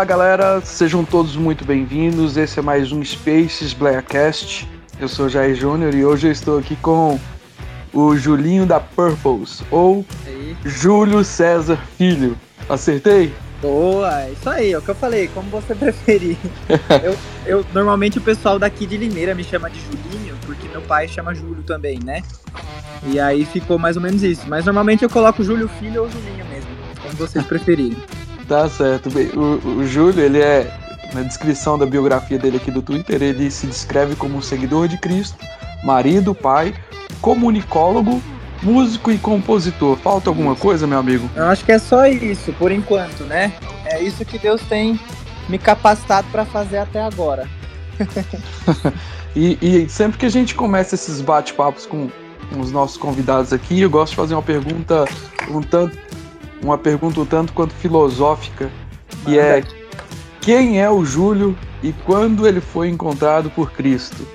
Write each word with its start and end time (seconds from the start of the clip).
Olá, 0.00 0.06
galera, 0.06 0.62
sejam 0.62 1.04
todos 1.04 1.36
muito 1.36 1.62
bem-vindos. 1.62 2.38
Esse 2.38 2.58
é 2.58 2.62
mais 2.62 2.90
um 2.90 3.04
Spaces 3.04 3.74
Blackcast. 3.74 4.66
Eu 4.98 5.06
sou 5.08 5.28
Jair 5.28 5.54
Júnior 5.54 5.94
e 5.94 6.02
hoje 6.06 6.26
eu 6.28 6.32
estou 6.32 6.58
aqui 6.58 6.74
com 6.76 7.20
o 7.92 8.16
Julinho 8.16 8.64
da 8.64 8.80
Purples, 8.80 9.62
ou 9.70 10.02
Aí. 10.26 10.56
Júlio 10.64 11.22
César 11.22 11.78
Filho. 11.98 12.34
Acertei? 12.66 13.30
Boa, 13.60 14.22
é 14.22 14.30
isso 14.32 14.48
aí, 14.48 14.72
é 14.72 14.78
o 14.78 14.80
que 14.80 14.88
eu 14.88 14.94
falei, 14.94 15.28
como 15.34 15.50
você 15.50 15.74
preferir. 15.76 16.38
eu, 17.04 17.14
eu- 17.44 17.66
normalmente 17.74 18.16
o 18.16 18.22
pessoal 18.22 18.58
daqui 18.58 18.86
de 18.86 18.96
Limeira 18.96 19.34
me 19.34 19.44
chama 19.44 19.68
de 19.68 19.80
Julinho, 19.80 20.34
porque 20.46 20.66
meu 20.68 20.80
pai 20.80 21.08
chama 21.08 21.34
Júlio 21.34 21.62
também, 21.62 22.00
né? 22.02 22.22
E 23.06 23.20
aí 23.20 23.44
ficou 23.44 23.78
mais 23.78 23.96
ou 23.98 24.02
menos 24.02 24.22
isso. 24.22 24.44
Mas 24.48 24.64
normalmente 24.64 25.02
eu 25.02 25.10
coloco 25.10 25.44
Júlio 25.44 25.68
Filho 25.78 26.04
ou 26.04 26.10
Julinho 26.10 26.46
mesmo, 26.46 26.70
como 27.02 27.14
vocês 27.16 27.44
preferirem. 27.44 27.98
Tá 28.50 28.68
certo. 28.68 29.08
Bem, 29.10 29.28
o, 29.28 29.78
o 29.78 29.86
Júlio, 29.86 30.24
ele 30.24 30.40
é, 30.40 30.68
na 31.14 31.22
descrição 31.22 31.78
da 31.78 31.86
biografia 31.86 32.36
dele 32.36 32.56
aqui 32.56 32.68
do 32.68 32.82
Twitter, 32.82 33.22
ele 33.22 33.48
se 33.48 33.64
descreve 33.64 34.16
como 34.16 34.36
um 34.36 34.42
seguidor 34.42 34.88
de 34.88 34.98
Cristo, 34.98 35.38
marido, 35.84 36.34
pai, 36.34 36.74
comunicólogo, 37.20 38.20
músico 38.60 39.12
e 39.12 39.18
compositor. 39.18 39.96
Falta 39.98 40.30
alguma 40.30 40.56
coisa, 40.56 40.84
meu 40.84 40.98
amigo? 40.98 41.30
Eu 41.36 41.44
acho 41.44 41.64
que 41.64 41.70
é 41.70 41.78
só 41.78 42.08
isso, 42.08 42.52
por 42.54 42.72
enquanto, 42.72 43.22
né? 43.22 43.52
É 43.84 44.02
isso 44.02 44.24
que 44.24 44.36
Deus 44.36 44.60
tem 44.62 44.98
me 45.48 45.56
capacitado 45.56 46.26
para 46.32 46.44
fazer 46.44 46.78
até 46.78 47.00
agora. 47.00 47.48
E, 49.36 49.56
e 49.62 49.88
sempre 49.88 50.18
que 50.18 50.26
a 50.26 50.28
gente 50.28 50.56
começa 50.56 50.96
esses 50.96 51.20
bate-papos 51.20 51.86
com, 51.86 52.10
com 52.52 52.58
os 52.58 52.72
nossos 52.72 52.96
convidados 52.96 53.52
aqui, 53.52 53.80
eu 53.80 53.88
gosto 53.88 54.10
de 54.10 54.16
fazer 54.16 54.34
uma 54.34 54.42
pergunta 54.42 55.04
um 55.48 55.62
tanto, 55.62 55.96
uma 56.62 56.76
pergunta 56.78 57.20
um 57.20 57.26
tanto 57.26 57.52
quanto 57.52 57.74
filosófica, 57.74 58.70
que 59.24 59.38
é 59.38 59.62
quem 60.40 60.80
é 60.80 60.90
o 60.90 61.04
Júlio 61.04 61.56
e 61.82 61.92
quando 61.92 62.46
ele 62.46 62.60
foi 62.60 62.88
encontrado 62.88 63.50
por 63.50 63.72
Cristo? 63.72 64.26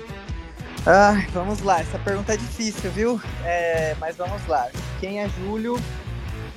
Ai, 0.86 1.26
vamos 1.32 1.60
lá, 1.62 1.80
essa 1.80 1.98
pergunta 1.98 2.34
é 2.34 2.36
difícil, 2.36 2.90
viu? 2.92 3.20
É, 3.44 3.96
mas 3.98 4.16
vamos 4.16 4.46
lá. 4.46 4.68
Quem 5.00 5.20
é 5.20 5.28
Júlio? 5.28 5.76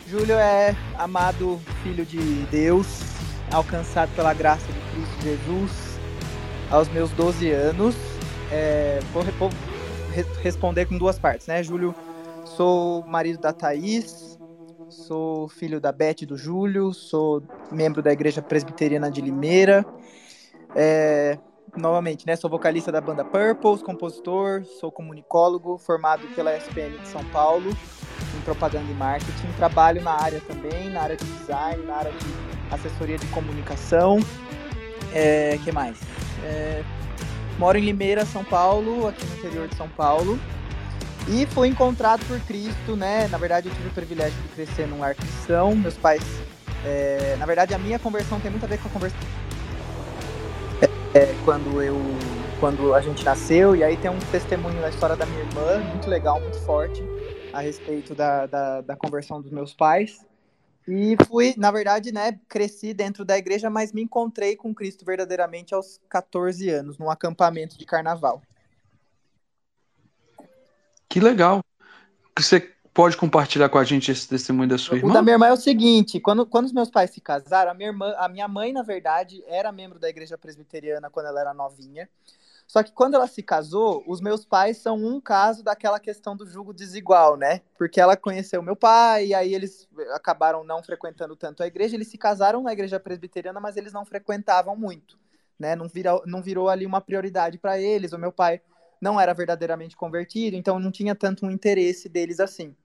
Júlio 0.08 0.36
é 0.36 0.76
amado 0.98 1.60
filho 1.84 2.06
de 2.06 2.20
Deus, 2.52 2.88
alcançado 3.52 4.10
pela 4.16 4.34
graça 4.34 4.66
de 4.68 4.80
Cristo 4.92 5.22
Jesus 5.24 6.00
aos 6.70 6.88
meus 6.90 7.10
12 7.12 7.50
anos. 7.52 7.96
É, 8.52 9.00
vou, 9.14 9.24
re- 9.24 9.32
vou 9.32 9.50
re- 10.14 10.26
responder 10.42 10.86
com 10.86 10.98
duas 10.98 11.18
partes, 11.20 11.48
né? 11.48 11.62
Júlio, 11.64 11.94
sou 12.46 13.04
marido 13.08 13.40
da 13.40 13.52
Thaís, 13.54 14.39
sou 14.90 15.48
filho 15.48 15.80
da 15.80 15.92
Beth 15.92 16.22
e 16.22 16.26
do 16.26 16.38
Júlio, 16.38 16.94
sou 16.94 17.44
membro 17.72 18.02
da 18.02 18.12
Igreja 18.12 18.42
Presbiteriana 18.42 19.10
de 19.12 19.22
Limeira. 19.22 19.86
É, 20.76 21.38
novamente, 21.76 22.26
né? 22.26 22.36
Sou 22.36 22.50
vocalista 22.50 22.92
da 22.92 23.02
banda 23.02 23.24
Purples, 23.24 23.82
compositor, 23.82 24.64
sou 24.80 24.92
comunicólogo, 24.92 25.78
formado 25.78 26.28
pela 26.36 26.56
SPM 26.56 26.98
de 26.98 27.08
São 27.08 27.24
Paulo 27.26 27.72
em 28.38 28.42
propaganda 28.42 28.90
e 28.92 28.96
marketing. 28.96 29.48
Trabalho 29.58 30.02
na 30.02 30.12
área 30.12 30.42
também, 30.42 30.90
na 30.90 31.02
área 31.02 31.16
de 31.16 31.26
design, 31.26 31.86
na 31.86 31.96
área 31.96 32.12
de 32.12 32.74
assessoria 32.74 33.18
de 33.18 33.26
comunicação. 33.28 34.20
É, 35.14 35.58
que 35.64 35.72
mais? 35.72 36.00
É, 36.44 36.84
moro 37.58 37.78
em 37.78 37.82
Limeira, 37.82 38.26
São 38.26 38.44
Paulo, 38.44 39.08
aqui 39.08 39.26
no 39.26 39.38
interior 39.38 39.68
de 39.68 39.76
São 39.76 39.90
Paulo. 39.90 40.40
E 41.32 41.46
fui 41.46 41.68
encontrado 41.68 42.26
por 42.26 42.40
Cristo, 42.42 42.96
né? 42.96 43.28
Na 43.28 43.38
verdade, 43.38 43.70
eu 43.70 43.76
tive 43.76 43.90
o 43.90 43.92
privilégio 43.92 44.42
de 44.42 44.48
crescer 44.50 44.88
num 44.88 45.00
lar 45.00 45.14
cristão. 45.16 45.76
Meus 45.76 45.98
pais. 45.98 46.24
é, 46.84 47.36
na 47.38 47.46
verdade, 47.46 47.74
a 47.74 47.78
minha 47.78 48.00
conversão 48.00 48.40
tem 48.40 48.50
muito 48.50 48.64
a 48.64 48.68
ver 48.68 48.80
com 48.82 48.88
a 48.88 48.92
conversão 48.92 49.20
é, 51.14 51.34
quando 51.44 51.82
eu 51.82 51.98
quando 52.60 52.94
a 52.94 53.02
gente 53.02 53.24
nasceu 53.24 53.76
e 53.76 53.84
aí 53.84 53.96
tem 53.98 54.12
um 54.12 54.20
testemunho 54.32 54.80
na 54.82 54.90
história 54.90 55.16
da 55.16 55.26
minha 55.26 55.40
irmã 55.40 55.80
muito 55.80 56.10
legal 56.10 56.40
muito 56.42 56.60
forte 56.60 57.02
a 57.54 57.62
respeito 57.62 58.14
da, 58.14 58.46
da, 58.46 58.82
da 58.82 58.96
conversão 58.96 59.42
dos 59.42 59.50
meus 59.50 59.74
pais 59.74 60.26
e 60.88 61.16
fui 61.28 61.56
na 61.58 61.72
verdade 61.72 62.12
né 62.12 62.40
cresci 62.48 62.94
dentro 62.94 63.24
da 63.24 63.38
igreja 63.38 63.70
mas 63.70 63.94
me 63.94 64.04
encontrei 64.04 64.56
com 64.56 64.74
Cristo 64.74 65.06
verdadeiramente 65.06 65.74
aos 65.74 66.00
14 66.10 66.70
anos 66.70 66.98
num 66.98 67.10
acampamento 67.10 67.78
de 67.78 67.86
carnaval 67.86 68.42
Que 71.10 71.20
legal. 71.20 71.64
Você 72.38 72.72
pode 72.94 73.18
compartilhar 73.18 73.68
com 73.70 73.78
a 73.78 73.84
gente 73.84 74.12
esse 74.12 74.28
testemunho 74.28 74.70
da 74.70 74.78
sua 74.78 74.94
O 74.94 74.98
irmã? 74.98 75.14
da 75.14 75.22
minha 75.22 75.34
irmã 75.36 75.48
é 75.48 75.54
o 75.54 75.58
seguinte, 75.58 76.20
quando, 76.20 76.46
quando 76.46 76.66
os 76.66 76.74
meus 76.74 76.90
pais 76.90 77.10
se 77.10 77.20
casaram, 77.20 77.72
a 77.72 77.74
minha 77.74 77.90
irmã, 77.90 78.14
a 78.18 78.28
minha 78.30 78.48
mãe, 78.48 78.72
na 78.72 78.84
verdade, 78.84 79.44
era 79.48 79.72
membro 79.72 79.98
da 80.00 80.08
igreja 80.08 80.38
presbiteriana 80.38 81.10
quando 81.10 81.26
ela 81.28 81.42
era 81.42 81.54
novinha. 81.54 82.08
Só 82.68 82.84
que 82.84 82.92
quando 82.92 83.16
ela 83.16 83.26
se 83.26 83.42
casou, 83.42 84.04
os 84.06 84.22
meus 84.22 84.46
pais 84.46 84.78
são 84.78 84.96
um 85.04 85.20
caso 85.20 85.64
daquela 85.64 86.00
questão 86.00 86.36
do 86.36 86.46
jugo 86.46 86.72
desigual, 86.72 87.36
né? 87.36 87.62
Porque 87.80 88.00
ela 88.00 88.16
conheceu 88.16 88.62
meu 88.62 88.76
pai, 88.76 89.28
e 89.28 89.34
aí 89.34 89.56
eles 89.56 89.88
acabaram 90.14 90.64
não 90.64 90.84
frequentando 90.84 91.36
tanto 91.36 91.64
a 91.64 91.68
igreja. 91.68 91.96
Eles 91.96 92.10
se 92.10 92.18
casaram 92.18 92.62
na 92.62 92.72
igreja 92.72 93.00
presbiteriana, 93.00 93.60
mas 93.60 93.76
eles 93.76 93.92
não 93.92 94.06
frequentavam 94.06 94.76
muito, 94.76 95.18
né? 95.58 95.76
Não 95.76 95.88
virou, 95.88 96.22
não 96.28 96.44
virou 96.44 96.70
ali 96.70 96.86
uma 96.86 97.02
prioridade 97.02 97.58
para 97.58 97.80
eles. 97.80 98.14
O 98.14 98.20
meu 98.20 98.32
pai 98.32 98.62
não 99.02 99.20
era 99.20 99.34
verdadeiramente 99.34 99.96
convertido, 99.96 100.56
então 100.56 100.80
não 100.80 100.92
tinha 100.92 101.16
tanto 101.16 101.46
um 101.46 101.52
interesse 101.52 102.10
deles 102.10 102.40
assim. 102.40 102.76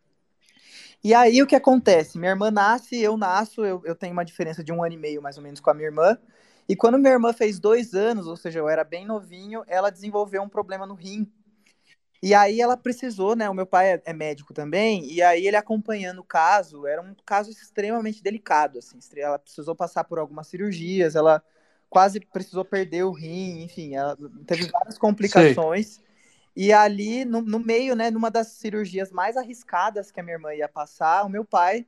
E 1.03 1.13
aí 1.13 1.43
o 1.43 1.47
que 1.47 1.55
acontece? 1.55 2.19
Minha 2.19 2.31
irmã 2.31 2.51
nasce, 2.51 2.99
eu 2.99 3.17
nasço, 3.17 3.65
eu, 3.65 3.83
eu 3.85 3.95
tenho 3.95 4.13
uma 4.13 4.25
diferença 4.25 4.65
de 4.65 4.73
um 4.73 4.83
ano 4.83 4.95
e 4.95 4.99
meio 4.99 5.21
mais 5.21 5.37
ou 5.37 5.43
menos 5.43 5.61
com 5.61 5.71
a 5.71 5.75
minha 5.75 5.89
irmã. 5.89 6.19
E 6.67 6.75
quando 6.75 6.99
minha 6.99 7.13
irmã 7.13 7.33
fez 7.33 7.59
dois 7.59 7.95
anos, 7.95 8.27
ou 8.27 8.37
seja, 8.37 8.59
eu 8.59 8.69
era 8.69 8.83
bem 8.83 9.05
novinho, 9.05 9.63
ela 9.67 9.91
desenvolveu 9.91 10.43
um 10.43 10.49
problema 10.49 10.87
no 10.87 10.95
rim. 10.95 11.31
E 12.23 12.35
aí 12.35 12.59
ela 12.59 12.75
precisou, 12.75 13.37
né? 13.37 13.51
O 13.51 13.55
meu 13.55 13.67
pai 13.67 13.93
é, 13.93 14.03
é 14.07 14.13
médico 14.15 14.55
também, 14.55 15.05
e 15.13 15.21
aí 15.21 15.47
ele 15.47 15.57
acompanhando 15.57 16.21
o 16.21 16.25
caso, 16.25 16.87
era 16.87 17.03
um 17.03 17.15
caso 17.27 17.51
extremamente 17.51 18.23
delicado, 18.23 18.79
assim. 18.79 18.99
Ela 19.17 19.39
precisou 19.39 19.77
passar 19.77 20.05
por 20.05 20.19
algumas 20.19 20.47
cirurgias, 20.47 21.15
ela 21.15 21.43
quase 21.89 22.21
precisou 22.21 22.65
perder 22.65 23.05
o 23.05 23.13
rim, 23.13 23.63
enfim, 23.63 23.95
ela 23.95 24.17
teve 24.47 24.71
várias 24.71 24.99
complicações. 24.99 26.01
E 26.57 26.73
ali, 26.73 27.25
no, 27.25 27.41
no 27.41 27.59
meio, 27.59 27.97
né, 27.97 28.11
numa 28.11 28.31
das 28.31 28.49
cirurgias 28.49 29.11
mais 29.11 29.37
arriscadas 29.37 30.11
que 30.11 30.21
a 30.21 30.23
minha 30.23 30.37
irmã 30.37 30.55
ia 30.55 30.69
passar, 30.69 31.25
o 31.25 31.29
meu 31.29 31.45
pai, 31.45 31.85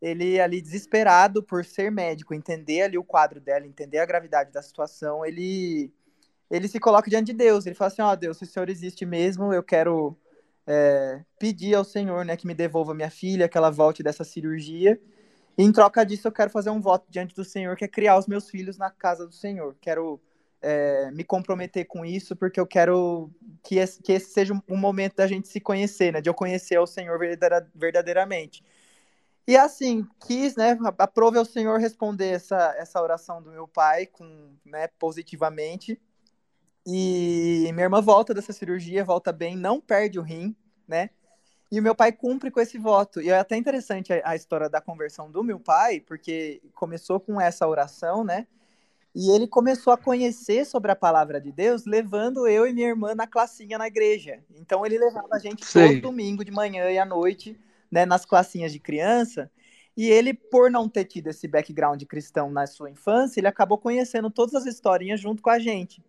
ele 0.00 0.40
ali 0.40 0.60
desesperado 0.60 1.42
por 1.42 1.64
ser 1.64 1.90
médico, 1.90 2.34
entender 2.34 2.82
ali 2.82 2.98
o 2.98 3.04
quadro 3.04 3.40
dela, 3.40 3.66
entender 3.66 3.98
a 3.98 4.06
gravidade 4.06 4.50
da 4.50 4.60
situação, 4.60 5.24
ele 5.24 5.92
ele 6.50 6.68
se 6.68 6.78
coloca 6.78 7.08
diante 7.08 7.26
de 7.26 7.32
Deus. 7.32 7.64
Ele 7.64 7.74
fala 7.74 7.88
assim: 7.88 8.02
Ó, 8.02 8.12
oh, 8.12 8.16
Deus, 8.16 8.36
se 8.36 8.44
o 8.44 8.46
Senhor 8.46 8.68
existe 8.68 9.06
mesmo, 9.06 9.54
eu 9.54 9.62
quero 9.62 10.14
é, 10.66 11.22
pedir 11.38 11.74
ao 11.74 11.82
Senhor, 11.82 12.26
né, 12.26 12.36
que 12.36 12.46
me 12.46 12.54
devolva 12.54 12.94
minha 12.94 13.10
filha, 13.10 13.48
que 13.48 13.56
ela 13.56 13.70
volte 13.70 14.02
dessa 14.02 14.22
cirurgia. 14.22 15.00
Em 15.56 15.70
troca 15.70 16.04
disso, 16.04 16.28
eu 16.28 16.32
quero 16.32 16.50
fazer 16.50 16.70
um 16.70 16.80
voto 16.80 17.06
diante 17.10 17.34
do 17.34 17.44
Senhor, 17.44 17.76
que 17.76 17.84
é 17.84 17.88
criar 17.88 18.18
os 18.18 18.26
meus 18.26 18.48
filhos 18.48 18.78
na 18.78 18.90
casa 18.90 19.26
do 19.26 19.34
Senhor. 19.34 19.76
Quero 19.80 20.20
é, 20.62 21.10
me 21.10 21.24
comprometer 21.24 21.84
com 21.86 22.04
isso, 22.04 22.34
porque 22.34 22.58
eu 22.58 22.66
quero 22.66 23.30
que 23.62 23.76
esse, 23.76 24.02
que 24.02 24.12
esse 24.12 24.32
seja 24.32 24.54
um 24.68 24.76
momento 24.76 25.16
da 25.16 25.26
gente 25.26 25.48
se 25.48 25.60
conhecer, 25.60 26.12
né? 26.12 26.20
De 26.20 26.30
eu 26.30 26.34
conhecer 26.34 26.78
o 26.78 26.86
Senhor 26.86 27.18
verdadeiramente. 27.74 28.64
E 29.46 29.56
assim, 29.56 30.06
quis, 30.26 30.54
né? 30.56 30.78
Aprove 30.98 31.36
ao 31.36 31.44
Senhor 31.44 31.78
responder 31.80 32.28
essa, 32.28 32.74
essa 32.78 33.02
oração 33.02 33.42
do 33.42 33.50
meu 33.50 33.66
pai 33.66 34.06
com, 34.06 34.52
né, 34.64 34.88
positivamente. 34.98 36.00
E 36.86 37.68
minha 37.72 37.84
irmã 37.84 38.00
volta 38.00 38.32
dessa 38.32 38.52
cirurgia, 38.52 39.04
volta 39.04 39.32
bem, 39.32 39.56
não 39.56 39.80
perde 39.80 40.18
o 40.18 40.22
rim, 40.22 40.54
né? 40.86 41.10
E 41.72 41.80
o 41.80 41.82
meu 41.82 41.94
pai 41.94 42.12
cumpre 42.12 42.50
com 42.50 42.60
esse 42.60 42.76
voto. 42.76 43.18
E 43.18 43.30
é 43.30 43.38
até 43.38 43.56
interessante 43.56 44.12
a, 44.12 44.20
a 44.22 44.36
história 44.36 44.68
da 44.68 44.78
conversão 44.78 45.30
do 45.30 45.42
meu 45.42 45.58
pai, 45.58 46.00
porque 46.00 46.60
começou 46.74 47.18
com 47.18 47.40
essa 47.40 47.66
oração, 47.66 48.22
né? 48.22 48.46
E 49.14 49.30
ele 49.30 49.46
começou 49.46 49.90
a 49.90 49.96
conhecer 49.96 50.66
sobre 50.66 50.90
a 50.90 50.96
palavra 50.96 51.40
de 51.40 51.50
Deus, 51.50 51.86
levando 51.86 52.46
eu 52.46 52.66
e 52.66 52.74
minha 52.74 52.88
irmã 52.88 53.14
na 53.14 53.26
classinha 53.26 53.78
na 53.78 53.86
igreja. 53.86 54.44
Então 54.54 54.84
ele 54.84 54.98
levava 54.98 55.28
a 55.32 55.38
gente 55.38 55.64
Sei. 55.64 55.94
todo 55.94 56.02
domingo 56.02 56.44
de 56.44 56.50
manhã 56.50 56.90
e 56.90 56.98
à 56.98 57.06
noite, 57.06 57.58
né, 57.90 58.04
nas 58.04 58.26
classinhas 58.26 58.70
de 58.70 58.78
criança. 58.78 59.50
E 59.96 60.10
ele, 60.10 60.34
por 60.34 60.70
não 60.70 60.90
ter 60.90 61.06
tido 61.06 61.28
esse 61.28 61.48
background 61.48 62.02
cristão 62.04 62.50
na 62.50 62.66
sua 62.66 62.90
infância, 62.90 63.40
ele 63.40 63.48
acabou 63.48 63.78
conhecendo 63.78 64.30
todas 64.30 64.54
as 64.54 64.66
historinhas 64.66 65.20
junto 65.20 65.40
com 65.40 65.48
a 65.48 65.58
gente. 65.58 66.04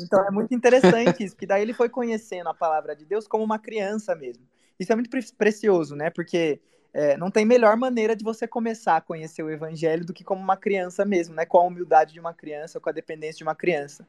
Então 0.00 0.26
é 0.26 0.30
muito 0.32 0.52
interessante 0.52 1.22
isso, 1.22 1.36
que 1.36 1.46
daí 1.46 1.62
ele 1.62 1.72
foi 1.72 1.88
conhecendo 1.88 2.48
a 2.48 2.54
palavra 2.54 2.96
de 2.96 3.04
Deus 3.04 3.28
como 3.28 3.44
uma 3.44 3.60
criança 3.60 4.12
mesmo. 4.16 4.44
Isso 4.78 4.92
é 4.92 4.94
muito 4.94 5.10
pre 5.10 5.22
precioso, 5.36 5.94
né? 5.94 6.10
Porque 6.10 6.60
é, 6.92 7.16
não 7.16 7.30
tem 7.30 7.44
melhor 7.44 7.76
maneira 7.76 8.14
de 8.14 8.24
você 8.24 8.46
começar 8.46 8.96
a 8.96 9.00
conhecer 9.00 9.42
o 9.42 9.50
evangelho 9.50 10.04
do 10.04 10.12
que 10.12 10.24
como 10.24 10.40
uma 10.40 10.56
criança 10.56 11.04
mesmo, 11.04 11.34
né? 11.34 11.44
Com 11.44 11.58
a 11.58 11.62
humildade 11.62 12.12
de 12.12 12.20
uma 12.20 12.34
criança, 12.34 12.80
com 12.80 12.88
a 12.88 12.92
dependência 12.92 13.38
de 13.38 13.44
uma 13.44 13.54
criança. 13.54 14.06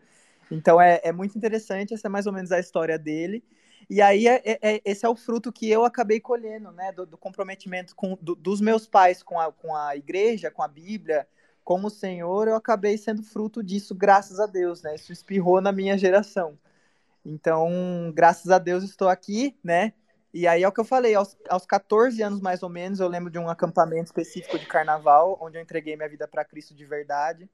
Então 0.51 0.79
é, 0.79 1.01
é 1.03 1.11
muito 1.11 1.37
interessante, 1.37 1.93
essa 1.93 2.07
é 2.07 2.09
mais 2.09 2.27
ou 2.27 2.33
menos 2.33 2.51
a 2.51 2.59
história 2.59 2.97
dele. 2.97 3.43
E 3.89 4.01
aí 4.01 4.27
é, 4.27 4.41
é, 4.45 4.81
esse 4.83 5.05
é 5.05 5.09
o 5.09 5.15
fruto 5.15 5.51
que 5.51 5.69
eu 5.69 5.85
acabei 5.85 6.19
colhendo, 6.19 6.71
né? 6.71 6.91
Do, 6.91 7.05
do 7.05 7.17
comprometimento 7.17 7.95
com, 7.95 8.17
do, 8.21 8.35
dos 8.35 8.61
meus 8.61 8.87
pais 8.87 9.21
com 9.21 9.39
a, 9.39 9.51
com 9.51 9.75
a 9.75 9.95
igreja, 9.95 10.51
com 10.51 10.63
a 10.63 10.67
Bíblia, 10.67 11.27
com 11.65 11.83
o 11.83 11.89
Senhor, 11.89 12.47
eu 12.47 12.55
acabei 12.55 12.95
sendo 12.95 13.23
fruto 13.23 13.63
disso, 13.63 13.95
graças 13.95 14.39
a 14.39 14.45
Deus, 14.45 14.83
né? 14.83 14.93
Isso 14.93 15.11
espirrou 15.11 15.59
na 15.59 15.71
minha 15.71 15.97
geração. 15.97 16.57
Então, 17.25 18.13
graças 18.13 18.51
a 18.51 18.59
Deus 18.59 18.83
estou 18.83 19.09
aqui, 19.09 19.57
né? 19.63 19.93
E 20.37 20.45
aí 20.47 20.63
é 20.63 20.67
o 20.67 20.71
que 20.71 20.81
eu 20.81 20.85
falei, 20.85 21.15
aos, 21.15 21.37
aos 21.47 21.65
14 21.65 22.21
anos 22.21 22.41
mais 22.41 22.61
ou 22.61 22.67
menos, 22.67 22.99
eu 22.99 23.07
lembro 23.07 23.31
de 23.31 23.39
um 23.39 23.47
acampamento 23.47 24.07
específico 24.07 24.59
de 24.59 24.65
carnaval, 24.65 25.37
onde 25.41 25.57
eu 25.57 25.61
entreguei 25.61 25.95
minha 25.95 26.09
vida 26.09 26.27
para 26.27 26.43
Cristo 26.43 26.75
de 26.75 26.83
verdade, 26.83 27.49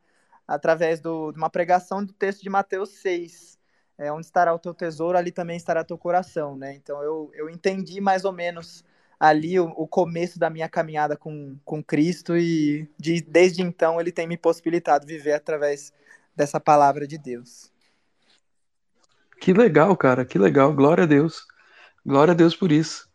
através 0.48 1.00
do, 1.00 1.32
de 1.32 1.38
uma 1.38 1.48
pregação 1.48 2.04
do 2.04 2.12
texto 2.12 2.42
de 2.42 2.50
Mateus 2.50 2.90
6, 2.90 3.60
é, 4.00 4.12
onde 4.12 4.26
estará 4.26 4.52
o 4.52 4.58
teu 4.58 4.74
tesouro, 4.74 5.16
ali 5.16 5.32
também 5.32 5.56
estará 5.58 5.84
teu 5.84 5.96
coração, 5.96 6.58
né? 6.58 6.74
Então 6.74 7.04
eu, 7.04 7.30
eu 7.36 7.48
entendi 7.52 8.02
mais 8.02 8.26
ou 8.26 8.32
menos 8.32 8.84
ali 9.20 9.60
o, 9.60 9.66
o 9.78 9.88
começo 9.88 10.40
da 10.40 10.50
minha 10.50 10.68
caminhada 10.68 11.16
com, 11.16 11.56
com 11.64 11.84
Cristo 11.84 12.36
e 12.36 12.90
de, 12.98 13.22
desde 13.22 13.62
então 13.62 14.02
ele 14.02 14.12
tem 14.12 14.26
me 14.26 14.38
possibilitado 14.38 15.06
viver 15.06 15.34
através 15.34 15.94
dessa 16.36 16.60
palavra 16.60 17.06
de 17.06 17.20
Deus. 17.20 17.72
Que 19.40 19.54
legal, 19.54 19.96
cara, 19.96 20.26
que 20.26 20.40
legal, 20.40 20.74
glória 20.74 21.04
a 21.04 21.08
Deus. 21.08 21.51
Glória 22.06 22.32
a 22.32 22.36
Deus 22.36 22.56
por 22.56 22.72
isso. 22.72 23.10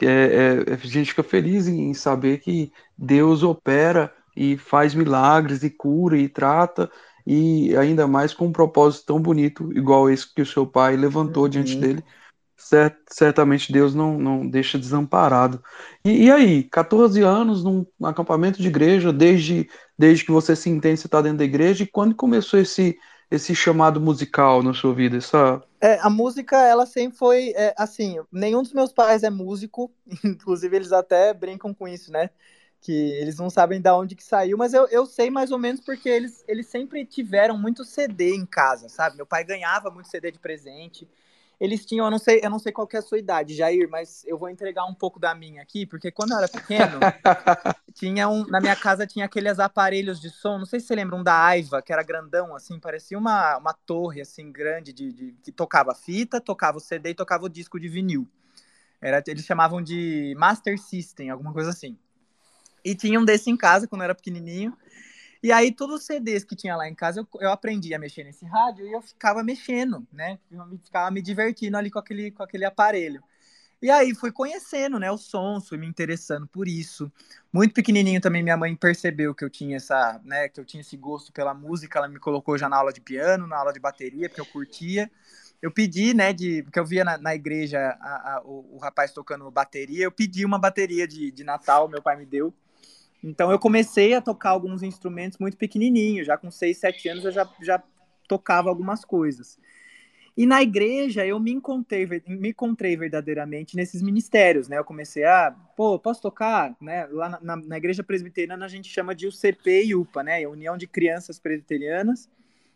É, 0.00 0.64
é, 0.68 0.74
a 0.74 0.76
gente 0.76 1.10
fica 1.10 1.22
feliz 1.22 1.68
em 1.68 1.94
saber 1.94 2.38
que 2.38 2.72
Deus 2.96 3.42
opera 3.42 4.12
e 4.36 4.56
faz 4.56 4.94
milagres 4.94 5.62
e 5.62 5.70
cura 5.70 6.18
e 6.18 6.28
trata 6.28 6.90
e 7.26 7.74
ainda 7.76 8.06
mais 8.06 8.34
com 8.34 8.46
um 8.46 8.52
propósito 8.52 9.06
tão 9.06 9.20
bonito 9.20 9.72
igual 9.72 10.10
esse 10.10 10.34
que 10.34 10.42
o 10.42 10.46
seu 10.46 10.66
pai 10.66 10.96
levantou 10.96 11.44
uhum. 11.44 11.48
diante 11.48 11.76
dele 11.76 12.04
cert, 12.64 12.96
certamente 13.10 13.72
Deus 13.72 13.94
não, 13.94 14.18
não 14.18 14.48
deixa 14.48 14.78
desamparado. 14.78 15.62
E, 16.04 16.24
e, 16.24 16.30
aí, 16.30 16.64
14 16.64 17.20
anos 17.22 17.62
num 17.62 17.86
acampamento 18.02 18.60
de 18.60 18.68
igreja, 18.68 19.12
desde, 19.12 19.68
desde 19.98 20.24
que 20.24 20.32
você 20.32 20.56
se 20.56 20.70
entende, 20.70 21.00
você 21.00 21.06
está 21.06 21.20
dentro 21.20 21.38
da 21.38 21.44
igreja, 21.44 21.84
e 21.84 21.86
quando 21.86 22.14
começou 22.14 22.58
esse, 22.58 22.96
esse 23.30 23.54
chamado 23.54 24.00
musical 24.00 24.62
na 24.62 24.72
sua 24.74 24.94
vida? 24.94 25.16
Essa... 25.16 25.62
É, 25.80 25.98
a 26.00 26.10
música, 26.10 26.56
ela 26.62 26.86
sempre 26.86 27.18
foi, 27.18 27.52
é, 27.56 27.74
assim, 27.76 28.18
nenhum 28.30 28.62
dos 28.62 28.72
meus 28.72 28.92
pais 28.92 29.22
é 29.22 29.30
músico, 29.30 29.90
inclusive 30.24 30.76
eles 30.76 30.92
até 30.92 31.32
brincam 31.34 31.72
com 31.74 31.86
isso, 31.86 32.12
né? 32.12 32.30
Que 32.80 32.92
eles 32.92 33.36
não 33.38 33.48
sabem 33.48 33.80
de 33.80 33.90
onde 33.90 34.14
que 34.14 34.22
saiu, 34.22 34.58
mas 34.58 34.74
eu, 34.74 34.86
eu 34.88 35.06
sei 35.06 35.30
mais 35.30 35.50
ou 35.50 35.58
menos 35.58 35.80
porque 35.80 36.08
eles, 36.08 36.44
eles 36.46 36.66
sempre 36.66 37.04
tiveram 37.04 37.56
muito 37.56 37.84
CD 37.84 38.34
em 38.34 38.44
casa, 38.44 38.88
sabe? 38.88 39.16
Meu 39.16 39.26
pai 39.26 39.42
ganhava 39.44 39.90
muito 39.90 40.08
CD 40.08 40.30
de 40.30 40.38
presente, 40.38 41.08
eles 41.60 41.84
tinham, 41.86 42.06
eu 42.06 42.10
não 42.10 42.18
sei, 42.18 42.40
eu 42.42 42.50
não 42.50 42.58
sei 42.58 42.72
qual 42.72 42.88
é 42.92 42.96
a 42.96 43.02
sua 43.02 43.18
idade, 43.18 43.54
Jair, 43.54 43.88
mas 43.88 44.24
eu 44.26 44.36
vou 44.36 44.48
entregar 44.48 44.84
um 44.84 44.94
pouco 44.94 45.18
da 45.18 45.34
minha 45.34 45.62
aqui, 45.62 45.86
porque 45.86 46.10
quando 46.10 46.32
eu 46.32 46.38
era 46.38 46.48
pequeno, 46.48 46.98
tinha 47.94 48.28
um, 48.28 48.46
na 48.46 48.60
minha 48.60 48.76
casa 48.76 49.06
tinha 49.06 49.24
aqueles 49.24 49.58
aparelhos 49.58 50.20
de 50.20 50.30
som, 50.30 50.58
não 50.58 50.66
sei 50.66 50.80
se 50.80 50.86
você 50.86 50.94
lembra, 50.94 51.16
um 51.16 51.22
da 51.22 51.44
Aiva, 51.44 51.80
que 51.80 51.92
era 51.92 52.02
grandão, 52.02 52.54
assim, 52.54 52.78
parecia 52.78 53.16
uma, 53.16 53.56
uma 53.58 53.72
torre, 53.72 54.20
assim, 54.20 54.50
grande, 54.50 54.92
de, 54.92 55.12
de 55.12 55.34
que 55.42 55.52
tocava 55.52 55.94
fita, 55.94 56.40
tocava 56.40 56.78
o 56.78 56.80
CD 56.80 57.10
e 57.10 57.14
tocava 57.14 57.44
o 57.44 57.48
disco 57.48 57.78
de 57.78 57.88
vinil. 57.88 58.28
Era, 59.00 59.22
eles 59.26 59.44
chamavam 59.44 59.82
de 59.82 60.34
Master 60.38 60.78
System, 60.78 61.30
alguma 61.30 61.52
coisa 61.52 61.70
assim. 61.70 61.98
E 62.84 62.94
tinha 62.94 63.18
um 63.18 63.24
desse 63.24 63.50
em 63.50 63.56
casa, 63.56 63.86
quando 63.86 64.02
eu 64.02 64.06
era 64.06 64.14
pequenininho, 64.14 64.76
e 65.44 65.52
aí, 65.52 65.70
todos 65.70 66.00
os 66.00 66.06
CDs 66.06 66.42
que 66.42 66.56
tinha 66.56 66.74
lá 66.74 66.88
em 66.88 66.94
casa, 66.94 67.20
eu, 67.20 67.28
eu 67.38 67.50
aprendi 67.50 67.92
a 67.92 67.98
mexer 67.98 68.24
nesse 68.24 68.46
rádio 68.46 68.86
e 68.86 68.92
eu 68.92 69.02
ficava 69.02 69.42
mexendo, 69.42 70.06
né? 70.10 70.38
Eu 70.50 70.66
ficava 70.82 71.10
me 71.10 71.20
divertindo 71.20 71.76
ali 71.76 71.90
com 71.90 71.98
aquele, 71.98 72.30
com 72.30 72.42
aquele 72.42 72.64
aparelho. 72.64 73.22
E 73.82 73.90
aí 73.90 74.14
fui 74.14 74.32
conhecendo, 74.32 74.98
né, 74.98 75.12
os 75.12 75.26
sons, 75.26 75.68
fui 75.68 75.76
me 75.76 75.86
interessando 75.86 76.46
por 76.46 76.66
isso. 76.66 77.12
Muito 77.52 77.74
pequenininho 77.74 78.22
também 78.22 78.42
minha 78.42 78.56
mãe 78.56 78.74
percebeu 78.74 79.34
que 79.34 79.44
eu 79.44 79.50
tinha 79.50 79.76
essa, 79.76 80.18
né, 80.24 80.48
que 80.48 80.58
eu 80.58 80.64
tinha 80.64 80.80
esse 80.80 80.96
gosto 80.96 81.30
pela 81.30 81.52
música, 81.52 81.98
ela 81.98 82.08
me 82.08 82.18
colocou 82.18 82.56
já 82.56 82.66
na 82.66 82.78
aula 82.78 82.90
de 82.90 83.02
piano, 83.02 83.46
na 83.46 83.58
aula 83.58 83.74
de 83.74 83.78
bateria, 83.78 84.30
porque 84.30 84.40
eu 84.40 84.46
curtia. 84.46 85.10
Eu 85.60 85.70
pedi, 85.70 86.14
né, 86.14 86.32
de, 86.32 86.62
porque 86.62 86.80
eu 86.80 86.86
via 86.86 87.04
na, 87.04 87.18
na 87.18 87.34
igreja 87.34 87.78
a, 88.00 88.36
a, 88.36 88.42
o, 88.46 88.76
o, 88.76 88.78
rapaz 88.78 89.12
tocando 89.12 89.50
bateria, 89.50 90.04
eu 90.04 90.10
pedi 90.10 90.46
uma 90.46 90.58
bateria 90.58 91.06
de, 91.06 91.30
de 91.30 91.44
Natal, 91.44 91.86
meu 91.86 92.00
pai 92.00 92.16
me 92.16 92.24
deu. 92.24 92.54
Então 93.24 93.50
eu 93.50 93.58
comecei 93.58 94.12
a 94.12 94.20
tocar 94.20 94.50
alguns 94.50 94.82
instrumentos 94.82 95.38
muito 95.38 95.56
pequenininho, 95.56 96.22
já 96.24 96.36
com 96.36 96.50
6, 96.50 96.76
7 96.76 97.08
anos 97.08 97.24
eu 97.24 97.32
já, 97.32 97.50
já 97.62 97.82
tocava 98.28 98.68
algumas 98.68 99.02
coisas. 99.02 99.58
E 100.36 100.46
na 100.46 100.60
igreja 100.62 101.24
eu 101.24 101.40
me 101.40 101.52
encontrei, 101.52 102.06
me 102.26 102.50
encontrei 102.50 102.96
verdadeiramente 102.96 103.76
nesses 103.76 104.02
ministérios, 104.02 104.68
né? 104.68 104.76
Eu 104.76 104.84
comecei 104.84 105.24
a, 105.24 105.52
pô, 105.76 105.98
posso 105.98 106.20
tocar, 106.20 106.76
né? 106.80 107.06
Lá 107.06 107.38
na, 107.40 107.56
na 107.56 107.76
igreja 107.78 108.02
presbiteriana 108.02 108.66
a 108.66 108.68
gente 108.68 108.88
chama 108.88 109.14
de 109.14 109.28
UCP 109.28 109.84
e 109.84 109.94
UPA, 109.94 110.22
né? 110.22 110.44
A 110.44 110.50
União 110.50 110.76
de 110.76 110.86
Crianças 110.86 111.38
Presbiterianas, 111.38 112.28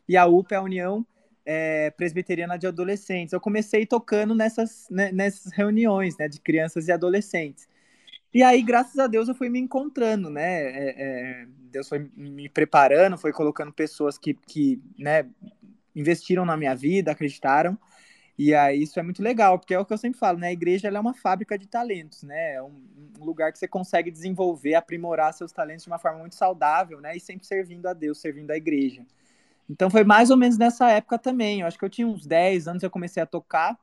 e 0.08 0.16
a 0.16 0.24
UPA 0.24 0.54
é 0.54 0.58
a 0.58 0.62
União 0.62 1.04
é, 1.44 1.90
Presbiteriana 1.90 2.56
de 2.56 2.66
Adolescentes. 2.66 3.32
Eu 3.32 3.40
comecei 3.40 3.84
tocando 3.84 4.34
nessas, 4.34 4.86
né, 4.88 5.10
nessas 5.12 5.52
reuniões, 5.52 6.16
né? 6.16 6.28
De 6.28 6.40
crianças 6.40 6.86
e 6.88 6.92
adolescentes. 6.92 7.68
E 8.32 8.42
aí, 8.42 8.62
graças 8.62 8.98
a 8.98 9.06
Deus, 9.06 9.28
eu 9.28 9.34
fui 9.34 9.48
me 9.48 9.58
encontrando, 9.58 10.28
né? 10.28 10.62
É, 10.62 10.94
é, 10.98 11.46
Deus 11.70 11.88
foi 11.88 12.10
me 12.16 12.48
preparando, 12.48 13.16
foi 13.16 13.32
colocando 13.32 13.72
pessoas 13.72 14.18
que, 14.18 14.34
que 14.34 14.80
né, 14.98 15.26
investiram 15.94 16.44
na 16.44 16.56
minha 16.56 16.74
vida, 16.74 17.10
acreditaram. 17.10 17.78
E 18.38 18.54
aí 18.54 18.82
isso 18.82 19.00
é 19.00 19.02
muito 19.02 19.20
legal, 19.20 19.58
porque 19.58 19.74
é 19.74 19.78
o 19.78 19.84
que 19.84 19.92
eu 19.92 19.98
sempre 19.98 20.18
falo, 20.18 20.38
né? 20.38 20.48
A 20.48 20.52
igreja 20.52 20.86
é 20.86 21.00
uma 21.00 21.14
fábrica 21.14 21.58
de 21.58 21.66
talentos, 21.66 22.22
né? 22.22 22.54
É 22.54 22.62
um, 22.62 22.72
um, 23.18 23.24
lugar 23.24 23.50
que 23.50 23.58
você 23.58 23.66
consegue 23.66 24.12
desenvolver, 24.12 24.74
aprimorar 24.74 25.32
seus 25.32 25.50
talentos 25.50 25.84
de 25.84 25.90
uma 25.90 25.98
forma 25.98 26.20
muito 26.20 26.36
saudável, 26.36 27.00
né? 27.00 27.16
E 27.16 27.20
sempre 27.20 27.46
servindo 27.46 27.86
a 27.86 27.92
Deus, 27.92 28.20
servindo 28.20 28.52
a 28.52 28.56
igreja. 28.56 29.04
Então 29.68 29.90
foi 29.90 30.04
mais 30.04 30.30
ou 30.30 30.36
menos 30.36 30.56
nessa 30.56 30.88
época 30.90 31.18
também. 31.18 31.62
Eu 31.62 31.66
acho 31.66 31.76
que 31.76 31.84
eu 31.84 31.90
tinha 31.90 32.06
uns 32.06 32.26
10 32.26 32.68
anos, 32.68 32.82
eu 32.82 32.90
comecei 32.90 33.20
a 33.20 33.26
tocar, 33.26 33.76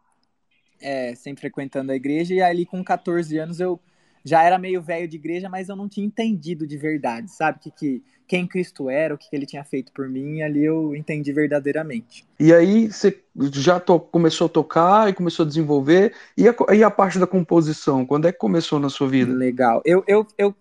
é, 0.80 1.13
sempre 1.15 1.42
frequentando 1.42 1.92
a 1.92 1.95
igreja, 1.95 2.33
e 2.33 2.42
ali 2.42 2.65
com 2.65 2.81
14 2.81 3.38
anos 3.38 3.59
eu 3.59 3.77
já 4.25 4.41
era 4.41 4.57
meio 4.57 4.81
velho 4.81 5.07
de 5.07 5.17
igreja, 5.17 5.47
mas 5.47 5.69
eu 5.69 5.75
não 5.75 5.87
tinha 5.87 6.05
entendido 6.05 6.65
de 6.65 6.75
verdade, 6.75 7.29
sabe? 7.31 7.59
Que, 7.59 7.69
que, 7.71 8.03
quem 8.27 8.47
Cristo 8.47 8.89
era, 8.89 9.13
o 9.13 9.17
que, 9.19 9.29
que 9.29 9.35
ele 9.35 9.45
tinha 9.45 9.63
feito 9.63 9.91
por 9.91 10.09
mim, 10.09 10.41
ali 10.41 10.65
eu 10.65 10.95
entendi 10.95 11.31
verdadeiramente. 11.31 12.25
E 12.39 12.51
aí 12.51 12.91
você 12.91 13.15
já 13.53 13.79
to 13.79 13.99
começou 13.99 14.47
a 14.47 14.49
tocar 14.49 15.07
e 15.07 15.13
começou 15.13 15.45
a 15.45 15.47
desenvolver, 15.47 16.11
e 16.35 16.49
a, 16.49 16.55
e 16.73 16.83
a 16.83 16.89
parte 16.89 17.19
da 17.19 17.27
composição, 17.27 18.03
quando 18.03 18.27
é 18.27 18.31
que 18.31 18.39
começou 18.39 18.79
na 18.79 18.89
sua 18.89 19.07
vida? 19.07 19.31
Legal. 19.31 19.83
Eu, 19.85 20.03
eu, 20.07 20.25
eu, 20.39 20.55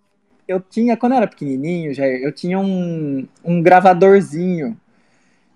eu 0.46 0.60
tinha, 0.60 0.94
quando 0.94 1.12
eu 1.12 1.18
era 1.18 1.26
pequenininho, 1.26 1.94
já, 1.94 2.06
eu 2.06 2.32
tinha 2.32 2.58
um, 2.58 3.26
um 3.42 3.62
gravadorzinho 3.62 4.78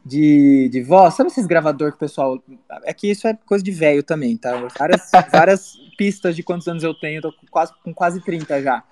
de, 0.03 0.71
de 0.73 0.81
voz. 0.81 1.13
Sabe 1.13 1.29
esses 1.29 1.45
gravador 1.45 1.91
que 1.91 1.97
o 1.97 2.01
pessoal. 2.01 2.43
É 2.85 2.95
que 2.95 3.11
isso 3.11 3.29
é 3.29 3.37
coisa 3.45 3.63
de 3.63 3.71
velho 3.71 4.03
também, 4.03 4.35
tá? 4.35 4.67
Várias, 4.79 5.11
várias 5.31 5.88
pistas 5.99 6.35
de 6.35 6.43
quantos 6.43 6.67
anos 6.69 6.83
eu 6.83 6.95
tenho, 6.95 7.21
tô 7.21 7.33
com 7.33 7.47
quase, 7.51 7.73
com 7.85 7.93
quase 7.93 8.21
30 8.23 8.63
já. 8.63 8.83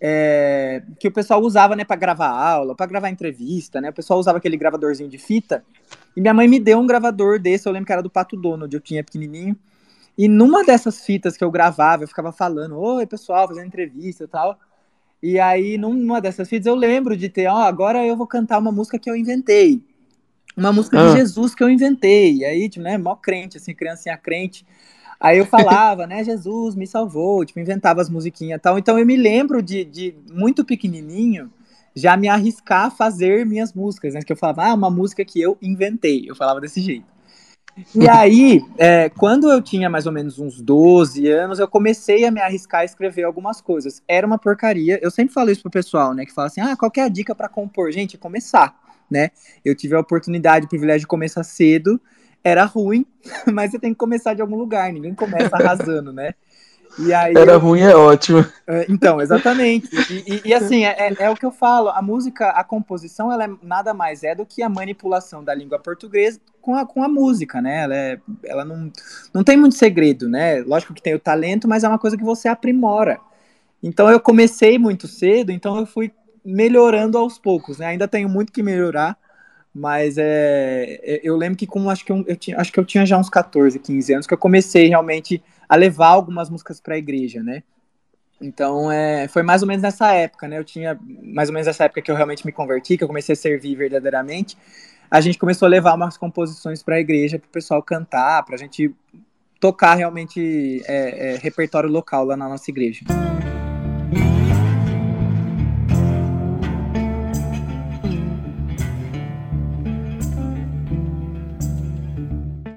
É, 0.00 0.82
que 1.00 1.08
o 1.08 1.12
pessoal 1.12 1.40
usava, 1.40 1.74
né, 1.74 1.84
para 1.84 1.96
gravar 1.96 2.28
aula, 2.28 2.74
para 2.74 2.86
gravar 2.86 3.08
entrevista, 3.08 3.80
né? 3.80 3.90
O 3.90 3.92
pessoal 3.92 4.18
usava 4.18 4.38
aquele 4.38 4.56
gravadorzinho 4.56 5.08
de 5.08 5.18
fita. 5.18 5.64
E 6.14 6.20
minha 6.20 6.34
mãe 6.34 6.46
me 6.46 6.60
deu 6.60 6.78
um 6.78 6.86
gravador 6.86 7.38
desse, 7.38 7.66
eu 7.66 7.72
lembro 7.72 7.86
que 7.86 7.92
era 7.92 8.02
do 8.02 8.10
Pato 8.10 8.36
Donald, 8.36 8.74
eu 8.74 8.80
tinha 8.80 9.02
pequenininho. 9.02 9.56
E 10.16 10.28
numa 10.28 10.64
dessas 10.64 11.04
fitas 11.04 11.36
que 11.36 11.44
eu 11.44 11.50
gravava, 11.50 12.02
eu 12.02 12.08
ficava 12.08 12.32
falando, 12.32 12.76
oi, 12.78 13.06
pessoal, 13.06 13.48
fazendo 13.48 13.66
entrevista 13.66 14.24
e 14.24 14.28
tal. 14.28 14.58
E 15.22 15.38
aí, 15.40 15.78
numa 15.78 16.20
dessas 16.20 16.48
fitas, 16.48 16.66
eu 16.66 16.74
lembro 16.74 17.16
de 17.16 17.28
ter, 17.28 17.46
ó, 17.46 17.54
oh, 17.54 17.62
agora 17.62 18.04
eu 18.04 18.16
vou 18.16 18.26
cantar 18.26 18.58
uma 18.58 18.72
música 18.72 18.98
que 18.98 19.08
eu 19.08 19.16
inventei 19.16 19.80
uma 20.58 20.72
música 20.72 21.00
ah. 21.00 21.10
de 21.10 21.18
Jesus 21.18 21.54
que 21.54 21.62
eu 21.62 21.70
inventei. 21.70 22.38
E 22.38 22.44
aí, 22.44 22.68
tipo, 22.68 22.82
né, 22.82 22.98
mó 22.98 23.14
crente, 23.14 23.56
assim, 23.56 23.74
criancinha 23.74 24.16
crente. 24.16 24.66
Aí 25.20 25.38
eu 25.38 25.46
falava, 25.46 26.06
né, 26.06 26.22
Jesus 26.22 26.74
me 26.74 26.86
salvou, 26.86 27.44
tipo, 27.44 27.58
inventava 27.58 28.00
as 28.00 28.08
musiquinhas 28.08 28.58
e 28.58 28.62
tal. 28.62 28.78
Então 28.78 28.98
eu 28.98 29.04
me 29.04 29.16
lembro 29.16 29.60
de, 29.60 29.84
de 29.84 30.14
muito 30.30 30.64
pequenininho 30.64 31.52
já 31.94 32.16
me 32.16 32.28
arriscar 32.28 32.86
a 32.86 32.90
fazer 32.90 33.44
minhas 33.44 33.72
músicas, 33.72 34.14
né? 34.14 34.20
Que 34.22 34.32
eu 34.32 34.36
falava, 34.36 34.66
ah, 34.66 34.74
uma 34.74 34.90
música 34.90 35.24
que 35.24 35.40
eu 35.40 35.58
inventei. 35.60 36.24
Eu 36.28 36.36
falava 36.36 36.60
desse 36.60 36.80
jeito. 36.80 37.06
E 37.92 38.06
aí, 38.08 38.64
é, 38.76 39.08
quando 39.08 39.50
eu 39.50 39.60
tinha 39.60 39.90
mais 39.90 40.06
ou 40.06 40.12
menos 40.12 40.38
uns 40.38 40.60
12 40.60 41.28
anos, 41.28 41.58
eu 41.58 41.66
comecei 41.66 42.24
a 42.24 42.30
me 42.30 42.40
arriscar 42.40 42.82
a 42.82 42.84
escrever 42.84 43.24
algumas 43.24 43.60
coisas. 43.60 44.00
Era 44.06 44.24
uma 44.24 44.38
porcaria. 44.38 45.00
Eu 45.02 45.10
sempre 45.10 45.34
falo 45.34 45.50
isso 45.50 45.62
pro 45.62 45.70
pessoal, 45.72 46.14
né? 46.14 46.24
Que 46.24 46.32
fala 46.32 46.46
assim, 46.46 46.60
ah, 46.60 46.76
qual 46.76 46.92
é 46.96 47.00
a 47.00 47.08
dica 47.08 47.34
para 47.34 47.48
compor? 47.48 47.90
Gente, 47.90 48.16
começar 48.16 48.78
né? 49.10 49.30
Eu 49.64 49.74
tive 49.74 49.94
a 49.94 50.00
oportunidade, 50.00 50.66
o 50.66 50.68
privilégio 50.68 51.00
de 51.00 51.06
começar 51.06 51.42
cedo. 51.42 52.00
Era 52.42 52.64
ruim, 52.64 53.04
mas 53.52 53.70
você 53.70 53.78
tem 53.78 53.92
que 53.92 53.98
começar 53.98 54.34
de 54.34 54.42
algum 54.42 54.56
lugar, 54.56 54.92
ninguém 54.92 55.14
começa 55.14 55.56
arrasando, 55.56 56.12
né? 56.12 56.34
E 56.98 57.12
aí 57.12 57.34
Era 57.36 57.52
eu... 57.52 57.58
ruim, 57.60 57.80
é 57.80 57.94
ótimo. 57.94 58.44
É, 58.66 58.86
então, 58.88 59.20
exatamente. 59.20 59.88
E, 60.10 60.34
e, 60.34 60.48
e 60.48 60.54
assim, 60.54 60.84
é, 60.84 60.96
é, 60.98 61.14
é, 61.18 61.30
o 61.30 61.36
que 61.36 61.46
eu 61.46 61.52
falo, 61.52 61.90
a 61.90 62.02
música, 62.02 62.48
a 62.50 62.64
composição, 62.64 63.30
ela 63.30 63.44
é 63.44 63.50
nada 63.62 63.94
mais 63.94 64.24
é 64.24 64.34
do 64.34 64.44
que 64.44 64.62
a 64.62 64.68
manipulação 64.68 65.44
da 65.44 65.54
língua 65.54 65.78
portuguesa 65.78 66.40
com 66.60 66.74
a, 66.74 66.84
com 66.84 67.02
a 67.02 67.08
música, 67.08 67.60
né? 67.60 67.84
Ela, 67.84 67.94
é, 67.94 68.20
ela 68.44 68.64
não, 68.64 68.90
não 69.32 69.44
tem 69.44 69.56
muito 69.56 69.76
segredo, 69.76 70.28
né? 70.28 70.60
Lógico 70.62 70.92
que 70.92 71.02
tem 71.02 71.14
o 71.14 71.20
talento, 71.20 71.68
mas 71.68 71.84
é 71.84 71.88
uma 71.88 71.98
coisa 71.98 72.16
que 72.16 72.24
você 72.24 72.48
aprimora. 72.48 73.20
Então 73.82 74.10
eu 74.10 74.18
comecei 74.18 74.78
muito 74.78 75.06
cedo, 75.06 75.52
então 75.52 75.78
eu 75.78 75.86
fui 75.86 76.10
melhorando 76.44 77.16
aos 77.16 77.38
poucos, 77.38 77.78
né? 77.78 77.86
Ainda 77.86 78.08
tenho 78.08 78.28
muito 78.28 78.52
que 78.52 78.62
melhorar, 78.62 79.16
mas 79.78 80.18
é, 80.18 81.00
é 81.02 81.20
eu 81.22 81.36
lembro 81.36 81.56
que 81.56 81.66
com 81.66 81.88
acho 81.88 82.04
que 82.04 82.12
eu, 82.12 82.24
eu, 82.26 82.36
tinha, 82.36 82.58
acho 82.58 82.72
que 82.72 82.80
eu 82.80 82.84
tinha 82.84 83.06
já 83.06 83.16
uns 83.16 83.30
14, 83.30 83.78
15 83.78 84.12
anos 84.12 84.26
que 84.26 84.34
eu 84.34 84.38
comecei 84.38 84.88
realmente 84.88 85.42
a 85.68 85.76
levar 85.76 86.08
algumas 86.08 86.50
músicas 86.50 86.80
para 86.80 86.94
a 86.94 86.98
igreja, 86.98 87.42
né? 87.42 87.62
Então, 88.40 88.90
é, 88.90 89.26
foi 89.28 89.42
mais 89.42 89.62
ou 89.62 89.68
menos 89.68 89.82
nessa 89.82 90.12
época, 90.12 90.46
né? 90.46 90.58
Eu 90.58 90.64
tinha 90.64 90.98
mais 91.22 91.48
ou 91.48 91.52
menos 91.52 91.66
nessa 91.66 91.84
época 91.84 92.00
que 92.02 92.10
eu 92.10 92.14
realmente 92.14 92.46
me 92.46 92.52
converti, 92.52 92.96
que 92.96 93.04
eu 93.04 93.08
comecei 93.08 93.32
a 93.32 93.36
servir 93.36 93.74
verdadeiramente. 93.76 94.56
A 95.10 95.20
gente 95.20 95.38
começou 95.38 95.66
a 95.66 95.68
levar 95.68 95.94
umas 95.94 96.16
composições 96.16 96.82
para 96.82 96.96
a 96.96 97.00
igreja, 97.00 97.38
para 97.38 97.48
o 97.48 97.50
pessoal 97.50 97.82
cantar, 97.82 98.44
para 98.44 98.54
a 98.54 98.58
gente 98.58 98.94
tocar 99.58 99.94
realmente 99.94 100.82
é, 100.86 101.34
é, 101.34 101.36
repertório 101.38 101.90
local 101.90 102.24
lá 102.24 102.36
na 102.36 102.48
nossa 102.48 102.70
igreja. 102.70 103.04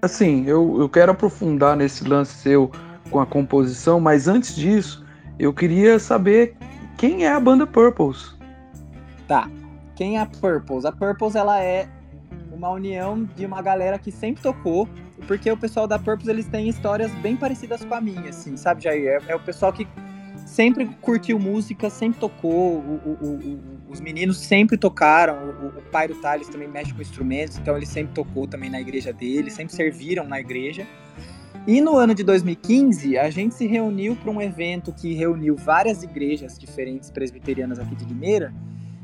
Assim, 0.02 0.46
eu, 0.48 0.80
eu 0.80 0.90
quero 0.90 1.12
aprofundar 1.12 1.78
nesse 1.78 2.04
lance 2.04 2.34
seu 2.34 2.72
com 3.10 3.20
a 3.20 3.26
composição, 3.26 4.00
mas 4.00 4.28
antes 4.28 4.56
disso, 4.56 5.06
eu 5.38 5.54
queria 5.54 6.00
saber 6.00 6.56
quem 6.98 7.26
é 7.26 7.32
a 7.32 7.40
banda 7.40 7.68
Purples. 7.68 8.36
Tá. 9.28 9.50
Quem 9.96 10.18
é 10.18 10.22
a 10.22 10.26
Purples? 10.26 10.86
A 10.86 10.92
Purples 10.92 11.36
ela 11.36 11.62
é 11.62 11.88
uma 12.52 12.70
união 12.70 13.24
de 13.36 13.46
uma 13.46 13.62
galera 13.62 14.00
que 14.00 14.12
sempre 14.12 14.42
tocou, 14.42 14.88
porque 15.28 15.52
o 15.52 15.58
pessoal 15.58 15.88
da 15.88 16.00
Purples 16.00 16.28
eles 16.28 16.48
têm 16.48 16.68
histórias 16.68 17.12
bem 17.16 17.36
parecidas 17.36 17.86
com 17.86 17.94
a 17.94 18.02
minha, 18.02 18.30
assim, 18.30 18.58
sabe, 18.58 18.84
Jair? 18.84 19.22
É, 19.28 19.32
é 19.32 19.36
o 19.36 19.40
pessoal 19.40 19.72
que 19.72 19.88
sempre 20.46 20.86
curtiu 21.02 21.40
música, 21.40 21.90
sempre 21.90 22.20
tocou, 22.20 22.78
o, 22.78 23.02
o, 23.06 23.26
o, 23.26 23.60
os 23.90 24.00
meninos 24.00 24.38
sempre 24.38 24.78
tocaram, 24.78 25.36
o, 25.78 25.82
pai 25.92 26.08
do 26.08 26.16
Thales 26.16 26.48
também 26.48 26.68
mexe 26.68 26.94
com 26.94 27.02
instrumentos, 27.02 27.58
então 27.58 27.76
ele 27.76 27.86
sempre 27.86 28.14
tocou 28.14 28.48
também 28.48 28.70
na 28.70 28.80
igreja 28.80 29.12
dele, 29.12 29.50
sempre 29.50 29.74
serviram 29.74 30.26
na 30.26 30.40
igreja. 30.40 30.88
E 31.68 31.80
no 31.80 31.96
ano 31.96 32.16
de 32.16 32.24
2015, 32.24 33.18
a 33.18 33.30
gente 33.30 33.54
se 33.54 33.68
reuniu 33.68 34.16
para 34.16 34.32
um 34.32 34.42
evento 34.42 34.92
que 34.92 35.14
reuniu 35.14 35.56
várias 35.56 36.02
igrejas 36.02 36.58
diferentes 36.58 37.12
presbiterianas 37.12 37.78
aqui 37.78 37.96
de 37.96 38.06
Limeira, 38.06 38.52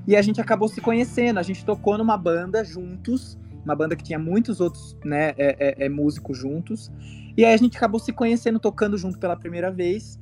e 0.07 0.15
a 0.15 0.21
gente 0.21 0.39
acabou 0.39 0.67
se 0.67 0.79
conhecendo. 0.79 1.37
A 1.37 1.43
gente 1.43 1.65
tocou 1.65 1.97
numa 1.97 2.17
banda 2.17 2.63
juntos, 2.63 3.37
uma 3.63 3.75
banda 3.75 3.95
que 3.95 4.03
tinha 4.03 4.17
muitos 4.17 4.61
outros 4.61 4.97
né, 5.03 5.33
é, 5.37 5.83
é, 5.83 5.85
é, 5.85 5.89
músicos 5.89 6.37
juntos, 6.37 6.91
e 7.35 7.45
aí 7.45 7.53
a 7.53 7.57
gente 7.57 7.77
acabou 7.77 7.99
se 7.99 8.11
conhecendo, 8.11 8.59
tocando 8.59 8.97
junto 8.97 9.19
pela 9.19 9.35
primeira 9.35 9.69
vez. 9.69 10.17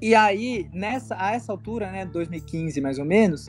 E 0.00 0.14
aí, 0.14 0.68
nessa, 0.72 1.16
a 1.18 1.32
essa 1.32 1.52
altura, 1.52 1.90
né, 1.90 2.04
2015 2.04 2.80
mais 2.80 2.98
ou 2.98 3.04
menos, 3.04 3.48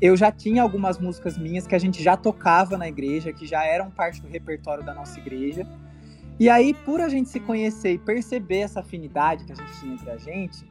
eu 0.00 0.16
já 0.16 0.30
tinha 0.30 0.62
algumas 0.62 0.98
músicas 0.98 1.36
minhas 1.36 1.66
que 1.66 1.74
a 1.74 1.78
gente 1.78 2.02
já 2.02 2.16
tocava 2.16 2.78
na 2.78 2.88
igreja, 2.88 3.32
que 3.32 3.46
já 3.46 3.64
eram 3.64 3.90
parte 3.90 4.22
do 4.22 4.28
repertório 4.28 4.84
da 4.84 4.94
nossa 4.94 5.18
igreja. 5.18 5.66
E 6.38 6.48
aí, 6.48 6.72
por 6.72 7.00
a 7.00 7.08
gente 7.08 7.28
se 7.28 7.38
conhecer 7.38 7.92
e 7.92 7.98
perceber 7.98 8.60
essa 8.60 8.80
afinidade 8.80 9.44
que 9.44 9.52
a 9.52 9.54
gente 9.54 9.72
tinha 9.78 9.92
entre 9.92 10.10
a 10.10 10.16
gente, 10.16 10.64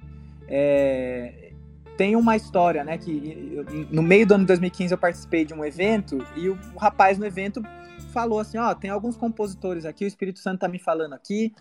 é, 0.47 1.51
tem 1.95 2.15
uma 2.15 2.35
história, 2.35 2.83
né? 2.83 2.97
Que 2.97 3.51
eu, 3.53 3.65
no 3.91 4.01
meio 4.01 4.25
do 4.25 4.33
ano 4.33 4.45
de 4.45 4.47
2015 4.47 4.93
eu 4.93 4.97
participei 4.97 5.45
de 5.45 5.53
um 5.53 5.63
evento 5.63 6.25
e 6.35 6.49
o, 6.49 6.57
o 6.73 6.79
rapaz 6.79 7.19
no 7.19 7.25
evento 7.25 7.61
falou 8.11 8.39
assim: 8.39 8.57
Ó, 8.57 8.71
oh, 8.71 8.73
tem 8.73 8.89
alguns 8.89 9.15
compositores 9.15 9.85
aqui, 9.85 10.05
o 10.05 10.07
Espírito 10.07 10.39
Santo 10.39 10.61
tá 10.61 10.67
me 10.67 10.79
falando 10.79 11.13
aqui, 11.13 11.53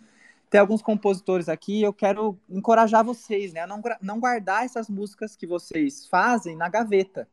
tem 0.51 0.61
alguns 0.61 0.83
compositores 0.83 1.49
aqui, 1.49 1.83
eu 1.83 1.93
quero 1.93 2.39
encorajar 2.49 3.05
vocês, 3.05 3.53
né? 3.53 3.61
A 3.61 3.67
não, 3.67 3.83
não 4.01 4.21
guardar 4.21 4.65
essas 4.65 4.89
músicas 4.89 5.37
que 5.37 5.47
vocês 5.47 6.07
fazem 6.07 6.57
na 6.57 6.69
gaveta. 6.69 7.29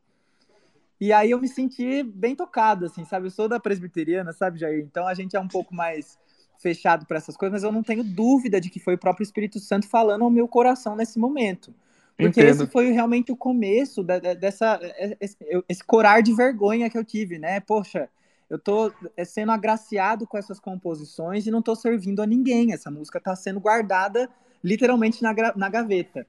E 0.99 1.11
aí 1.11 1.31
eu 1.31 1.39
me 1.39 1.47
senti 1.47 2.03
bem 2.03 2.35
tocado, 2.35 2.85
assim, 2.85 3.05
sabe? 3.05 3.27
Eu 3.27 3.31
sou 3.31 3.47
da 3.47 3.59
presbiteriana, 3.59 4.31
sabe, 4.33 4.59
Jair? 4.59 4.83
Então 4.83 5.07
a 5.07 5.13
gente 5.13 5.35
é 5.35 5.39
um 5.39 5.47
pouco 5.47 5.73
mais 5.73 6.17
fechado 6.57 7.05
para 7.05 7.17
essas 7.17 7.35
coisas, 7.35 7.53
mas 7.53 7.63
eu 7.63 7.71
não 7.71 7.83
tenho 7.83 8.03
dúvida 8.03 8.59
de 8.59 8.69
que 8.69 8.79
foi 8.79 8.95
o 8.95 8.97
próprio 8.97 9.23
Espírito 9.23 9.59
Santo 9.59 9.87
falando 9.87 10.23
ao 10.23 10.29
meu 10.29 10.47
coração 10.47 10.95
nesse 10.95 11.19
momento. 11.19 11.73
Porque 12.17 12.39
Entendo. 12.39 12.63
esse 12.63 12.67
foi 12.67 12.91
realmente 12.91 13.31
o 13.31 13.35
começo 13.35 14.01
da, 14.01 14.19
dessa 14.19 14.79
esse, 15.19 15.37
esse, 15.67 15.83
corar 15.83 16.21
de 16.21 16.33
vergonha 16.33 16.89
que 16.89 16.97
eu 16.97 17.03
tive, 17.03 17.37
né? 17.37 17.59
Poxa, 17.59 18.09
eu 18.49 18.59
tô 18.59 18.91
é, 19.17 19.25
sendo 19.25 19.51
agraciado 19.51 20.27
com 20.27 20.37
essas 20.37 20.59
composições 20.59 21.47
e 21.47 21.51
não 21.51 21.61
tô 21.61 21.75
servindo 21.75 22.21
a 22.21 22.25
ninguém. 22.25 22.73
Essa 22.73 22.91
música 22.91 23.17
está 23.17 23.35
sendo 23.35 23.59
guardada 23.59 24.29
literalmente 24.63 25.21
na, 25.21 25.33
na 25.55 25.69
gaveta. 25.69 26.27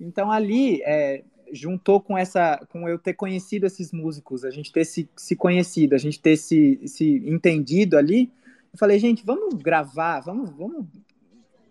Então 0.00 0.30
ali 0.30 0.82
é, 0.82 1.24
juntou 1.52 2.00
com 2.00 2.16
essa, 2.16 2.58
com 2.68 2.88
eu 2.88 2.98
ter 2.98 3.14
conhecido 3.14 3.66
esses 3.66 3.92
músicos, 3.92 4.44
a 4.44 4.50
gente 4.50 4.72
ter 4.72 4.84
se, 4.84 5.08
se 5.16 5.34
conhecido, 5.34 5.94
a 5.94 5.98
gente 5.98 6.20
ter 6.20 6.36
se, 6.36 6.80
se 6.86 7.22
entendido 7.26 7.96
ali, 7.96 8.30
eu 8.72 8.78
falei, 8.78 8.98
gente, 8.98 9.24
vamos 9.24 9.54
gravar, 9.62 10.20
vamos, 10.20 10.50
vamos 10.50 10.86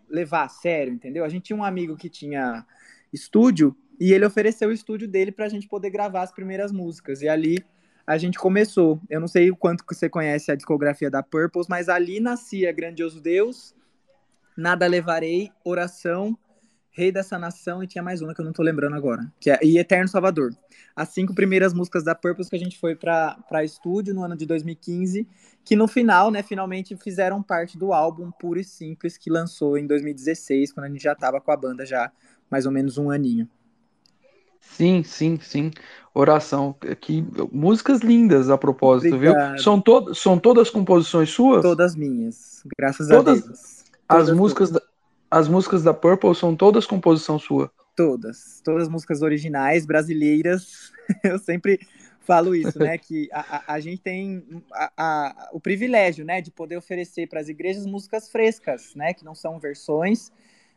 levar 0.09 0.45
a 0.45 0.49
sério, 0.49 0.93
entendeu? 0.93 1.23
A 1.23 1.29
gente 1.29 1.43
tinha 1.43 1.57
um 1.57 1.63
amigo 1.63 1.95
que 1.95 2.09
tinha 2.09 2.65
estúdio 3.13 3.75
e 3.99 4.11
ele 4.11 4.25
ofereceu 4.25 4.69
o 4.69 4.73
estúdio 4.73 5.07
dele 5.07 5.31
para 5.31 5.45
a 5.45 5.49
gente 5.49 5.67
poder 5.67 5.89
gravar 5.89 6.23
as 6.23 6.31
primeiras 6.31 6.71
músicas. 6.71 7.21
E 7.21 7.29
ali 7.29 7.63
a 8.05 8.17
gente 8.17 8.37
começou. 8.37 8.99
Eu 9.09 9.19
não 9.19 9.27
sei 9.27 9.49
o 9.49 9.55
quanto 9.55 9.85
que 9.85 9.95
você 9.95 10.09
conhece 10.09 10.51
a 10.51 10.55
discografia 10.55 11.09
da 11.09 11.23
Purpose, 11.23 11.69
mas 11.69 11.89
ali 11.89 12.19
nascia 12.19 12.71
Grandioso 12.71 13.21
Deus, 13.21 13.75
Nada 14.55 14.87
Levarei, 14.87 15.51
Oração, 15.63 16.37
Rei 16.91 17.11
dessa 17.11 17.37
Nação 17.37 17.83
e 17.83 17.87
tinha 17.87 18.01
mais 18.01 18.21
uma 18.21 18.33
que 18.33 18.39
eu 18.39 18.45
não 18.45 18.53
tô 18.53 18.63
lembrando 18.63 18.95
agora, 18.95 19.29
que 19.37 19.51
é 19.51 19.59
e 19.61 19.77
Eterno 19.77 20.07
Salvador. 20.07 20.55
As 20.95 21.09
cinco 21.09 21.35
primeiras 21.35 21.73
músicas 21.73 22.05
da 22.05 22.15
Purpose 22.15 22.49
que 22.49 22.55
a 22.55 22.59
gente 22.59 22.79
foi 22.79 22.95
para 22.95 23.63
estúdio 23.65 24.13
no 24.13 24.23
ano 24.23 24.37
de 24.37 24.45
2015, 24.45 25.27
que 25.65 25.75
no 25.75 25.89
final, 25.89 26.31
né, 26.31 26.41
finalmente 26.41 26.95
fizeram 26.95 27.43
parte 27.43 27.77
do 27.77 27.91
álbum 27.91 28.31
Puro 28.31 28.61
e 28.61 28.63
Simples 28.63 29.17
que 29.17 29.29
lançou 29.29 29.77
em 29.77 29.85
2016, 29.85 30.71
quando 30.71 30.85
a 30.85 30.89
gente 30.89 31.03
já 31.03 31.13
tava 31.13 31.41
com 31.41 31.51
a 31.51 31.57
banda 31.57 31.85
já 31.85 32.09
mais 32.49 32.65
ou 32.65 32.71
menos 32.71 32.97
um 32.97 33.09
aninho. 33.09 33.49
Sim, 34.71 35.03
sim, 35.03 35.39
sim. 35.41 35.71
Oração. 36.13 36.75
Que, 37.01 37.23
músicas 37.51 38.01
lindas 38.01 38.49
a 38.49 38.57
propósito, 38.57 39.15
Obrigado. 39.15 39.55
viu? 39.55 39.63
São, 39.63 39.81
to 39.81 40.13
são 40.13 40.37
todas 40.37 40.69
composições 40.69 41.29
suas? 41.29 41.61
Todas 41.61 41.95
minhas, 41.95 42.63
graças 42.77 43.07
todas, 43.07 43.43
a 43.43 43.45
Deus. 43.45 43.83
Todas, 44.07 44.29
as 44.29 44.35
músicas 44.35 44.69
todas. 44.69 44.83
Da 44.83 44.95
as 45.29 45.47
músicas 45.47 45.83
da 45.83 45.93
Purple 45.93 46.33
são 46.33 46.55
todas 46.55 46.85
composição 46.85 47.37
sua? 47.37 47.71
Todas. 47.95 48.61
Todas 48.63 48.83
as 48.83 48.89
músicas 48.89 49.21
originais, 49.21 49.85
brasileiras. 49.85 50.93
Eu 51.23 51.39
sempre 51.39 51.79
falo 52.21 52.55
isso, 52.55 52.79
né? 52.79 52.97
Que 52.97 53.27
a, 53.33 53.57
a, 53.57 53.73
a 53.73 53.79
gente 53.79 54.01
tem 54.01 54.63
a, 54.71 54.91
a, 54.97 55.49
o 55.51 55.59
privilégio, 55.59 56.23
né? 56.23 56.41
De 56.41 56.51
poder 56.51 56.77
oferecer 56.77 57.27
para 57.27 57.39
as 57.39 57.49
igrejas 57.49 57.85
músicas 57.85 58.29
frescas, 58.29 58.93
né? 58.95 59.13
Que 59.13 59.25
não 59.25 59.35
são 59.35 59.59
versões. 59.59 60.31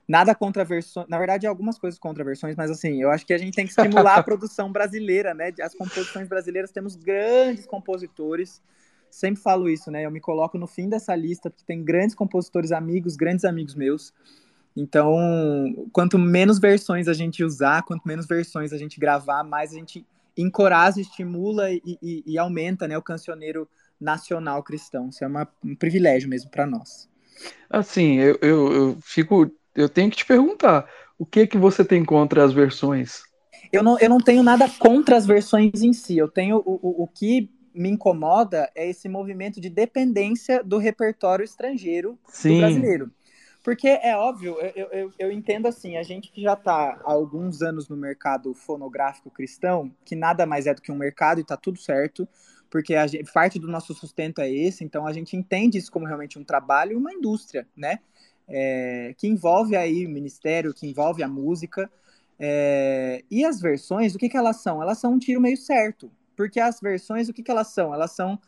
Nada 0.09 0.35
contra 0.35 0.65
versões. 0.65 1.07
Na 1.09 1.19
verdade, 1.19 1.47
algumas 1.47 1.79
coisas 1.79 2.00
contra 2.00 2.25
versões, 2.25 2.57
mas 2.57 2.71
assim, 2.71 3.03
eu 3.03 3.11
acho 3.11 3.27
que 3.27 3.35
a 3.35 3.38
gente 3.38 3.55
tem 3.55 3.67
que 3.67 3.73
estimular 3.73 4.17
a 4.17 4.23
produção 4.25 4.73
brasileira, 4.73 5.35
né? 5.35 5.53
As 5.61 5.75
composições 5.75 6.27
brasileiras, 6.27 6.73
temos 6.73 6.97
grandes 6.97 7.67
compositores. 7.67 8.62
Sempre 9.11 9.43
falo 9.43 9.69
isso, 9.69 9.91
né? 9.91 10.07
Eu 10.07 10.11
me 10.11 10.21
coloco 10.21 10.57
no 10.57 10.67
fim 10.67 10.88
dessa 10.88 11.15
lista, 11.15 11.50
porque 11.50 11.65
tem 11.67 11.85
grandes 11.85 12.15
compositores 12.15 12.73
amigos, 12.73 13.17
grandes 13.17 13.45
amigos 13.45 13.75
meus 13.75 14.12
então, 14.79 15.88
quanto 15.93 16.17
menos 16.17 16.61
versões 16.61 17.09
a 17.09 17.12
gente 17.12 17.43
usar, 17.43 17.83
quanto 17.83 18.07
menos 18.07 18.27
versões 18.27 18.73
a 18.73 18.79
gente 18.79 19.00
gravar, 19.00 19.43
mais 19.43 19.73
a 19.73 19.75
gente 19.75 20.07
encoraja, 20.37 21.00
estimula 21.00 21.73
e, 21.73 21.83
e, 22.00 22.23
e 22.25 22.38
aumenta 22.38 22.87
né, 22.87 22.97
o 22.97 23.03
cancioneiro 23.03 23.69
nacional 24.00 24.62
cristão. 24.62 25.09
Isso 25.09 25.25
é 25.25 25.27
uma, 25.27 25.49
um 25.65 25.75
privilégio 25.75 26.29
mesmo 26.29 26.49
para 26.49 26.65
nós. 26.65 27.09
Assim, 27.69 28.19
eu, 28.19 28.38
eu, 28.41 28.73
eu, 28.73 28.99
fico. 29.00 29.50
Eu 29.75 29.89
tenho 29.89 30.11
que 30.11 30.17
te 30.17 30.27
perguntar: 30.27 30.89
o 31.19 31.27
que 31.27 31.47
que 31.47 31.59
você 31.59 31.85
tem 31.85 32.05
contra 32.05 32.45
as 32.45 32.53
versões? 32.53 33.23
Eu 33.73 33.83
não, 33.83 33.99
eu 33.99 34.09
não 34.09 34.19
tenho 34.19 34.43
nada 34.43 34.69
contra 34.79 35.17
as 35.17 35.27
versões 35.27 35.83
em 35.83 35.93
si. 35.93 36.17
Eu 36.17 36.29
tenho 36.29 36.59
o, 36.59 36.81
o, 36.83 37.03
o 37.03 37.07
que 37.07 37.51
me 37.75 37.91
incomoda 37.91 38.71
é 38.75 38.89
esse 38.89 39.09
movimento 39.09 39.61
de 39.61 39.69
dependência 39.69 40.63
do 40.65 40.79
repertório 40.79 41.45
estrangeiro 41.45 42.19
Sim. 42.29 42.55
do 42.55 42.59
brasileiro. 42.59 43.13
Porque 43.63 43.89
é 43.89 44.17
óbvio, 44.17 44.57
eu, 44.75 44.87
eu, 44.87 45.13
eu 45.19 45.33
entendo 45.33 45.67
assim, 45.67 45.97
a 45.97 46.03
gente 46.03 46.33
que 46.33 46.41
já 46.41 46.55
está 46.55 47.01
há 47.05 47.13
alguns 47.13 47.61
anos 47.61 47.89
no 47.89 47.97
mercado 47.97 48.55
fonográfico 48.55 49.31
cristão, 49.31 49.93
que 50.05 50.17
nada 50.17 50.47
mais 50.47 50.67
é 50.67 50.73
do 50.73 50.81
que 50.81 50.91
um 50.91 50.97
mercado 50.97 51.39
e 51.39 51.43
está 51.43 51.57
tudo 51.57 51.79
certo, 51.79 52.27
porque 52.71 52.95
a 52.95 53.07
gente, 53.07 53.31
parte 53.33 53.59
do 53.59 53.69
nosso 53.69 53.95
sustento 53.95 54.41
é 54.41 54.51
esse, 54.51 54.85
então 54.85 55.07
a 55.07 55.13
gente 55.13 55.37
entende 55.37 55.77
isso 55.77 55.93
como 55.93 56.07
realmente 56.07 56.39
um 56.39 56.45
trabalho 56.45 56.93
e 56.93 56.97
uma 56.97 57.13
indústria, 57.13 57.67
né? 57.77 57.99
É, 58.49 59.14
que 59.19 59.28
envolve 59.28 59.76
aí 59.76 60.07
o 60.07 60.11
ministério, 60.11 60.73
que 60.73 60.87
envolve 60.87 61.23
a 61.23 61.28
música. 61.28 61.90
É, 62.38 63.25
e 63.31 63.45
as 63.45 63.61
versões, 63.61 64.14
o 64.14 64.19
que, 64.19 64.28
que 64.28 64.37
elas 64.37 64.62
são? 64.62 64.83
Elas 64.83 64.99
são 64.99 65.12
um 65.12 65.19
tiro 65.19 65.40
meio 65.40 65.57
certo. 65.57 66.11
Porque 66.37 66.61
as 66.61 66.81
versões, 66.81 67.28
o 67.28 67.33
que, 67.33 67.43
que 67.43 67.50
elas 67.50 67.69
são? 67.69 67.93
Elas 67.93 68.12
são 68.12 68.38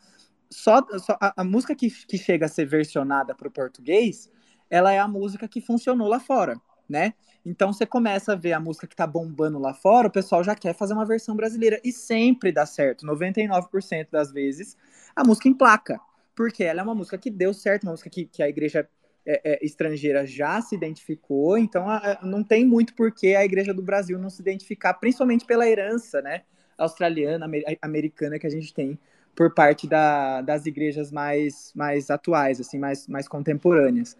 só, 0.49 0.85
só 0.99 1.17
a, 1.19 1.41
a, 1.41 1.43
música 1.43 1.75
que, 1.75 1.89
que 1.89 2.17
chega 2.17 2.45
a 2.45 2.49
ser 2.49 2.65
versionada 2.65 3.33
para 3.33 3.47
o 3.47 3.51
português, 3.51 4.29
ela 4.69 4.91
é 4.91 4.99
a 4.99 5.07
música 5.07 5.47
que 5.47 5.61
funcionou 5.61 6.07
lá 6.07 6.19
fora, 6.19 6.59
né? 6.87 7.13
Então 7.45 7.73
você 7.73 7.85
começa 7.85 8.33
a 8.33 8.35
ver 8.35 8.53
a 8.53 8.59
música 8.59 8.85
que 8.85 8.95
tá 8.95 9.07
bombando 9.07 9.57
lá 9.57 9.73
fora, 9.73 10.07
o 10.07 10.11
pessoal 10.11 10.43
já 10.43 10.55
quer 10.55 10.75
fazer 10.75 10.93
uma 10.93 11.05
versão 11.05 11.35
brasileira. 11.35 11.79
E 11.83 11.91
sempre 11.91 12.51
dá 12.51 12.65
certo. 12.65 13.05
99% 13.05 14.07
das 14.11 14.31
vezes 14.31 14.77
a 15.15 15.23
música 15.23 15.49
emplaca. 15.49 15.99
Porque 16.35 16.63
ela 16.63 16.81
é 16.81 16.83
uma 16.83 16.95
música 16.95 17.17
que 17.17 17.29
deu 17.29 17.53
certo, 17.53 17.83
uma 17.83 17.91
música 17.91 18.09
que, 18.09 18.25
que 18.25 18.43
a 18.43 18.49
igreja 18.49 18.87
é, 19.25 19.53
é, 19.53 19.65
estrangeira 19.65 20.25
já 20.25 20.61
se 20.61 20.75
identificou, 20.75 21.57
então 21.57 21.87
a, 21.87 22.19
não 22.23 22.43
tem 22.43 22.65
muito 22.65 22.95
por 22.95 23.11
que 23.11 23.35
a 23.35 23.45
igreja 23.45 23.73
do 23.73 23.81
Brasil 23.81 24.17
não 24.17 24.29
se 24.29 24.41
identificar, 24.41 24.93
principalmente 24.95 25.45
pela 25.45 25.67
herança 25.67 26.21
né, 26.21 26.41
australiana, 26.77 27.45
amer, 27.45 27.63
americana 27.81 28.39
que 28.39 28.47
a 28.47 28.49
gente 28.49 28.73
tem 28.73 28.97
por 29.35 29.53
parte 29.53 29.87
da, 29.87 30.41
das 30.41 30.65
igrejas 30.65 31.11
mais, 31.11 31.71
mais 31.75 32.09
atuais, 32.09 32.59
assim, 32.59 32.77
mais, 32.77 33.07
mais 33.07 33.27
contemporâneas. 33.27 34.17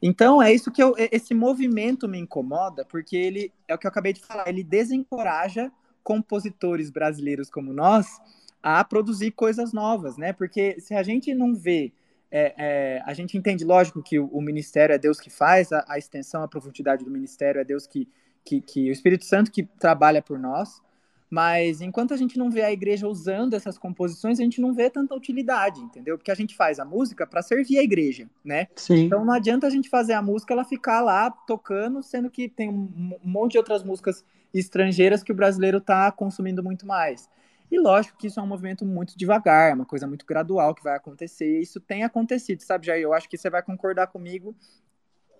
Então 0.00 0.42
é 0.42 0.52
isso 0.52 0.70
que 0.70 0.82
eu, 0.82 0.94
esse 0.98 1.32
movimento 1.32 2.08
me 2.08 2.18
incomoda, 2.18 2.84
porque 2.84 3.16
ele 3.16 3.52
é 3.68 3.74
o 3.74 3.78
que 3.78 3.86
eu 3.86 3.90
acabei 3.90 4.12
de 4.12 4.20
falar, 4.20 4.48
ele 4.48 4.64
desencoraja 4.64 5.70
compositores 6.02 6.90
brasileiros 6.90 7.48
como 7.48 7.72
nós 7.72 8.20
a 8.62 8.82
produzir 8.84 9.30
coisas 9.30 9.72
novas, 9.72 10.16
né? 10.16 10.32
Porque 10.32 10.80
se 10.80 10.94
a 10.94 11.02
gente 11.02 11.34
não 11.34 11.54
vê, 11.54 11.92
é, 12.34 12.54
é, 12.56 13.02
a 13.04 13.12
gente 13.12 13.36
entende, 13.36 13.62
lógico, 13.62 14.02
que 14.02 14.18
o, 14.18 14.26
o, 14.28 14.40
ministério 14.40 14.94
é 14.94 14.98
Deus 14.98 15.20
que 15.20 15.28
faz, 15.28 15.70
a, 15.70 15.84
a, 15.86 15.98
extensão, 15.98 16.42
a 16.42 16.48
profundidade 16.48 17.04
do 17.04 17.10
ministério 17.10 17.60
é 17.60 17.64
Deus 17.64 17.86
que, 17.86 18.08
que, 18.42 18.62
que 18.62 18.88
o 18.88 18.92
Espírito 18.92 19.26
Santo 19.26 19.52
que 19.52 19.62
trabalha 19.62 20.22
por 20.22 20.38
nós. 20.38 20.80
Mas 21.28 21.80
enquanto 21.80 22.12
a 22.12 22.16
gente 22.16 22.38
não 22.38 22.50
vê 22.50 22.62
a 22.62 22.72
igreja 22.72 23.06
usando 23.06 23.54
essas 23.54 23.78
composições, 23.78 24.38
a 24.38 24.42
gente 24.42 24.60
não 24.60 24.72
vê 24.74 24.88
tanta 24.88 25.14
utilidade, 25.14 25.80
entendeu? 25.80 26.16
Porque 26.16 26.30
a 26.30 26.34
gente 26.34 26.54
faz 26.54 26.78
a 26.78 26.84
música 26.84 27.26
para 27.26 27.42
servir 27.42 27.78
a 27.78 27.82
igreja, 27.82 28.28
né? 28.44 28.66
Sim. 28.76 29.04
Então 29.04 29.24
não 29.24 29.32
adianta 29.32 29.66
a 29.66 29.70
gente 29.70 29.88
fazer 29.88 30.12
a 30.14 30.22
música 30.22 30.52
ela 30.52 30.64
ficar 30.64 31.00
lá 31.00 31.30
tocando, 31.30 32.02
sendo 32.02 32.30
que 32.30 32.48
tem 32.48 32.68
um 32.68 33.18
monte 33.22 33.52
de 33.52 33.58
outras 33.58 33.82
músicas 33.82 34.24
estrangeiras 34.52 35.22
que 35.22 35.32
o 35.32 35.34
brasileiro 35.34 35.78
está 35.78 36.10
consumindo 36.12 36.62
muito 36.62 36.86
mais. 36.86 37.28
E 37.72 37.78
lógico 37.78 38.18
que 38.18 38.26
isso 38.26 38.38
é 38.38 38.42
um 38.42 38.46
movimento 38.46 38.84
muito 38.84 39.16
devagar, 39.16 39.70
é 39.70 39.74
uma 39.74 39.86
coisa 39.86 40.06
muito 40.06 40.26
gradual 40.26 40.74
que 40.74 40.84
vai 40.84 40.94
acontecer. 40.94 41.58
Isso 41.58 41.80
tem 41.80 42.04
acontecido, 42.04 42.60
sabe, 42.60 42.84
Jair? 42.84 43.02
Eu 43.02 43.14
acho 43.14 43.26
que 43.26 43.38
você 43.38 43.48
vai 43.48 43.62
concordar 43.62 44.08
comigo 44.08 44.54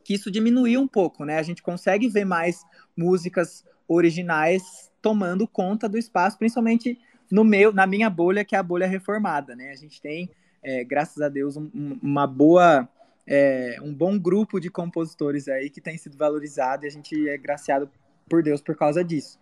que 0.02 0.14
isso 0.14 0.30
diminuiu 0.30 0.80
um 0.80 0.88
pouco, 0.88 1.26
né? 1.26 1.36
A 1.36 1.42
gente 1.42 1.62
consegue 1.62 2.08
ver 2.08 2.24
mais 2.24 2.64
músicas 2.96 3.66
originais 3.86 4.90
tomando 5.02 5.46
conta 5.46 5.86
do 5.86 5.98
espaço, 5.98 6.38
principalmente 6.38 6.98
no 7.30 7.44
meu, 7.44 7.70
na 7.70 7.86
minha 7.86 8.08
bolha, 8.08 8.46
que 8.46 8.56
é 8.56 8.58
a 8.58 8.62
bolha 8.62 8.86
reformada, 8.86 9.54
né? 9.54 9.70
A 9.70 9.76
gente 9.76 10.00
tem, 10.00 10.30
é, 10.62 10.82
graças 10.84 11.20
a 11.20 11.28
Deus, 11.28 11.58
um, 11.58 11.98
uma 12.02 12.26
boa, 12.26 12.88
é, 13.26 13.76
um 13.82 13.92
bom 13.92 14.18
grupo 14.18 14.58
de 14.58 14.70
compositores 14.70 15.48
aí 15.48 15.68
que 15.68 15.82
tem 15.82 15.98
sido 15.98 16.16
valorizado 16.16 16.86
e 16.86 16.88
a 16.88 16.90
gente 16.90 17.28
é 17.28 17.36
graciado 17.36 17.90
por 18.26 18.42
Deus 18.42 18.62
por 18.62 18.74
causa 18.74 19.04
disso. 19.04 19.38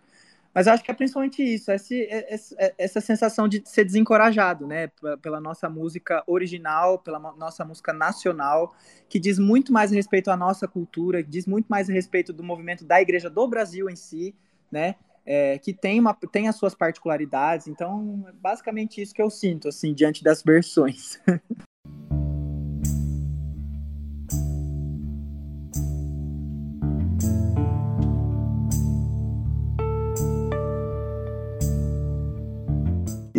Mas 0.53 0.67
eu 0.67 0.73
acho 0.73 0.83
que 0.83 0.91
é 0.91 0.93
principalmente 0.93 1.41
isso, 1.41 1.71
esse, 1.71 2.07
esse, 2.29 2.55
essa 2.77 2.99
sensação 2.99 3.47
de 3.47 3.61
ser 3.65 3.85
desencorajado, 3.85 4.67
né? 4.67 4.89
Pela 5.21 5.39
nossa 5.39 5.69
música 5.69 6.23
original, 6.27 6.99
pela 6.99 7.19
nossa 7.19 7.63
música 7.63 7.93
nacional, 7.93 8.75
que 9.07 9.19
diz 9.19 9.39
muito 9.39 9.71
mais 9.71 9.91
respeito 9.91 10.29
à 10.29 10.35
nossa 10.35 10.67
cultura, 10.67 11.23
diz 11.23 11.45
muito 11.45 11.67
mais 11.67 11.87
respeito 11.87 12.33
do 12.33 12.43
movimento 12.43 12.83
da 12.83 13.01
Igreja 13.01 13.29
do 13.29 13.47
Brasil 13.47 13.89
em 13.89 13.95
si, 13.95 14.35
né? 14.69 14.95
É, 15.25 15.57
que 15.59 15.71
tem, 15.71 15.99
uma, 15.99 16.13
tem 16.13 16.47
as 16.47 16.55
suas 16.55 16.75
particularidades. 16.75 17.67
Então, 17.67 18.25
é 18.27 18.31
basicamente 18.33 19.01
isso 19.01 19.13
que 19.13 19.21
eu 19.21 19.29
sinto, 19.29 19.69
assim, 19.69 19.93
diante 19.93 20.23
das 20.23 20.43
versões. 20.43 21.19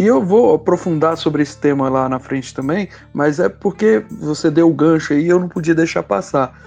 E 0.03 0.07
eu 0.09 0.21
vou 0.21 0.57
aprofundar 0.57 1.17
sobre 1.17 1.45
esse 1.45 1.57
tema 1.57 1.89
lá 1.89 2.09
na 2.09 2.19
frente 2.19 2.53
também, 2.53 2.89
mas 3.15 3.39
é 3.39 3.49
porque 3.49 4.05
você 4.11 4.51
deu 4.51 4.69
o 4.69 4.75
gancho 4.75 5.13
aí 5.13 5.27
e 5.27 5.29
eu 5.29 5.39
não 5.39 5.49
podia 5.49 5.77
deixar 5.77 6.03
passar. 6.03 6.61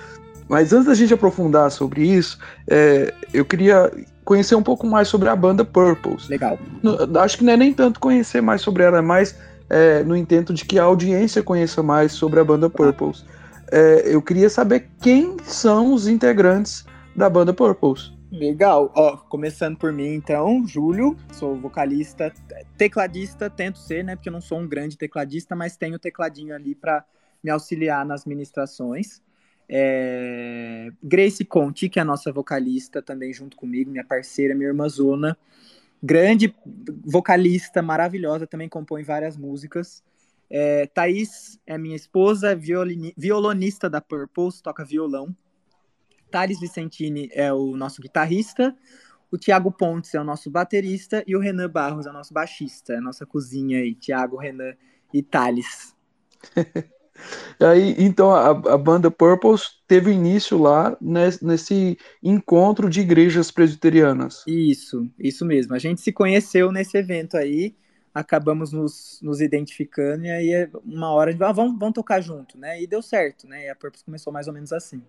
Mas 0.48 0.72
antes 0.72 0.86
da 0.86 0.94
gente 0.94 1.14
aprofundar 1.14 1.70
sobre 1.70 2.08
isso, 2.08 2.40
é, 2.66 3.14
eu 3.34 3.44
queria 3.44 3.92
conhecer 4.24 4.56
um 4.56 4.64
pouco 4.64 4.88
mais 4.88 5.10
sobre 5.10 5.28
a 5.28 5.36
banda 5.36 5.66
Purples. 5.66 6.30
Legal. 6.30 6.58
Acho 7.20 7.40
que 7.40 7.44
não 7.44 7.52
é 7.52 7.58
nem 7.58 7.74
tanto 7.74 8.00
conhecer 8.00 8.40
mais 8.40 8.62
sobre 8.62 8.84
ela, 8.84 9.00
é 9.00 9.02
mais 9.02 9.36
é, 9.70 10.02
no 10.02 10.16
intento 10.16 10.54
de 10.54 10.64
que 10.64 10.80
a 10.80 10.84
audiência 10.84 11.44
conheça 11.44 11.84
mais 11.84 12.14
sobre 12.14 12.40
a 12.40 12.44
banda 12.46 12.70
Purples. 12.70 13.26
É, 13.70 14.04
eu 14.06 14.22
queria 14.22 14.50
saber 14.50 14.88
quem 15.02 15.36
são 15.44 15.94
os 15.94 16.08
integrantes 16.08 16.86
da 17.14 17.30
banda 17.30 17.54
Purples. 17.54 18.15
Legal. 18.36 18.92
Ó, 18.94 19.16
começando 19.16 19.78
por 19.78 19.94
mim, 19.94 20.14
então, 20.14 20.68
Júlio, 20.68 21.16
sou 21.32 21.56
vocalista, 21.56 22.34
tecladista, 22.78 23.50
tento 23.50 23.78
ser, 23.78 24.04
né? 24.04 24.16
Porque 24.16 24.28
eu 24.28 24.34
não 24.34 24.42
sou 24.42 24.60
um 24.60 24.68
grande 24.68 24.98
tecladista, 24.98 25.56
mas 25.56 25.78
tenho 25.78 25.98
tecladinho 25.98 26.54
ali 26.54 26.76
para 26.76 27.06
me 27.42 27.50
auxiliar 27.50 28.06
nas 28.06 28.26
ministrações. 28.26 29.22
É... 29.70 30.90
Grace 31.02 31.46
Conti, 31.46 31.88
que 31.88 31.98
é 31.98 32.02
a 32.02 32.06
nossa 32.06 32.30
vocalista 32.30 33.02
também 33.02 33.32
junto 33.32 33.56
comigo, 33.56 33.90
minha 33.90 34.04
parceira, 34.04 34.54
minha 34.54 34.68
irmã 34.68 34.90
Zona. 34.90 35.38
Grande 36.04 36.54
vocalista, 37.06 37.82
maravilhosa, 37.82 38.46
também 38.46 38.68
compõe 38.68 39.02
várias 39.02 39.38
músicas. 39.38 40.04
É, 40.50 40.88
Thaís 40.88 41.58
é 41.66 41.78
minha 41.78 41.96
esposa, 41.96 42.54
violonista 43.18 43.90
da 43.90 44.02
Purpose, 44.02 44.62
toca 44.62 44.84
violão. 44.84 45.34
Thales 46.36 46.60
Vicentini 46.60 47.30
é 47.32 47.54
o 47.54 47.78
nosso 47.78 48.02
guitarrista, 48.02 48.76
o 49.32 49.38
Tiago 49.38 49.72
Pontes 49.72 50.14
é 50.14 50.20
o 50.20 50.24
nosso 50.26 50.52
baterista 50.52 51.24
e 51.26 51.34
o 51.34 51.40
Renan 51.40 51.70
Barros 51.70 52.06
é 52.06 52.10
o 52.10 52.14
nosso 52.14 52.34
baixista, 52.34 52.92
é 52.92 52.98
a 52.98 53.02
nossa 53.02 53.26
cozinha 53.26 53.80
aí, 53.80 53.96
Tiago, 53.96 54.36
Renan 54.36 54.74
e 55.14 55.24
Thales. 55.24 55.96
aí, 57.58 57.96
então 57.98 58.32
a, 58.32 58.50
a, 58.50 58.78
banda 58.78 59.10
Purples 59.10 59.82
teve 59.88 60.12
início 60.12 60.58
lá 60.58 60.98
nesse, 61.00 61.46
nesse 61.46 61.98
encontro 62.22 62.90
de 62.90 63.00
igrejas 63.00 63.50
presbiterianas. 63.50 64.44
Isso, 64.46 65.10
isso 65.18 65.46
mesmo. 65.46 65.74
A 65.74 65.80
gente 65.80 66.02
se 66.02 66.12
conheceu 66.12 66.70
nesse 66.70 66.98
evento 66.98 67.38
aí, 67.38 67.74
acabamos 68.14 68.74
nos, 68.74 69.22
nos 69.24 69.40
identificando 69.40 70.26
e 70.26 70.30
aí 70.30 70.50
é 70.52 70.70
uma 70.84 71.12
hora 71.12 71.34
de 71.34 71.42
ah, 71.42 71.54
vamos, 71.54 71.80
vamos 71.80 71.96
tocar 71.96 72.20
junto, 72.20 72.58
né? 72.58 72.82
E 72.82 72.86
deu 72.86 73.02
certo, 73.02 73.48
né? 73.48 73.68
E 73.68 73.70
a 73.70 73.76
Purpose 73.76 74.04
começou 74.04 74.34
mais 74.34 74.50
ou 74.50 74.54
menos 74.54 74.74
assim. 74.74 75.02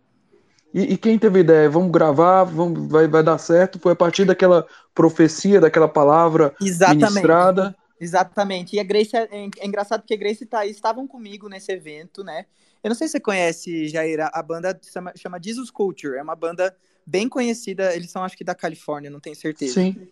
E, 0.77 0.93
e, 0.93 0.99
quem 0.99 1.19
teve 1.19 1.41
ideia, 1.41 1.71
vamos 1.71 1.91
gravar, 1.91 2.45
vamos, 2.45 2.87
vai, 2.93 3.09
vai 3.09 3.23
dar 3.23 3.39
certo, 3.39 3.79
foi 3.79 3.93
a 3.93 3.97
partir 3.97 4.27
daquela 4.27 4.67
profecia, 4.95 5.59
daquela 5.59 5.89
palavra 5.89 6.55
Exatamente. 6.61 7.07
ministrada. 7.07 7.75
Exatamente. 7.99 8.77
E 8.77 8.79
a 8.79 8.85
Grace, 8.85 9.17
é, 9.17 9.27
é 9.33 9.67
engraçado 9.67 10.03
porque 10.03 10.12
a 10.12 10.19
Grace 10.19 10.45
e 10.45 10.47
Thaís 10.47 10.77
estavam 10.77 11.09
comigo 11.09 11.49
nesse 11.49 11.73
evento, 11.73 12.23
né? 12.23 12.45
Eu 12.85 12.91
não 12.91 12.95
sei 12.95 13.09
se 13.09 13.12
você 13.12 13.21
conhece, 13.21 13.89
Jair, 13.89 14.19
a 14.31 14.43
banda 14.43 14.79
chama, 14.83 15.15
chama 15.17 15.41
Jesus 15.43 15.71
Culture, 15.71 16.19
é 16.19 16.23
uma 16.23 16.37
banda 16.37 16.77
bem 17.07 17.27
conhecida, 17.27 17.97
eles 17.97 18.11
são 18.11 18.23
acho 18.23 18.37
que 18.37 18.45
da 18.45 18.55
Califórnia, 18.55 19.09
não 19.09 19.19
tenho 19.19 19.35
certeza. 19.35 19.73
Sim. 19.73 20.07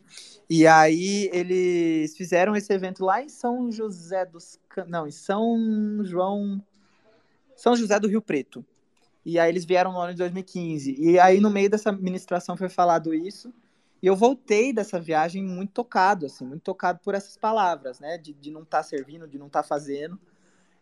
E 0.48 0.66
aí 0.66 1.28
eles 1.30 2.16
fizeram 2.16 2.56
esse 2.56 2.72
evento 2.72 3.04
lá 3.04 3.22
em 3.22 3.28
São 3.28 3.70
José 3.70 4.24
dos... 4.24 4.58
Não, 4.88 5.06
em 5.06 5.12
São 5.12 6.00
João... 6.04 6.64
São 7.54 7.76
José 7.76 8.00
do 8.00 8.08
Rio 8.08 8.22
Preto. 8.22 8.64
E 9.24 9.38
aí 9.38 9.48
eles 9.48 9.64
vieram 9.64 9.92
no 9.92 9.98
ano 9.98 10.12
de 10.12 10.18
2015. 10.18 10.96
E 10.98 11.18
aí 11.18 11.40
no 11.40 11.50
meio 11.50 11.70
dessa 11.70 11.90
ministração 11.90 12.56
foi 12.56 12.68
falado 12.68 13.14
isso. 13.14 13.52
E 14.02 14.06
eu 14.06 14.14
voltei 14.14 14.72
dessa 14.72 15.00
viagem 15.00 15.42
muito 15.42 15.72
tocado, 15.72 16.26
assim, 16.26 16.44
muito 16.44 16.62
tocado 16.62 17.00
por 17.02 17.14
essas 17.14 17.38
palavras, 17.38 18.00
né? 18.00 18.18
De, 18.18 18.34
de 18.34 18.50
não 18.50 18.62
estar 18.62 18.78
tá 18.78 18.82
servindo, 18.82 19.26
de 19.26 19.38
não 19.38 19.46
estar 19.46 19.62
tá 19.62 19.68
fazendo. 19.68 20.20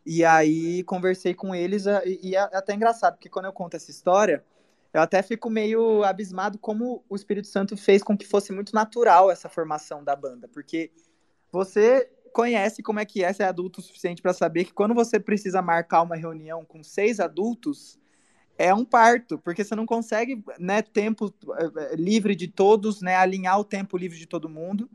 E 0.04 0.24
aí 0.24 0.82
conversei 0.82 1.32
com 1.32 1.54
eles, 1.54 1.84
e 2.04 2.34
é 2.34 2.40
até 2.40 2.74
engraçado, 2.74 3.14
porque 3.14 3.28
quando 3.28 3.44
eu 3.44 3.52
conto 3.52 3.76
essa 3.76 3.90
história, 3.90 4.44
eu 4.92 5.00
até 5.00 5.22
fico 5.22 5.48
meio 5.48 6.02
abismado 6.02 6.58
como 6.58 7.04
o 7.08 7.14
Espírito 7.14 7.46
Santo 7.46 7.76
fez 7.76 8.02
com 8.02 8.18
que 8.18 8.26
fosse 8.26 8.52
muito 8.52 8.74
natural 8.74 9.30
essa 9.30 9.48
formação 9.48 10.02
da 10.02 10.16
banda, 10.16 10.48
porque 10.48 10.90
você 11.52 12.10
conhece 12.32 12.82
como 12.82 12.98
é 12.98 13.04
que 13.04 13.22
é 13.22 13.32
ser 13.32 13.44
adulto 13.44 13.80
o 13.80 13.82
suficiente 13.82 14.20
para 14.20 14.32
saber 14.32 14.64
que 14.64 14.72
quando 14.72 14.94
você 14.94 15.20
precisa 15.20 15.62
marcar 15.62 16.02
uma 16.02 16.16
reunião 16.16 16.64
com 16.64 16.82
seis 16.82 17.20
adultos, 17.20 17.98
é 18.58 18.72
um 18.72 18.84
parto, 18.84 19.38
porque 19.38 19.64
você 19.64 19.74
não 19.74 19.86
consegue, 19.86 20.42
né, 20.58 20.82
tempo 20.82 21.32
eh, 21.58 21.96
livre 21.96 22.34
de 22.34 22.48
todos, 22.48 23.00
né, 23.00 23.16
alinhar 23.16 23.58
o 23.58 23.64
tempo 23.64 23.96
livre 23.96 24.18
de 24.18 24.26
todo 24.26 24.48
mundo. 24.48 24.88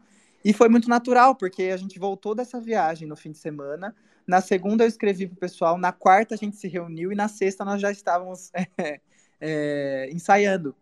E 0.44 0.54
foi 0.54 0.70
muito 0.70 0.90
natural, 0.90 1.36
porque 1.36 1.64
a 1.64 1.78
gente 1.78 2.00
voltou 2.00 2.34
dessa 2.36 2.62
viagem 2.62 3.08
no 3.08 3.16
fim 3.16 3.32
de 3.32 3.38
semana. 3.38 3.96
Na 4.26 4.42
segunda 4.42 4.84
eu 4.84 4.88
escrevi 4.88 5.28
pro 5.28 5.38
pessoal, 5.38 5.78
na 5.78 5.92
quarta 5.92 6.36
a 6.36 6.38
gente 6.38 6.56
se 6.58 6.68
reuniu 6.68 7.12
e 7.12 7.16
na 7.16 7.28
sexta 7.28 7.66
nós 7.66 7.82
já 7.82 7.92
estávamos 7.92 8.52
é, 8.54 9.02
é, 9.42 10.10
ensaiando. 10.12 10.76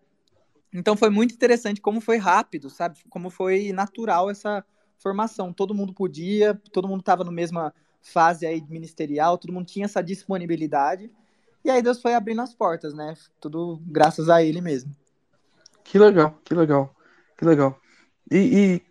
Então 0.73 0.97
foi 0.97 1.09
muito 1.09 1.33
interessante 1.33 1.79
como 1.79 2.01
foi 2.01 2.17
rápido, 2.17 2.69
sabe? 2.69 2.99
Como 3.09 3.29
foi 3.29 3.71
natural 3.71 4.29
essa 4.29 4.63
formação. 4.97 5.53
Todo 5.53 5.73
mundo 5.73 5.93
podia, 5.93 6.53
todo 6.71 6.87
mundo 6.87 6.99
estava 6.99 7.23
na 7.23 7.31
mesma 7.31 7.73
fase 8.01 8.45
aí 8.45 8.61
ministerial, 8.69 9.37
todo 9.37 9.53
mundo 9.53 9.65
tinha 9.65 9.85
essa 9.85 10.01
disponibilidade. 10.01 11.09
E 11.65 11.71
aí 11.71 11.81
Deus 11.81 11.99
foi 11.99 12.13
abrindo 12.13 12.43
as 12.43 12.53
portas, 12.53 12.93
né? 12.93 13.15
Tudo 13.41 13.81
graças 13.87 14.29
a 14.29 14.43
ele 14.43 14.61
mesmo. 14.61 14.95
Que 15.83 15.97
legal, 15.97 16.39
que 16.45 16.53
legal, 16.53 16.95
que 17.35 17.43
legal. 17.43 17.81
E, 18.31 18.37
e 18.37 18.81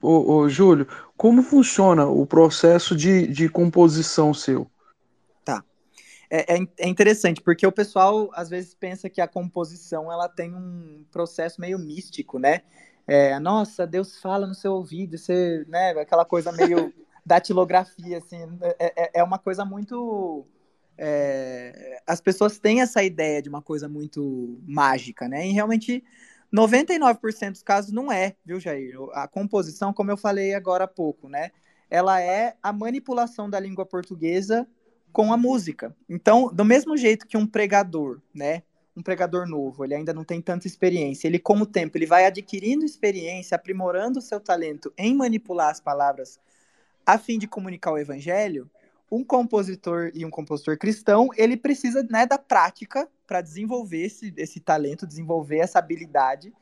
ô, 0.00 0.36
ô, 0.36 0.48
Júlio, 0.48 0.88
como 1.18 1.42
funciona 1.42 2.06
o 2.06 2.26
processo 2.26 2.96
de, 2.96 3.26
de 3.26 3.46
composição 3.50 4.32
seu? 4.32 4.66
Tá. 5.44 5.62
É, 6.30 6.54
é, 6.54 6.66
é, 6.78 6.88
interessante, 6.88 7.42
porque 7.42 7.66
o 7.66 7.72
pessoal 7.72 8.30
às 8.32 8.48
vezes 8.48 8.74
pensa 8.74 9.10
que 9.10 9.20
a 9.20 9.28
composição 9.28 10.10
ela 10.10 10.26
tem 10.26 10.54
um 10.54 11.04
processo 11.12 11.60
meio 11.60 11.78
místico, 11.78 12.38
né? 12.38 12.62
É, 13.06 13.38
nossa, 13.38 13.86
Deus 13.86 14.18
fala 14.18 14.46
no 14.46 14.54
seu 14.54 14.72
ouvido, 14.72 15.18
você, 15.18 15.62
né, 15.68 15.90
aquela 15.90 16.24
coisa 16.24 16.50
meio 16.52 16.90
datilografia, 17.24 18.16
assim, 18.16 18.38
é, 18.78 18.94
é, 18.96 19.10
é 19.20 19.22
uma 19.22 19.38
coisa 19.38 19.62
muito 19.62 20.46
é, 20.96 22.00
as 22.06 22.20
pessoas 22.20 22.58
têm 22.58 22.80
essa 22.80 23.02
ideia 23.02 23.42
de 23.42 23.48
uma 23.48 23.62
coisa 23.62 23.88
muito 23.88 24.60
mágica, 24.66 25.28
né? 25.28 25.46
E 25.46 25.52
realmente 25.52 26.04
99% 26.54 27.50
dos 27.50 27.62
casos 27.62 27.92
não 27.92 28.12
é, 28.12 28.36
viu, 28.44 28.60
Jair? 28.60 28.96
A 29.12 29.26
composição, 29.26 29.92
como 29.92 30.10
eu 30.10 30.16
falei 30.16 30.54
agora 30.54 30.84
há 30.84 30.88
pouco, 30.88 31.28
né? 31.28 31.50
Ela 31.90 32.20
é 32.20 32.56
a 32.62 32.72
manipulação 32.72 33.50
da 33.50 33.58
língua 33.58 33.84
portuguesa 33.84 34.66
com 35.12 35.32
a 35.32 35.36
música. 35.36 35.94
Então, 36.08 36.52
do 36.52 36.64
mesmo 36.64 36.96
jeito 36.96 37.26
que 37.26 37.36
um 37.36 37.46
pregador, 37.46 38.20
né? 38.32 38.62
Um 38.96 39.02
pregador 39.02 39.48
novo, 39.48 39.84
ele 39.84 39.94
ainda 39.94 40.14
não 40.14 40.22
tem 40.22 40.40
tanta 40.40 40.68
experiência. 40.68 41.26
Ele, 41.26 41.40
com 41.40 41.56
o 41.56 41.66
tempo, 41.66 41.98
ele 41.98 42.06
vai 42.06 42.26
adquirindo 42.26 42.84
experiência, 42.84 43.56
aprimorando 43.56 44.20
o 44.20 44.22
seu 44.22 44.38
talento 44.38 44.92
em 44.96 45.14
manipular 45.14 45.70
as 45.70 45.80
palavras 45.80 46.38
a 47.04 47.18
fim 47.18 47.38
de 47.38 47.46
comunicar 47.46 47.92
o 47.92 47.98
evangelho 47.98 48.70
um 49.10 49.24
compositor 49.24 50.10
e 50.14 50.24
um 50.24 50.30
compositor 50.30 50.78
cristão, 50.78 51.28
ele 51.36 51.56
precisa 51.56 52.06
né, 52.10 52.26
da 52.26 52.38
prática 52.38 53.08
para 53.26 53.40
desenvolver 53.40 54.04
esse, 54.04 54.32
esse 54.36 54.60
talento, 54.60 55.06
desenvolver 55.06 55.58
essa 55.58 55.78
habilidade. 55.78 56.52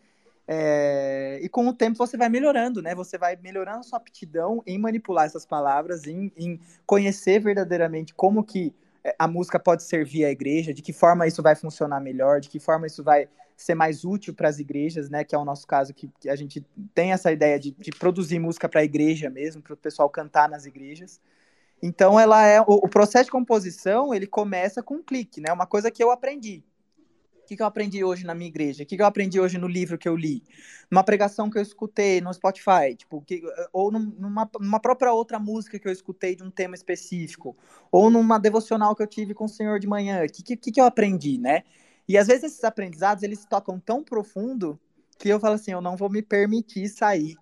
É, 0.46 1.38
e 1.40 1.48
com 1.48 1.66
o 1.66 1.72
tempo 1.72 1.96
você 1.96 2.16
vai 2.16 2.28
melhorando, 2.28 2.82
né? 2.82 2.94
Você 2.94 3.16
vai 3.16 3.36
melhorando 3.36 3.78
a 3.78 3.82
sua 3.82 3.98
aptidão 3.98 4.62
em 4.66 4.76
manipular 4.76 5.24
essas 5.24 5.46
palavras, 5.46 6.06
em, 6.06 6.32
em 6.36 6.60
conhecer 6.84 7.40
verdadeiramente 7.40 8.12
como 8.12 8.42
que 8.42 8.74
é, 9.04 9.14
a 9.18 9.28
música 9.28 9.58
pode 9.58 9.84
servir 9.84 10.24
à 10.24 10.30
igreja, 10.30 10.74
de 10.74 10.82
que 10.82 10.92
forma 10.92 11.26
isso 11.26 11.42
vai 11.42 11.54
funcionar 11.54 12.00
melhor, 12.00 12.40
de 12.40 12.48
que 12.48 12.58
forma 12.58 12.86
isso 12.86 13.04
vai 13.04 13.28
ser 13.56 13.74
mais 13.74 14.04
útil 14.04 14.34
para 14.34 14.48
as 14.48 14.58
igrejas, 14.58 15.08
né? 15.08 15.22
Que 15.22 15.34
é 15.34 15.38
o 15.38 15.44
nosso 15.44 15.66
caso, 15.66 15.94
que, 15.94 16.10
que 16.20 16.28
a 16.28 16.36
gente 16.36 16.64
tem 16.92 17.12
essa 17.12 17.30
ideia 17.32 17.58
de, 17.58 17.70
de 17.70 17.90
produzir 17.92 18.38
música 18.40 18.68
para 18.68 18.80
a 18.80 18.84
igreja 18.84 19.30
mesmo, 19.30 19.62
para 19.62 19.74
o 19.74 19.76
pessoal 19.76 20.10
cantar 20.10 20.48
nas 20.48 20.66
igrejas. 20.66 21.20
Então 21.82 22.18
ela 22.18 22.46
é 22.46 22.60
o, 22.60 22.64
o, 22.68 22.88
processo 22.88 23.24
de 23.24 23.30
composição 23.32 24.14
ele 24.14 24.26
começa 24.26 24.82
com 24.82 24.94
um 24.94 25.02
clique, 25.02 25.40
né? 25.40 25.52
Uma 25.52 25.66
coisa 25.66 25.90
que 25.90 26.02
eu 26.02 26.12
aprendi. 26.12 26.62
O 27.42 27.46
que, 27.46 27.56
que 27.56 27.62
eu 27.62 27.66
aprendi 27.66 28.04
hoje 28.04 28.24
na 28.24 28.34
minha 28.34 28.48
igreja? 28.48 28.84
O 28.84 28.86
que, 28.86 28.96
que 28.96 29.02
eu 29.02 29.06
aprendi 29.06 29.40
hoje 29.40 29.58
no 29.58 29.66
livro 29.66 29.98
que 29.98 30.08
eu 30.08 30.16
li? 30.16 30.44
Numa 30.88 31.02
pregação 31.02 31.50
que 31.50 31.58
eu 31.58 31.62
escutei 31.62 32.20
no 32.20 32.32
Spotify, 32.32 32.94
tipo, 32.96 33.20
que, 33.20 33.42
ou 33.72 33.90
numa, 33.90 34.48
numa 34.60 34.80
própria 34.80 35.12
outra 35.12 35.40
música 35.40 35.78
que 35.78 35.86
eu 35.86 35.92
escutei 35.92 36.36
de 36.36 36.44
um 36.44 36.50
tema 36.50 36.76
específico, 36.76 37.56
ou 37.90 38.08
numa 38.10 38.38
devocional 38.38 38.94
que 38.94 39.02
eu 39.02 39.06
tive 39.08 39.34
com 39.34 39.46
o 39.46 39.48
Senhor 39.48 39.80
de 39.80 39.88
manhã. 39.88 40.24
O 40.24 40.28
que, 40.28 40.56
que, 40.56 40.70
que 40.70 40.80
eu 40.80 40.84
aprendi, 40.84 41.36
né? 41.36 41.64
E 42.08 42.16
às 42.16 42.28
vezes 42.28 42.44
esses 42.44 42.64
aprendizados 42.64 43.24
eles 43.24 43.44
tocam 43.44 43.78
tão 43.80 44.04
profundo 44.04 44.78
que 45.18 45.28
eu 45.28 45.40
falo 45.40 45.56
assim, 45.56 45.72
eu 45.72 45.80
não 45.80 45.96
vou 45.96 46.08
me 46.08 46.22
permitir 46.22 46.88
sair 46.88 47.36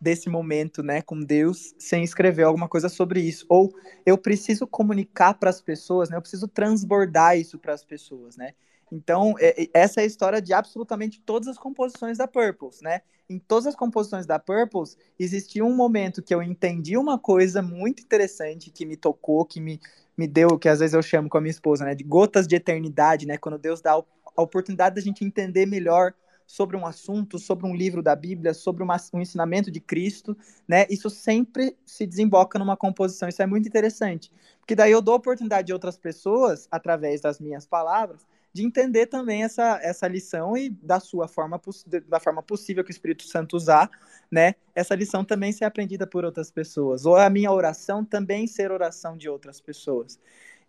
desse 0.00 0.28
momento, 0.28 0.82
né, 0.82 1.02
com 1.02 1.20
Deus, 1.20 1.74
sem 1.78 2.04
escrever 2.04 2.44
alguma 2.44 2.68
coisa 2.68 2.88
sobre 2.88 3.20
isso. 3.20 3.46
Ou 3.48 3.72
eu 4.04 4.18
preciso 4.18 4.66
comunicar 4.66 5.34
para 5.34 5.50
as 5.50 5.60
pessoas, 5.60 6.10
né? 6.10 6.16
Eu 6.16 6.20
preciso 6.20 6.48
transbordar 6.48 7.38
isso 7.38 7.58
para 7.58 7.72
as 7.72 7.84
pessoas, 7.84 8.36
né? 8.36 8.52
Então, 8.90 9.34
é, 9.38 9.62
é, 9.62 9.68
essa 9.74 10.00
é 10.00 10.04
a 10.04 10.06
história 10.06 10.40
de 10.40 10.52
absolutamente 10.52 11.20
todas 11.20 11.48
as 11.48 11.58
composições 11.58 12.18
da 12.18 12.28
Purples, 12.28 12.80
né? 12.80 13.00
Em 13.28 13.38
todas 13.38 13.66
as 13.66 13.74
composições 13.74 14.24
da 14.26 14.38
Purples, 14.38 14.96
existia 15.18 15.64
um 15.64 15.74
momento 15.74 16.22
que 16.22 16.32
eu 16.32 16.42
entendi 16.42 16.96
uma 16.96 17.18
coisa 17.18 17.60
muito 17.60 18.02
interessante 18.02 18.70
que 18.70 18.86
me 18.86 18.96
tocou, 18.96 19.44
que 19.44 19.60
me, 19.60 19.80
me 20.16 20.28
deu, 20.28 20.56
que 20.58 20.68
às 20.68 20.78
vezes 20.78 20.94
eu 20.94 21.02
chamo 21.02 21.28
com 21.28 21.36
a 21.36 21.40
minha 21.40 21.50
esposa, 21.50 21.84
né? 21.84 21.94
De 21.94 22.04
gotas 22.04 22.46
de 22.46 22.54
eternidade, 22.54 23.26
né? 23.26 23.36
Quando 23.36 23.58
Deus 23.58 23.80
dá 23.80 23.92
a 23.92 24.42
oportunidade 24.42 24.94
da 24.94 25.00
gente 25.00 25.24
entender 25.24 25.66
melhor 25.66 26.14
sobre 26.46 26.76
um 26.76 26.86
assunto, 26.86 27.38
sobre 27.38 27.66
um 27.66 27.74
livro 27.74 28.02
da 28.02 28.14
Bíblia, 28.14 28.54
sobre 28.54 28.82
uma, 28.82 28.96
um 29.12 29.20
ensinamento 29.20 29.70
de 29.70 29.80
Cristo, 29.80 30.36
né? 30.66 30.86
Isso 30.88 31.10
sempre 31.10 31.76
se 31.84 32.06
desemboca 32.06 32.58
numa 32.58 32.76
composição. 32.76 33.28
Isso 33.28 33.42
é 33.42 33.46
muito 33.46 33.66
interessante, 33.66 34.32
porque 34.60 34.76
daí 34.76 34.92
eu 34.92 35.02
dou 35.02 35.16
oportunidade 35.16 35.66
de 35.66 35.72
outras 35.72 35.98
pessoas, 35.98 36.68
através 36.70 37.20
das 37.20 37.40
minhas 37.40 37.66
palavras, 37.66 38.24
de 38.52 38.64
entender 38.64 39.06
também 39.06 39.42
essa, 39.42 39.78
essa 39.82 40.08
lição 40.08 40.56
e 40.56 40.70
da 40.70 40.98
sua 40.98 41.28
forma 41.28 41.60
da 42.08 42.18
forma 42.18 42.42
possível 42.42 42.82
que 42.82 42.90
o 42.90 42.92
Espírito 42.92 43.24
Santo 43.24 43.54
usar, 43.54 43.90
né? 44.30 44.54
Essa 44.74 44.94
lição 44.94 45.24
também 45.24 45.52
ser 45.52 45.64
aprendida 45.64 46.06
por 46.06 46.24
outras 46.24 46.50
pessoas, 46.50 47.04
ou 47.04 47.16
a 47.16 47.28
minha 47.28 47.52
oração 47.52 48.02
também 48.02 48.46
ser 48.46 48.70
oração 48.70 49.16
de 49.16 49.28
outras 49.28 49.60
pessoas. 49.60 50.18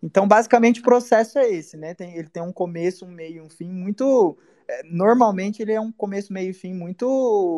Então, 0.02 0.28
basicamente, 0.28 0.80
o 0.80 0.82
processo 0.82 1.38
é 1.38 1.50
esse, 1.50 1.76
né? 1.76 1.94
Tem, 1.94 2.14
ele 2.16 2.28
tem 2.28 2.42
um 2.42 2.52
começo, 2.52 3.04
um 3.04 3.10
meio, 3.10 3.42
um 3.42 3.48
fim 3.48 3.70
muito 3.72 4.36
normalmente 4.84 5.62
ele 5.62 5.72
é 5.72 5.80
um 5.80 5.92
começo, 5.92 6.32
meio 6.32 6.50
e 6.50 6.54
fim 6.54 6.74
muito 6.74 7.06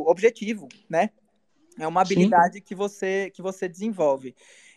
objetivo, 0.06 0.68
né? 0.88 1.10
É 1.78 1.86
uma 1.86 2.02
habilidade 2.02 2.56
Sim. 2.56 2.60
que 2.62 2.74
você 2.74 3.30
que 3.34 3.42
você 3.42 3.68
desenvolve. 3.68 4.34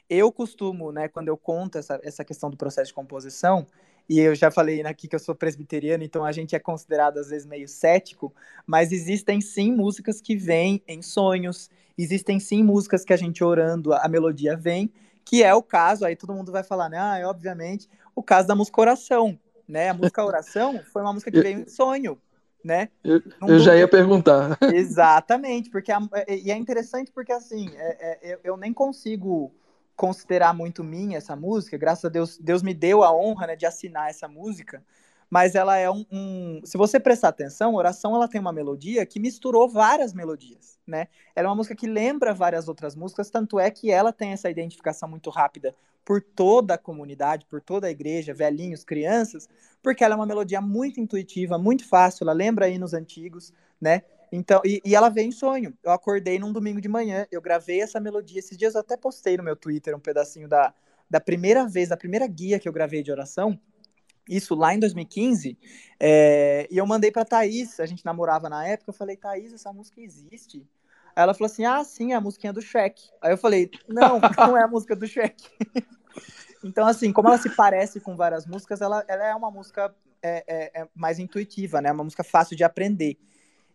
Eu 0.09 0.31
costumo, 0.31 0.91
né, 0.91 1.07
quando 1.07 1.29
eu 1.29 1.37
conto 1.37 1.77
essa, 1.77 1.99
essa 2.03 2.25
questão 2.25 2.49
do 2.49 2.57
processo 2.57 2.89
de 2.89 2.93
composição, 2.93 3.65
e 4.07 4.19
eu 4.19 4.35
já 4.35 4.51
falei 4.51 4.81
aqui 4.81 5.07
que 5.07 5.15
eu 5.15 5.19
sou 5.19 5.33
presbiteriano, 5.33 6.03
então 6.03 6.25
a 6.25 6.31
gente 6.31 6.55
é 6.55 6.59
considerado 6.59 7.17
às 7.17 7.29
vezes 7.29 7.47
meio 7.47 7.67
cético, 7.67 8.33
mas 8.67 8.91
existem 8.91 9.39
sim 9.39 9.71
músicas 9.71 10.19
que 10.19 10.35
vêm 10.35 10.83
em 10.87 11.01
sonhos, 11.01 11.69
existem 11.97 12.39
sim 12.39 12.63
músicas 12.63 13.05
que 13.05 13.13
a 13.13 13.17
gente 13.17 13.43
orando, 13.43 13.93
a 13.93 14.07
melodia 14.09 14.57
vem, 14.57 14.91
que 15.23 15.41
é 15.41 15.53
o 15.53 15.63
caso, 15.63 16.05
aí 16.05 16.15
todo 16.15 16.33
mundo 16.33 16.51
vai 16.51 16.63
falar, 16.63 16.89
né, 16.89 16.97
ah, 16.99 17.17
é 17.17 17.25
obviamente, 17.25 17.89
o 18.13 18.21
caso 18.21 18.47
da 18.47 18.55
música 18.55 18.81
Oração, 18.81 19.39
né? 19.73 19.89
A 19.89 19.93
música 19.93 20.23
Oração 20.23 20.79
foi 20.93 21.01
uma 21.01 21.11
música 21.11 21.31
que 21.31 21.41
veio 21.41 21.61
em 21.61 21.67
sonho, 21.67 22.21
né? 22.63 22.89
Eu, 23.03 23.19
eu 23.41 23.59
já 23.59 23.75
ia 23.75 23.87
perguntar. 23.87 24.55
Exatamente, 24.71 25.71
porque 25.71 25.91
a, 25.91 25.99
e 26.29 26.51
é 26.51 26.55
interessante 26.55 27.11
porque 27.11 27.31
assim, 27.31 27.71
é, 27.75 28.33
é, 28.33 28.39
eu 28.43 28.55
nem 28.55 28.71
consigo 28.71 29.51
considerar 29.95 30.53
muito 30.53 30.83
minha 30.83 31.17
essa 31.17 31.35
música, 31.35 31.75
graças 31.75 32.05
a 32.05 32.09
Deus, 32.09 32.37
Deus 32.37 32.61
me 32.61 32.73
deu 32.73 33.03
a 33.03 33.11
honra 33.11 33.47
né, 33.47 33.55
de 33.55 33.65
assinar 33.65 34.11
essa 34.11 34.27
música, 34.27 34.83
mas 35.27 35.55
ela 35.55 35.75
é 35.75 35.89
um, 35.89 36.05
um, 36.11 36.61
Se 36.63 36.77
você 36.77 36.99
prestar 36.99 37.29
atenção, 37.29 37.73
Oração 37.73 38.15
ela 38.15 38.27
tem 38.27 38.39
uma 38.39 38.53
melodia 38.53 39.03
que 39.07 39.19
misturou 39.19 39.67
várias 39.67 40.13
melodias, 40.13 40.72
né? 40.85 41.07
Ela 41.35 41.47
é 41.47 41.49
uma 41.49 41.55
música 41.55 41.75
que 41.75 41.87
lembra 41.87 42.33
várias 42.33 42.67
outras 42.67 42.95
músicas, 42.95 43.29
tanto 43.29 43.59
é 43.59 43.69
que 43.71 43.89
ela 43.91 44.11
tem 44.11 44.31
essa 44.31 44.49
identificação 44.49 45.07
muito 45.09 45.29
rápida 45.29 45.75
por 46.05 46.21
toda 46.21 46.73
a 46.73 46.77
comunidade, 46.77 47.45
por 47.45 47.61
toda 47.61 47.87
a 47.87 47.91
igreja, 47.91 48.33
velhinhos, 48.33 48.83
crianças, 48.83 49.47
porque 49.81 50.03
ela 50.03 50.15
é 50.15 50.17
uma 50.17 50.25
melodia 50.25 50.59
muito 50.59 50.99
intuitiva, 50.99 51.57
muito 51.57 51.87
fácil, 51.87 52.23
ela 52.23 52.33
lembra 52.33 52.67
hinos 52.67 52.93
antigos, 52.93 53.53
né? 53.79 54.01
Então, 54.31 54.61
e, 54.65 54.81
e, 54.83 54.95
ela 54.95 55.09
veio 55.09 55.27
em 55.27 55.31
sonho. 55.31 55.77
Eu 55.83 55.91
acordei 55.91 56.39
num 56.39 56.51
domingo 56.51 56.81
de 56.81 56.89
manhã, 56.89 57.27
eu 57.31 57.39
gravei 57.39 57.81
essa 57.81 57.99
melodia. 57.99 58.39
Esses 58.39 58.57
dias 58.57 58.73
eu 58.73 58.81
até 58.81 58.97
postei 58.97 59.37
no 59.37 59.43
meu 59.43 59.55
Twitter 59.55 59.95
um 59.95 59.99
pedacinho 59.99 60.47
da, 60.47 60.73
da 61.07 61.21
primeira 61.21 61.67
vez, 61.67 61.89
da 61.89 61.97
primeira 61.97 62.25
guia 62.25 62.57
que 62.57 62.67
eu 62.67 62.73
gravei 62.73 63.03
de 63.03 63.11
oração, 63.11 63.59
isso 64.27 64.55
lá 64.55 64.73
em 64.73 64.79
2015, 64.79 65.57
é, 65.99 66.67
e 66.69 66.77
eu 66.77 66.85
mandei 66.85 67.11
pra 67.11 67.25
Thaís, 67.25 67.79
a 67.79 67.85
gente 67.85 68.05
namorava 68.05 68.49
na 68.49 68.65
época, 68.65 68.89
eu 68.89 68.93
falei, 68.93 69.17
Thaís, 69.17 69.53
essa 69.53 69.71
música 69.71 70.01
existe? 70.01 70.65
Aí 71.15 71.23
ela 71.23 71.33
falou 71.33 71.45
assim, 71.45 71.65
ah, 71.65 71.83
sim, 71.83 72.13
é 72.13 72.15
a 72.15 72.21
musiquinha 72.21 72.51
do 72.51 72.61
Shrek. 72.61 73.09
Aí 73.21 73.31
eu 73.31 73.37
falei, 73.37 73.69
não, 73.87 74.19
não 74.37 74.57
é 74.57 74.63
a 74.63 74.67
música 74.67 74.95
do 74.95 75.07
Shrek. 75.07 75.43
então, 76.63 76.87
assim, 76.87 77.11
como 77.11 77.27
ela 77.27 77.37
se 77.37 77.49
parece 77.55 77.99
com 77.99 78.15
várias 78.15 78.45
músicas, 78.45 78.81
ela, 78.81 79.03
ela 79.07 79.25
é 79.25 79.35
uma 79.35 79.51
música 79.51 79.93
é, 80.21 80.43
é, 80.47 80.81
é 80.81 80.87
mais 80.95 81.19
intuitiva, 81.19 81.81
né? 81.81 81.91
Uma 81.91 82.03
música 82.03 82.23
fácil 82.23 82.55
de 82.57 82.63
aprender. 82.63 83.17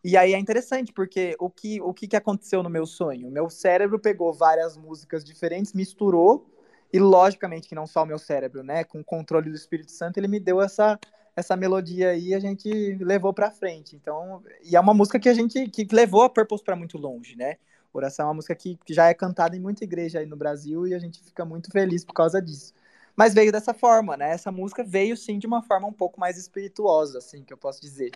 E 0.02 0.16
aí 0.16 0.32
é 0.32 0.38
interessante, 0.38 0.92
porque 0.92 1.37
o 1.38 1.50
que, 1.50 1.80
o 1.80 1.92
que, 1.92 2.08
que 2.08 2.16
aconteceu 2.16 2.62
no 2.62 2.70
meu 2.70 2.87
sonho? 2.87 3.30
Meu 3.30 3.50
cérebro 3.50 3.98
pegou 3.98 4.32
várias 4.32 4.76
músicas 4.76 5.24
diferentes, 5.24 5.72
misturou 5.72 6.46
e 6.92 6.98
logicamente 6.98 7.68
que 7.68 7.74
não 7.74 7.87
só 7.87 8.03
o 8.03 8.07
meu 8.07 8.18
cérebro, 8.18 8.62
né, 8.62 8.85
com 8.85 9.01
o 9.01 9.05
controle 9.05 9.51
do 9.51 9.57
Espírito 9.57 9.92
Santo, 9.92 10.18
ele 10.18 10.29
me 10.29 10.40
deu 10.40 10.61
essa 10.61 10.98
essa 11.37 11.57
melodia 11.57 12.11
aí 12.11 12.35
a 12.35 12.40
gente 12.40 12.68
levou 13.01 13.33
para 13.33 13.48
frente. 13.48 13.94
Então, 13.94 14.42
e 14.64 14.74
é 14.74 14.81
uma 14.81 14.92
música 14.92 15.20
que 15.20 15.29
a 15.29 15.35
gente 15.35 15.68
que 15.68 15.87
levou 15.92 16.22
a 16.22 16.29
Purpose 16.29 16.64
para 16.64 16.74
muito 16.74 16.98
longe, 16.98 17.37
né? 17.37 17.59
Oração 17.92 18.24
é 18.24 18.29
uma 18.29 18.35
música 18.35 18.57
que, 18.57 18.77
que 18.85 18.92
já 18.92 19.09
é 19.09 19.14
cantada 19.14 19.57
em 19.57 19.61
muita 19.61 19.85
igreja 19.85 20.18
aí 20.18 20.27
no 20.27 20.37
Brasil 20.37 20.87
e 20.87 20.94
a 20.94 20.98
gente 20.98 21.22
fica 21.22 21.44
muito 21.44 21.70
feliz 21.70 22.05
por 22.05 22.12
causa 22.12 22.42
disso. 22.42 22.74
Mas 23.16 23.35
veio 23.35 23.51
dessa 23.51 23.74
forma, 23.74 24.16
né? 24.16 24.31
Essa 24.31 24.53
música 24.53 24.85
veio 24.85 25.16
sim 25.16 25.40
de 25.40 25.46
uma 25.46 25.61
forma 25.61 25.88
um 25.88 25.92
pouco 25.92 26.20
mais 26.20 26.38
espirituosa, 26.38 27.18
assim, 27.18 27.42
que 27.42 27.53
eu 27.53 27.57
posso 27.57 27.81
dizer. 27.81 28.12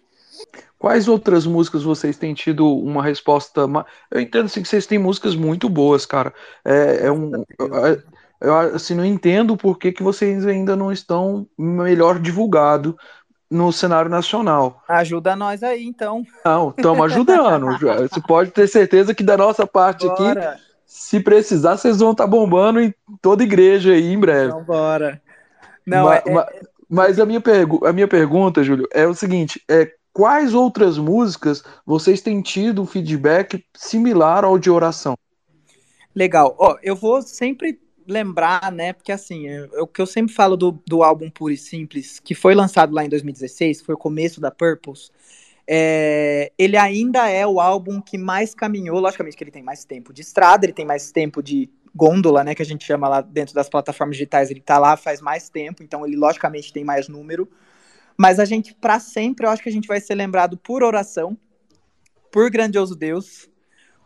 Quais 0.79 1.09
outras 1.09 1.45
músicas 1.45 1.83
vocês 1.83 2.17
têm 2.17 2.33
tido 2.35 2.65
uma 2.69 3.03
resposta? 3.03 3.63
Eu 4.11 4.21
entendo 4.21 4.45
assim 4.45 4.63
que 4.63 4.69
vocês 4.69 4.87
têm 4.87 4.99
músicas 4.99 5.35
muito 5.35 5.69
boas, 5.69 6.07
cara. 6.07 6.33
É, 6.65 7.07
é 7.07 7.11
um, 7.11 7.33
eu 8.43 8.57
assim, 8.75 8.95
não 8.95 9.05
entendo 9.05 9.57
por 9.57 9.79
que, 9.79 9.93
que 9.93 10.03
vocês 10.03 10.47
ainda 10.47 10.75
não 10.75 10.91
estão 10.91 11.47
melhor 11.57 12.19
divulgado 12.19 12.97
no 13.49 13.71
cenário 13.71 14.11
nacional. 14.11 14.83
Ajuda 14.89 15.37
nós 15.37 15.63
aí, 15.63 15.85
então. 15.85 16.25
Não, 16.45 16.71
estamos 16.71 17.05
ajudando. 17.05 17.67
Você 18.09 18.21
pode 18.21 18.51
ter 18.51 18.67
certeza 18.67 19.15
que 19.15 19.23
da 19.23 19.37
nossa 19.37 19.67
parte 19.67 20.07
bora. 20.07 20.53
aqui, 20.53 20.63
se 20.87 21.21
precisar, 21.21 21.77
vocês 21.77 22.01
vão 22.01 22.13
estar 22.13 22.25
tá 22.25 22.31
bombando 22.31 22.81
em 22.81 22.95
toda 23.21 23.43
igreja 23.43 23.93
aí 23.93 24.13
em 24.13 24.19
breve. 24.19 24.49
Então, 24.49 24.65
bora. 24.65 25.23
Não, 25.87 26.07
mas, 26.07 26.23
é, 26.27 26.33
é... 26.33 26.61
mas 26.89 27.21
a, 27.21 27.27
minha 27.27 27.43
a 27.87 27.93
minha 27.93 28.09
pergunta, 28.09 28.63
Júlio, 28.65 28.87
é 28.93 29.07
o 29.07 29.15
seguinte: 29.15 29.63
é, 29.69 29.91
quais 30.13 30.55
outras 30.55 30.99
músicas 30.99 31.63
vocês 31.85 32.21
têm 32.21 32.43
tido 32.43 32.83
um 32.83 32.87
feedback 32.87 33.65
similar 33.75 34.45
ao 34.45 34.59
de 34.59 34.71
oração? 34.71 35.17
Legal. 36.15 36.55
Ó, 36.59 36.77
eu 36.83 36.95
vou 36.95 37.23
sempre 37.23 37.81
lembrar, 38.07 38.71
né? 38.73 38.93
Porque 38.93 39.13
assim, 39.13 39.49
é, 39.49 39.69
é, 39.73 39.81
o 39.81 39.87
que 39.87 40.01
eu 40.01 40.07
sempre 40.07 40.35
falo 40.35 40.57
do, 40.57 40.73
do 40.87 41.03
álbum 41.03 41.31
Puro 41.31 41.53
e 41.53 41.57
Simples, 41.57 42.21
que 42.21 42.35
foi 42.35 42.55
lançado 42.55 42.95
lá 42.95 43.05
em 43.05 43.09
2016, 43.09 43.83
foi 43.83 43.95
o 43.95 43.99
começo 43.99 44.41
da 44.41 44.51
Purpose. 44.51 45.11
É, 45.67 46.53
ele 46.59 46.77
ainda 46.77 47.29
é 47.29 47.47
o 47.47 47.61
álbum 47.61 48.01
que 48.01 48.19
mais 48.19 48.55
caminhou, 48.55 48.99
logicamente 48.99 49.37
que 49.37 49.45
ele 49.45 49.51
tem 49.51 49.63
mais 49.63 49.85
tempo 49.85 50.13
de 50.13 50.23
estrada, 50.23 50.67
ele 50.67 50.73
tem 50.73 50.85
mais 50.85 51.13
tempo 51.13 51.43
de 51.43 51.71
gôndola, 51.95 52.43
né, 52.43 52.55
que 52.55 52.63
a 52.63 52.67
gente 52.67 52.85
chama 52.85 53.09
lá 53.09 53.21
dentro 53.21 53.55
das 53.55 53.69
plataformas 53.69 54.17
digitais, 54.17 54.51
ele 54.51 54.61
tá 54.61 54.79
lá 54.79 54.97
faz 54.97 55.21
mais 55.21 55.49
tempo, 55.49 55.83
então 55.83 56.07
ele 56.07 56.17
logicamente 56.17 56.73
tem 56.73 56.85
mais 56.85 57.07
número, 57.07 57.49
mas 58.17 58.39
a 58.39 58.45
gente, 58.45 58.75
para 58.75 58.99
sempre, 58.99 59.47
eu 59.47 59.51
acho 59.51 59.63
que 59.63 59.69
a 59.69 59.73
gente 59.73 59.87
vai 59.87 60.01
ser 60.01 60.15
lembrado 60.15 60.57
por 60.57 60.83
oração, 60.83 61.37
por 62.31 62.51
grandioso 62.51 62.97
Deus, 62.97 63.49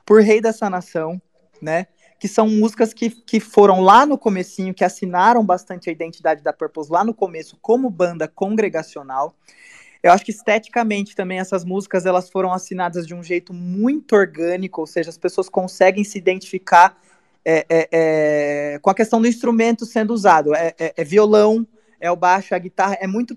por 0.05 0.21
rei 0.21 0.41
dessa 0.41 0.69
nação, 0.69 1.21
né, 1.63 1.87
que 2.19 2.29
são 2.29 2.49
músicas 2.49 2.95
que, 2.95 3.11
que 3.11 3.41
foram 3.41 3.81
lá 3.81 4.07
no 4.07 4.17
comecinho, 4.17 4.75
que 4.75 4.85
assinaram 4.85 5.45
bastante 5.45 5.91
a 5.91 5.93
identidade 5.93 6.43
da 6.43 6.53
Purpose 6.53 6.91
lá 6.91 7.05
no 7.05 7.13
começo 7.13 7.59
como 7.61 7.91
banda 7.91 8.27
congregacional. 8.27 9.35
Eu 10.03 10.13
acho 10.13 10.25
que 10.25 10.31
esteticamente 10.31 11.15
também 11.15 11.39
essas 11.39 11.65
músicas 11.65 12.07
elas 12.07 12.31
foram 12.31 12.53
assinadas 12.53 13.07
de 13.07 13.15
um 13.15 13.23
jeito 13.23 13.53
muito 13.53 14.15
orgânico, 14.15 14.81
ou 14.81 14.87
seja, 14.87 15.11
as 15.11 15.19
pessoas 15.19 15.49
conseguem 15.49 16.05
se 16.05 16.17
identificar 16.17 16.97
é, 17.45 17.67
é, 17.69 17.89
é, 17.93 18.79
com 18.81 18.91
a 18.91 18.95
questão 18.95 19.21
do 19.21 19.29
instrumento 19.29 19.85
sendo 19.85 20.13
usado. 20.13 20.55
É, 20.55 20.75
é, 20.79 20.95
é 20.97 21.05
violão, 21.05 21.67
é 22.01 22.11
o 22.11 22.17
baixo, 22.17 22.55
a 22.55 22.59
guitarra, 22.59 22.97
é 23.01 23.07
muito 23.07 23.37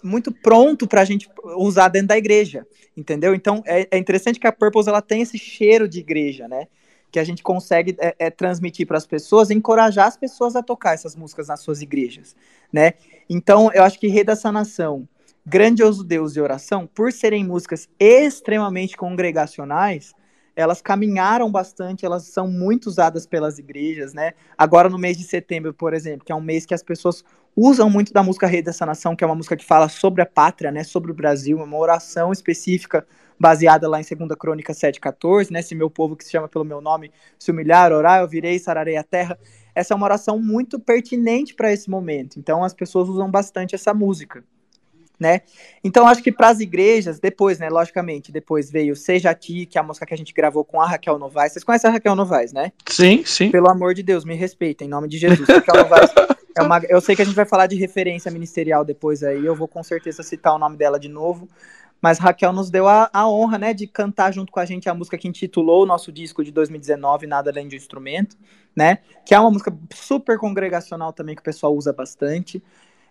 muito 0.00 0.30
pronto 0.30 0.86
para 0.86 1.00
a 1.00 1.04
gente 1.04 1.28
usar 1.56 1.88
dentro 1.88 2.08
da 2.08 2.16
igreja, 2.16 2.64
entendeu? 2.96 3.34
Então 3.34 3.62
é, 3.66 3.88
é 3.90 3.98
interessante 3.98 4.38
que 4.38 4.46
a 4.46 4.52
Purpose 4.52 4.88
ela 4.88 5.02
tem 5.02 5.22
esse 5.22 5.36
cheiro 5.36 5.88
de 5.88 5.98
igreja, 5.98 6.46
né? 6.46 6.68
Que 7.10 7.18
a 7.18 7.24
gente 7.24 7.42
consegue 7.42 7.96
é, 7.98 8.14
é, 8.18 8.30
transmitir 8.30 8.86
para 8.86 8.98
as 8.98 9.06
pessoas, 9.06 9.50
encorajar 9.50 10.06
as 10.06 10.16
pessoas 10.16 10.54
a 10.56 10.62
tocar 10.62 10.94
essas 10.94 11.16
músicas 11.16 11.48
nas 11.48 11.60
suas 11.60 11.80
igrejas, 11.80 12.36
né? 12.72 12.94
Então, 13.28 13.70
eu 13.72 13.82
acho 13.82 13.98
que 13.98 14.08
Rei 14.08 14.24
Nação, 14.52 15.08
Grandioso 15.44 16.04
Deus 16.04 16.36
e 16.36 16.40
Oração, 16.40 16.86
por 16.86 17.12
serem 17.12 17.44
músicas 17.44 17.88
extremamente 17.98 18.96
congregacionais, 18.96 20.14
elas 20.54 20.82
caminharam 20.82 21.50
bastante, 21.50 22.04
elas 22.04 22.24
são 22.24 22.48
muito 22.48 22.86
usadas 22.86 23.24
pelas 23.26 23.58
igrejas, 23.60 24.12
né? 24.12 24.32
Agora 24.56 24.88
no 24.88 24.98
mês 24.98 25.16
de 25.16 25.22
setembro, 25.22 25.72
por 25.72 25.94
exemplo, 25.94 26.26
que 26.26 26.32
é 26.32 26.34
um 26.34 26.40
mês 26.40 26.66
que 26.66 26.74
as 26.74 26.82
pessoas 26.82 27.24
usam 27.54 27.88
muito 27.88 28.12
da 28.12 28.24
música 28.24 28.46
Rei 28.46 28.60
dessa 28.60 28.84
Nação, 28.84 29.14
que 29.14 29.22
é 29.22 29.26
uma 29.26 29.36
música 29.36 29.56
que 29.56 29.64
fala 29.64 29.88
sobre 29.88 30.20
a 30.20 30.26
pátria, 30.26 30.72
né? 30.72 30.82
Sobre 30.82 31.12
o 31.12 31.14
Brasil, 31.14 31.58
uma 31.58 31.76
oração 31.76 32.32
específica 32.32 33.06
baseada 33.38 33.88
lá 33.88 34.00
em 34.00 34.04
2 34.04 34.30
Crônica 34.38 34.72
7,14, 34.72 35.50
né? 35.50 35.62
Se 35.62 35.74
meu 35.74 35.88
povo 35.88 36.16
que 36.16 36.24
se 36.24 36.30
chama 36.30 36.48
pelo 36.48 36.64
meu 36.64 36.80
nome 36.80 37.10
se 37.38 37.50
humilhar, 37.50 37.92
orar, 37.92 38.20
eu 38.20 38.28
virei, 38.28 38.58
sararei 38.58 38.96
a 38.96 39.02
terra. 39.02 39.38
Essa 39.74 39.94
é 39.94 39.96
uma 39.96 40.06
oração 40.06 40.38
muito 40.38 40.78
pertinente 40.78 41.54
para 41.54 41.72
esse 41.72 41.88
momento. 41.88 42.38
Então 42.38 42.64
as 42.64 42.74
pessoas 42.74 43.08
usam 43.08 43.30
bastante 43.30 43.74
essa 43.74 43.94
música. 43.94 44.42
Né? 45.20 45.40
Então 45.82 46.06
acho 46.06 46.22
que 46.22 46.30
para 46.30 46.48
as 46.48 46.60
igrejas, 46.60 47.18
depois, 47.18 47.58
né, 47.58 47.68
logicamente, 47.68 48.30
depois 48.30 48.70
veio 48.70 48.94
Seja 48.94 49.34
Ti, 49.34 49.66
que 49.66 49.76
é 49.76 49.80
a 49.80 49.84
música 49.84 50.06
que 50.06 50.14
a 50.14 50.16
gente 50.16 50.32
gravou 50.32 50.64
com 50.64 50.80
a 50.80 50.86
Raquel 50.86 51.18
Novaes. 51.18 51.52
Vocês 51.52 51.64
conhecem 51.64 51.90
a 51.90 51.92
Raquel 51.92 52.14
Novaes, 52.14 52.52
né? 52.52 52.72
Sim, 52.86 53.24
sim. 53.24 53.50
Pelo 53.50 53.68
amor 53.68 53.94
de 53.94 54.04
Deus, 54.04 54.24
me 54.24 54.36
respeitem, 54.36 54.86
em 54.86 54.90
nome 54.90 55.08
de 55.08 55.18
Jesus. 55.18 55.48
Raquel 55.48 55.74
Novaes 55.74 56.10
é 56.58 56.62
uma, 56.62 56.80
eu 56.88 57.00
sei 57.00 57.14
que 57.14 57.22
a 57.22 57.24
gente 57.24 57.34
vai 57.34 57.44
falar 57.44 57.66
de 57.66 57.76
referência 57.76 58.30
ministerial 58.30 58.84
depois 58.84 59.22
aí, 59.22 59.44
eu 59.44 59.54
vou 59.54 59.68
com 59.68 59.82
certeza 59.82 60.22
citar 60.22 60.54
o 60.54 60.58
nome 60.58 60.76
dela 60.76 60.98
de 60.98 61.08
novo, 61.08 61.48
mas 62.00 62.18
Raquel 62.18 62.52
nos 62.52 62.70
deu 62.70 62.86
a, 62.86 63.10
a, 63.12 63.28
honra, 63.28 63.58
né, 63.58 63.74
de 63.74 63.86
cantar 63.86 64.32
junto 64.32 64.52
com 64.52 64.60
a 64.60 64.64
gente 64.64 64.88
a 64.88 64.94
música 64.94 65.18
que 65.18 65.26
intitulou 65.26 65.82
o 65.82 65.86
nosso 65.86 66.12
disco 66.12 66.44
de 66.44 66.52
2019, 66.52 67.26
Nada 67.26 67.50
Além 67.50 67.66
de 67.66 67.74
um 67.74 67.78
Instrumento, 67.78 68.36
né? 68.74 68.98
Que 69.24 69.34
é 69.34 69.40
uma 69.40 69.50
música 69.50 69.76
super 69.92 70.38
congregacional 70.38 71.12
também, 71.12 71.34
que 71.34 71.40
o 71.40 71.44
pessoal 71.44 71.74
usa 71.74 71.92
bastante. 71.92 72.62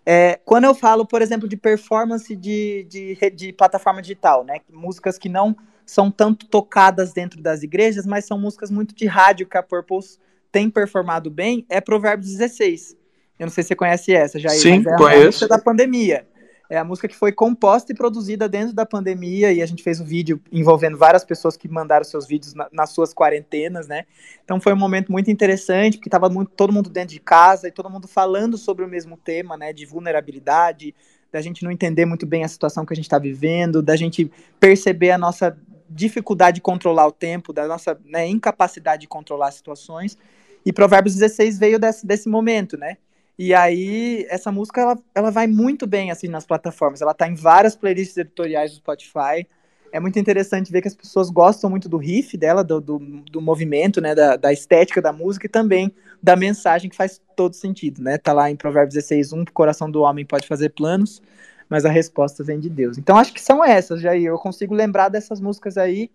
É, 0.06 0.40
quando 0.44 0.64
eu 0.64 0.74
falo, 0.74 1.04
por 1.04 1.20
exemplo, 1.20 1.46
de 1.46 1.56
performance 1.56 2.34
de, 2.34 2.86
de, 2.88 3.30
de 3.30 3.52
plataforma 3.52 4.00
digital, 4.00 4.42
né? 4.44 4.60
Músicas 4.72 5.18
que 5.18 5.28
não 5.28 5.54
são 5.84 6.10
tanto 6.10 6.46
tocadas 6.46 7.12
dentro 7.12 7.42
das 7.42 7.62
igrejas, 7.62 8.06
mas 8.06 8.26
são 8.26 8.38
músicas 8.38 8.70
muito 8.70 8.94
de 8.94 9.06
rádio 9.06 9.46
que 9.46 9.56
a 9.56 9.62
Purpose 9.62 10.18
tem 10.52 10.68
performado 10.68 11.30
bem, 11.30 11.64
é 11.68 11.80
Provérbios 11.80 12.30
16. 12.30 12.96
Eu 13.38 13.46
não 13.46 13.52
sei 13.52 13.62
se 13.62 13.68
você 13.68 13.76
conhece 13.76 14.12
essa, 14.12 14.38
já. 14.38 14.50
Sim, 14.50 14.82
é 14.86 14.96
conheço. 14.96 15.48
da 15.48 15.58
pandemia. 15.58 16.26
É 16.70 16.76
a 16.76 16.84
música 16.84 17.08
que 17.08 17.16
foi 17.16 17.32
composta 17.32 17.92
e 17.92 17.94
produzida 17.94 18.46
dentro 18.46 18.74
da 18.74 18.84
pandemia 18.84 19.50
e 19.52 19.62
a 19.62 19.66
gente 19.66 19.82
fez 19.82 20.00
um 20.00 20.04
vídeo 20.04 20.38
envolvendo 20.52 20.98
várias 20.98 21.24
pessoas 21.24 21.56
que 21.56 21.66
mandaram 21.66 22.04
seus 22.04 22.26
vídeos 22.26 22.52
na, 22.52 22.68
nas 22.70 22.90
suas 22.90 23.14
quarentenas, 23.14 23.88
né? 23.88 24.04
Então 24.44 24.60
foi 24.60 24.74
um 24.74 24.76
momento 24.76 25.10
muito 25.10 25.30
interessante 25.30 25.96
porque 25.96 26.08
estava 26.08 26.28
todo 26.44 26.72
mundo 26.72 26.90
dentro 26.90 27.14
de 27.14 27.20
casa 27.20 27.68
e 27.68 27.72
todo 27.72 27.88
mundo 27.88 28.06
falando 28.06 28.58
sobre 28.58 28.84
o 28.84 28.88
mesmo 28.88 29.16
tema, 29.16 29.56
né? 29.56 29.72
De 29.72 29.86
vulnerabilidade, 29.86 30.94
da 31.32 31.40
gente 31.40 31.64
não 31.64 31.70
entender 31.70 32.04
muito 32.04 32.26
bem 32.26 32.44
a 32.44 32.48
situação 32.48 32.84
que 32.84 32.92
a 32.92 32.96
gente 32.96 33.06
está 33.06 33.18
vivendo, 33.18 33.82
da 33.82 33.96
gente 33.96 34.30
perceber 34.60 35.10
a 35.10 35.18
nossa 35.18 35.56
dificuldade 35.88 36.56
de 36.56 36.60
controlar 36.60 37.06
o 37.06 37.12
tempo, 37.12 37.50
da 37.50 37.66
nossa 37.66 37.98
né, 38.04 38.26
incapacidade 38.26 39.02
de 39.02 39.08
controlar 39.08 39.50
situações. 39.52 40.18
E 40.66 40.72
Provérbios 40.72 41.14
16 41.14 41.58
veio 41.58 41.78
desse, 41.78 42.06
desse 42.06 42.28
momento, 42.28 42.76
né? 42.76 42.98
E 43.38 43.54
aí, 43.54 44.26
essa 44.28 44.50
música, 44.50 44.80
ela, 44.80 44.98
ela 45.14 45.30
vai 45.30 45.46
muito 45.46 45.86
bem, 45.86 46.10
assim, 46.10 46.26
nas 46.26 46.44
plataformas. 46.44 47.00
Ela 47.00 47.14
tá 47.14 47.28
em 47.28 47.34
várias 47.34 47.76
playlists 47.76 48.16
editoriais 48.16 48.72
do 48.72 48.78
Spotify. 48.78 49.46
É 49.92 50.00
muito 50.00 50.18
interessante 50.18 50.72
ver 50.72 50.82
que 50.82 50.88
as 50.88 50.94
pessoas 50.94 51.30
gostam 51.30 51.70
muito 51.70 51.88
do 51.88 51.96
riff 51.96 52.36
dela, 52.36 52.64
do, 52.64 52.80
do, 52.80 52.98
do 52.98 53.40
movimento, 53.40 54.00
né, 54.00 54.12
da, 54.12 54.34
da, 54.34 54.52
estética 54.52 55.00
da 55.00 55.12
música 55.12 55.46
e 55.46 55.48
também 55.48 55.94
da 56.20 56.34
mensagem 56.34 56.90
que 56.90 56.96
faz 56.96 57.20
todo 57.36 57.54
sentido, 57.54 58.02
né? 58.02 58.18
Tá 58.18 58.32
lá 58.32 58.50
em 58.50 58.56
Provérbios 58.56 58.94
16, 58.94 59.32
1, 59.32 59.42
o 59.42 59.52
coração 59.52 59.88
do 59.88 60.02
homem 60.02 60.26
pode 60.26 60.46
fazer 60.46 60.70
planos, 60.70 61.22
mas 61.68 61.84
a 61.84 61.90
resposta 61.90 62.42
vem 62.42 62.58
de 62.58 62.68
Deus. 62.68 62.98
Então, 62.98 63.16
acho 63.16 63.32
que 63.32 63.40
são 63.40 63.64
essas, 63.64 64.00
Jair. 64.00 64.26
Eu 64.26 64.38
consigo 64.38 64.74
lembrar 64.74 65.08
dessas 65.08 65.40
músicas 65.40 65.78
aí. 65.78 66.10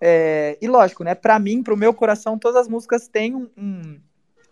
É, 0.00 0.56
e 0.60 0.66
lógico, 0.66 1.04
né, 1.04 1.14
para 1.14 1.38
mim, 1.38 1.62
pro 1.62 1.76
meu 1.76 1.92
coração, 1.92 2.38
todas 2.38 2.62
as 2.62 2.68
músicas 2.68 3.06
têm 3.06 3.34
um, 3.34 3.48
um 3.56 3.96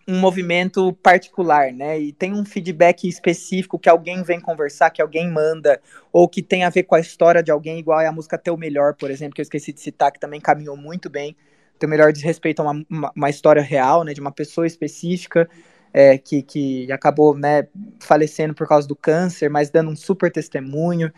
um 0.07 0.19
movimento 0.19 0.93
particular, 0.95 1.73
né? 1.73 1.99
E 1.99 2.13
tem 2.13 2.33
um 2.33 2.45
feedback 2.45 3.09
específico 3.09 3.79
que 3.79 3.89
alguém 3.89 4.23
vem 4.23 4.41
conversar, 4.41 4.91
que 4.91 5.01
alguém 5.01 5.31
manda, 5.31 5.81
ou 6.13 6.29
que 6.29 6.43
tem 6.43 6.65
a 6.65 6.71
ver 6.71 6.83
com 6.85 6.95
a 6.95 7.01
história 7.01 7.43
de 7.43 7.51
alguém, 7.51 7.79
igual 7.79 8.01
é 8.01 8.07
a 8.07 8.13
música 8.13 8.37
Teu 8.39 8.57
Melhor, 8.57 8.95
por 8.95 9.11
exemplo, 9.11 9.35
que 9.35 9.41
eu 9.41 9.45
esqueci 9.45 9.73
de 9.73 9.81
citar, 9.81 10.11
que 10.11 10.21
também 10.21 10.41
caminhou 10.41 10.77
muito 10.77 11.09
bem. 11.09 11.37
Teu 11.79 11.89
Melhor 11.89 12.13
diz 12.13 12.23
respeito 12.23 12.61
a 12.61 12.65
uma, 12.65 12.85
uma, 12.89 13.13
uma 13.15 13.31
história 13.31 13.63
real, 13.63 14.05
né? 14.05 14.13
De 14.13 14.21
uma 14.21 14.33
pessoa 14.33 14.67
específica. 14.67 15.49
É, 15.95 16.17
que, 16.17 16.41
que 16.41 16.91
acabou 16.91 17.37
né, 17.37 17.69
falecendo 18.01 18.55
por 18.55 18.67
causa 18.67 18.89
do 18.89 18.97
câncer, 18.97 19.51
mas 19.51 19.69
dando 19.69 19.91
um 19.91 19.95
super 19.95 20.33
testemunho. 20.33 21.13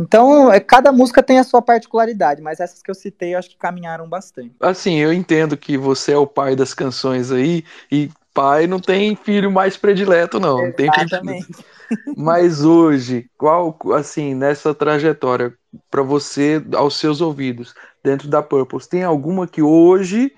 Então, 0.00 0.50
é, 0.50 0.58
cada 0.58 0.90
música 0.90 1.22
tem 1.22 1.38
a 1.38 1.44
sua 1.44 1.60
particularidade, 1.60 2.40
mas 2.40 2.58
essas 2.58 2.80
que 2.80 2.90
eu 2.90 2.94
citei 2.94 3.34
eu 3.34 3.38
acho 3.38 3.50
que 3.50 3.56
caminharam 3.56 4.08
bastante. 4.08 4.52
Assim, 4.58 4.98
eu 4.98 5.12
entendo 5.12 5.58
que 5.58 5.76
você 5.76 6.12
é 6.12 6.16
o 6.16 6.26
pai 6.26 6.56
das 6.56 6.72
canções 6.72 7.30
aí, 7.30 7.62
e 7.92 8.08
pai 8.40 8.66
não 8.66 8.80
tem 8.80 9.14
filho 9.14 9.50
mais 9.50 9.76
predileto, 9.76 10.40
não. 10.40 10.72
Exatamente. 10.78 11.52
Tem 11.52 11.64
Mas 12.16 12.64
hoje, 12.64 13.28
qual, 13.36 13.76
assim, 13.94 14.34
nessa 14.34 14.74
trajetória, 14.74 15.52
para 15.90 16.02
você, 16.02 16.64
aos 16.74 16.96
seus 16.96 17.20
ouvidos, 17.20 17.74
dentro 18.02 18.28
da 18.28 18.42
Purpose, 18.42 18.88
tem 18.88 19.04
alguma 19.04 19.46
que 19.46 19.60
hoje 19.60 20.32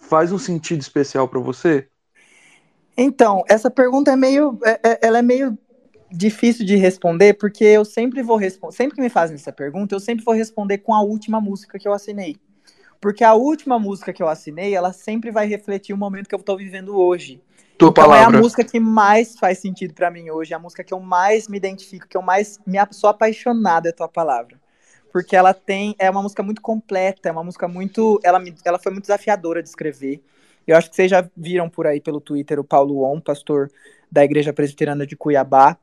faz 0.00 0.32
um 0.32 0.38
sentido 0.38 0.80
especial 0.80 1.28
para 1.28 1.38
você? 1.38 1.86
Então, 2.96 3.44
essa 3.48 3.70
pergunta 3.70 4.10
é 4.10 4.16
meio, 4.16 4.58
é, 4.64 4.80
é, 4.82 4.98
ela 5.02 5.18
é 5.18 5.22
meio 5.22 5.56
difícil 6.10 6.66
de 6.66 6.76
responder, 6.76 7.34
porque 7.34 7.64
eu 7.64 7.84
sempre 7.84 8.22
vou 8.22 8.36
responder, 8.36 8.74
sempre 8.74 8.96
que 8.96 9.02
me 9.02 9.08
fazem 9.08 9.36
essa 9.36 9.52
pergunta, 9.52 9.94
eu 9.94 10.00
sempre 10.00 10.24
vou 10.24 10.34
responder 10.34 10.78
com 10.78 10.92
a 10.94 11.02
última 11.02 11.40
música 11.40 11.78
que 11.78 11.86
eu 11.86 11.92
assinei. 11.92 12.36
Porque 13.04 13.22
a 13.22 13.34
última 13.34 13.78
música 13.78 14.14
que 14.14 14.22
eu 14.22 14.28
assinei, 14.28 14.74
ela 14.74 14.90
sempre 14.90 15.30
vai 15.30 15.46
refletir 15.46 15.92
o 15.92 15.96
momento 15.98 16.26
que 16.26 16.34
eu 16.34 16.38
estou 16.38 16.56
vivendo 16.56 16.96
hoje. 16.96 17.38
Tua 17.76 17.90
então 17.90 18.02
palavra. 18.02 18.34
é 18.34 18.38
a 18.38 18.42
música 18.42 18.64
que 18.64 18.80
mais 18.80 19.38
faz 19.38 19.58
sentido 19.58 19.92
para 19.92 20.10
mim 20.10 20.30
hoje, 20.30 20.54
é 20.54 20.56
a 20.56 20.58
música 20.58 20.82
que 20.82 20.94
eu 20.94 20.98
mais 20.98 21.46
me 21.46 21.58
identifico, 21.58 22.08
que 22.08 22.16
eu 22.16 22.22
mais 22.22 22.58
me 22.66 22.78
sou 22.92 23.10
apaixonada 23.10 23.90
é 23.90 23.92
tua 23.92 24.08
palavra. 24.08 24.58
Porque 25.12 25.36
ela 25.36 25.52
tem, 25.52 25.94
é 25.98 26.08
uma 26.08 26.22
música 26.22 26.42
muito 26.42 26.62
completa, 26.62 27.28
é 27.28 27.32
uma 27.32 27.44
música 27.44 27.68
muito, 27.68 28.18
ela, 28.24 28.42
ela 28.64 28.78
foi 28.78 28.90
muito 28.90 29.04
desafiadora 29.04 29.62
de 29.62 29.68
escrever. 29.68 30.22
Eu 30.66 30.74
acho 30.74 30.88
que 30.88 30.96
vocês 30.96 31.10
já 31.10 31.28
viram 31.36 31.68
por 31.68 31.86
aí 31.86 32.00
pelo 32.00 32.22
Twitter 32.22 32.58
o 32.58 32.64
Paulo 32.64 33.04
On, 33.04 33.20
pastor 33.20 33.70
da 34.10 34.24
Igreja 34.24 34.50
Presbiteriana 34.50 35.06
de 35.06 35.14
Cuiabá. 35.14 35.76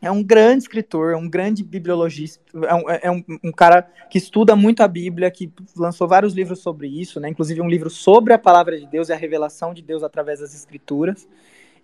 É 0.00 0.10
um 0.10 0.22
grande 0.22 0.64
escritor, 0.64 1.14
um 1.16 1.28
grande 1.28 1.64
bibliologista, 1.64 2.40
é, 2.54 2.74
um, 2.74 2.90
é 2.90 3.10
um, 3.10 3.24
um, 3.44 3.52
cara 3.52 3.82
que 4.08 4.16
estuda 4.16 4.54
muito 4.54 4.82
a 4.82 4.88
Bíblia, 4.88 5.30
que 5.30 5.52
lançou 5.76 6.06
vários 6.06 6.34
livros 6.34 6.60
sobre 6.60 6.86
isso, 6.86 7.18
né? 7.18 7.28
Inclusive 7.28 7.60
um 7.60 7.68
livro 7.68 7.90
sobre 7.90 8.32
a 8.32 8.38
palavra 8.38 8.78
de 8.78 8.86
Deus 8.86 9.08
e 9.08 9.12
a 9.12 9.16
revelação 9.16 9.74
de 9.74 9.82
Deus 9.82 10.04
através 10.04 10.38
das 10.38 10.54
escrituras. 10.54 11.26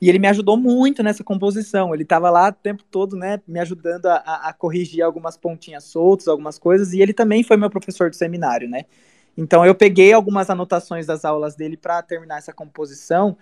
E 0.01 0.09
ele 0.09 0.19
me 0.19 0.29
ajudou 0.29 0.57
muito 0.57 1.03
nessa 1.03 1.25
composição. 1.25 1.93
Ele 1.93 2.05
estava 2.05 2.31
lá 2.31 2.49
o 2.49 2.53
tempo 2.53 2.85
todo, 2.89 3.17
né, 3.17 3.41
me 3.49 3.59
ajudando 3.59 4.07
a, 4.07 4.49
a, 4.49 4.53
corrigir 4.53 5.03
algumas 5.03 5.37
pontinhas 5.37 5.85
soltas, 5.85 6.29
algumas 6.29 6.59
coisas. 6.59 6.93
E 6.93 7.01
ele 7.01 7.13
também 7.13 7.43
foi 7.43 7.57
meu 7.57 7.71
professor 7.71 8.11
de 8.11 8.17
seminário, 8.17 8.69
né? 8.69 8.85
Então 9.37 9.67
eu 9.67 9.75
peguei 9.75 10.13
algumas 10.13 10.49
anotações 10.51 11.07
das 11.07 11.25
aulas 11.25 11.57
dele 11.57 11.77
para 11.77 12.01
terminar 12.03 12.39
essa 12.39 12.53
composição. 12.53 13.37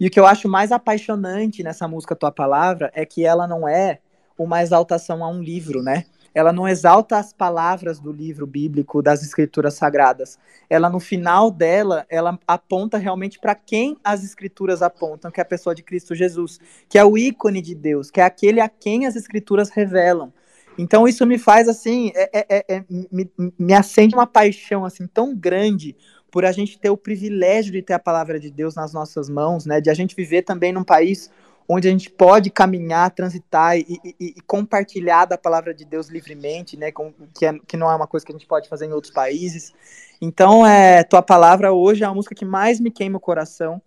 E 0.00 0.06
o 0.06 0.10
que 0.10 0.18
eu 0.18 0.26
acho 0.26 0.48
mais 0.48 0.72
apaixonante 0.72 1.62
nessa 1.62 1.86
música 1.86 2.16
Tua 2.16 2.32
Palavra 2.32 2.90
é 2.94 3.04
que 3.04 3.24
ela 3.24 3.46
não 3.46 3.68
é 3.68 4.00
uma 4.38 4.62
exaltação 4.62 5.24
a 5.24 5.28
um 5.28 5.42
livro, 5.42 5.82
né? 5.82 6.04
Ela 6.34 6.52
não 6.52 6.66
exalta 6.66 7.16
as 7.16 7.32
palavras 7.32 8.00
do 8.00 8.12
livro 8.12 8.44
bíblico, 8.44 9.00
das 9.00 9.22
escrituras 9.22 9.74
sagradas. 9.74 10.36
Ela, 10.68 10.90
no 10.90 10.98
final 10.98 11.48
dela, 11.48 12.04
ela 12.08 12.36
aponta 12.46 12.98
realmente 12.98 13.38
para 13.38 13.54
quem 13.54 13.96
as 14.02 14.24
escrituras 14.24 14.82
apontam, 14.82 15.30
que 15.30 15.40
é 15.40 15.42
a 15.42 15.46
pessoa 15.46 15.74
de 15.74 15.84
Cristo 15.84 16.12
Jesus, 16.12 16.58
que 16.88 16.98
é 16.98 17.04
o 17.04 17.16
ícone 17.16 17.62
de 17.62 17.74
Deus, 17.74 18.10
que 18.10 18.20
é 18.20 18.24
aquele 18.24 18.60
a 18.60 18.68
quem 18.68 19.06
as 19.06 19.14
escrituras 19.14 19.70
revelam. 19.70 20.32
Então 20.76 21.06
isso 21.06 21.24
me 21.24 21.38
faz 21.38 21.68
assim, 21.68 22.10
é, 22.16 22.30
é, 22.32 22.46
é, 22.48 22.76
é 22.76 22.84
me, 22.88 23.30
me 23.56 23.72
acende 23.72 24.16
uma 24.16 24.26
paixão 24.26 24.84
assim 24.84 25.06
tão 25.06 25.36
grande 25.36 25.96
por 26.32 26.44
a 26.44 26.50
gente 26.50 26.80
ter 26.80 26.90
o 26.90 26.96
privilégio 26.96 27.70
de 27.70 27.80
ter 27.80 27.92
a 27.92 27.98
palavra 27.98 28.40
de 28.40 28.50
Deus 28.50 28.74
nas 28.74 28.92
nossas 28.92 29.28
mãos, 29.28 29.64
né? 29.66 29.80
De 29.80 29.88
a 29.88 29.94
gente 29.94 30.16
viver 30.16 30.42
também 30.42 30.72
num 30.72 30.82
país 30.82 31.30
onde 31.68 31.88
a 31.88 31.90
gente 31.90 32.10
pode 32.10 32.50
caminhar, 32.50 33.10
transitar 33.10 33.76
e, 33.78 33.98
e, 34.04 34.14
e, 34.20 34.40
compartilhar 34.42 35.24
da 35.24 35.38
palavra 35.38 35.72
de 35.72 35.84
Deus 35.84 36.08
livremente, 36.08 36.76
né? 36.76 36.92
Com, 36.92 37.12
que, 37.34 37.46
é, 37.46 37.58
que 37.66 37.76
não 37.76 37.90
é 37.90 37.96
uma 37.96 38.06
coisa 38.06 38.24
que 38.24 38.32
a 38.32 38.34
gente 38.34 38.46
pode 38.46 38.68
fazer 38.68 38.86
em 38.86 38.92
outros 38.92 39.12
países. 39.12 39.72
Então, 40.20 40.66
é, 40.66 41.02
tua 41.02 41.22
palavra 41.22 41.72
hoje 41.72 42.04
é 42.04 42.06
a 42.06 42.14
música 42.14 42.34
que 42.34 42.44
mais 42.44 42.78
me 42.80 42.90
queima 42.90 43.16
o 43.16 43.20
coração, 43.20 43.80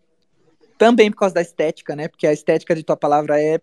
também 0.77 1.11
por 1.11 1.17
causa 1.17 1.35
da 1.35 1.41
estética, 1.41 1.95
né? 1.95 2.07
Porque 2.07 2.27
a 2.27 2.33
estética 2.33 2.75
de 2.75 2.83
tua 2.83 2.97
palavra 2.97 3.41
é 3.41 3.59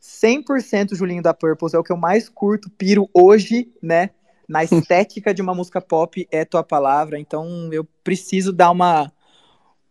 100% 0.00 0.94
Julinho 0.94 1.22
da 1.22 1.34
Purpose, 1.34 1.74
é 1.74 1.78
o 1.78 1.82
que 1.82 1.92
eu 1.92 1.96
mais 1.96 2.28
curto, 2.28 2.70
piro 2.70 3.08
hoje, 3.12 3.72
né? 3.82 4.10
Na 4.48 4.62
estética 4.64 5.32
de 5.32 5.42
uma 5.42 5.54
música 5.54 5.80
pop 5.80 6.26
é 6.30 6.44
tua 6.44 6.62
palavra, 6.62 7.18
então 7.18 7.70
eu 7.72 7.86
preciso 8.04 8.52
dar 8.52 8.70
uma 8.70 9.10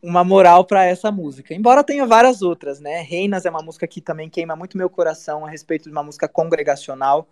uma 0.01 0.23
moral 0.23 0.65
para 0.65 0.85
essa 0.85 1.11
música. 1.11 1.53
Embora 1.53 1.83
tenha 1.83 2.05
várias 2.05 2.41
outras, 2.41 2.79
né? 2.79 3.01
Reinas 3.01 3.45
é 3.45 3.49
uma 3.49 3.61
música 3.61 3.87
que 3.87 3.99
também 3.99 4.29
queima 4.29 4.55
muito 4.55 4.77
meu 4.77 4.89
coração 4.89 5.45
a 5.45 5.49
respeito 5.49 5.85
de 5.85 5.91
uma 5.91 6.03
música 6.03 6.27
congregacional. 6.27 7.27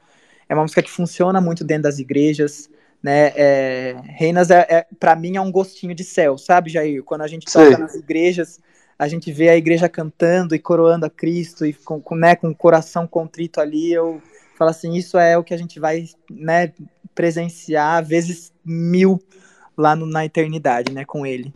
É 0.49 0.54
uma 0.54 0.63
música 0.63 0.82
que 0.82 0.89
funciona 0.89 1.39
muito 1.39 1.63
dentro 1.63 1.84
das 1.84 1.99
igrejas, 1.99 2.69
né? 3.02 3.32
É, 3.36 3.95
Reinas 4.04 4.49
é, 4.49 4.65
é 4.69 4.88
para 4.99 5.15
mim 5.15 5.36
é 5.36 5.41
um 5.41 5.52
gostinho 5.52 5.93
de 5.93 6.04
céu, 6.04 6.38
sabe, 6.38 6.69
Jair? 6.69 7.04
Quando 7.04 7.21
a 7.21 7.28
gente 7.28 7.45
toca 7.45 7.78
nas 7.78 7.95
igrejas, 7.95 8.60
a 8.97 9.08
gente 9.08 9.32
vê 9.32 9.49
a 9.49 9.58
igreja 9.58 9.89
cantando 9.89 10.56
e 10.56 10.60
coroando 10.60 11.06
a 11.06 11.10
Cristo 11.10 11.65
e 11.65 11.73
com, 11.73 12.02
com, 12.02 12.15
né, 12.15 12.36
com 12.36 12.49
o 12.49 12.56
coração 12.56 13.06
contrito 13.06 13.60
ali, 13.60 13.91
eu 13.91 14.21
falo 14.58 14.71
assim, 14.71 14.93
isso 14.93 15.17
é 15.17 15.38
o 15.38 15.43
que 15.43 15.54
a 15.54 15.58
gente 15.58 15.80
vai, 15.80 16.06
né, 16.30 16.71
presenciar 17.13 18.04
vezes 18.04 18.54
mil 18.63 19.21
lá 19.78 19.95
no, 19.95 20.06
na 20.06 20.26
eternidade, 20.26 20.93
né, 20.93 21.04
com 21.06 21.26
ele. 21.26 21.54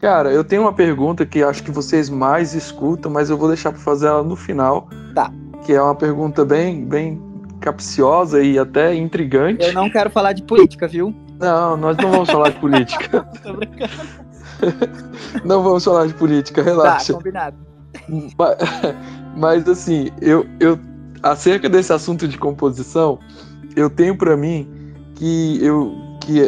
Cara, 0.00 0.32
eu 0.32 0.44
tenho 0.44 0.62
uma 0.62 0.72
pergunta 0.72 1.26
que 1.26 1.42
acho 1.42 1.62
que 1.62 1.70
vocês 1.70 2.08
mais 2.08 2.54
escutam, 2.54 3.10
mas 3.10 3.30
eu 3.30 3.36
vou 3.36 3.48
deixar 3.48 3.72
para 3.72 3.80
fazer 3.80 4.06
ela 4.06 4.22
no 4.22 4.36
final. 4.36 4.88
Tá. 5.14 5.30
Que 5.66 5.72
é 5.74 5.82
uma 5.82 5.94
pergunta 5.94 6.44
bem, 6.44 6.84
bem 6.84 7.20
capciosa 7.60 8.42
e 8.42 8.58
até 8.58 8.94
intrigante. 8.94 9.66
Eu 9.66 9.72
não 9.74 9.90
quero 9.90 10.08
falar 10.08 10.32
de 10.32 10.42
política, 10.42 10.86
viu? 10.86 11.14
Não, 11.38 11.76
nós 11.76 11.96
não 11.96 12.10
vamos 12.10 12.30
falar 12.30 12.50
de 12.50 12.58
política. 12.58 13.28
Tô 13.42 13.52
brincando. 13.52 13.92
não 15.44 15.62
vamos 15.62 15.84
falar 15.84 16.06
de 16.06 16.14
política, 16.14 16.62
relaxa. 16.62 17.12
Tá, 17.12 17.18
combinado. 17.18 17.56
Mas, 19.38 19.68
assim, 19.68 20.10
eu, 20.20 20.44
eu 20.58 20.78
acerca 21.22 21.68
desse 21.68 21.92
assunto 21.92 22.26
de 22.26 22.36
composição, 22.36 23.20
eu 23.76 23.88
tenho 23.88 24.16
para 24.16 24.36
mim 24.36 24.68
que 25.14 25.64
eu 25.64 25.94
que 26.20 26.42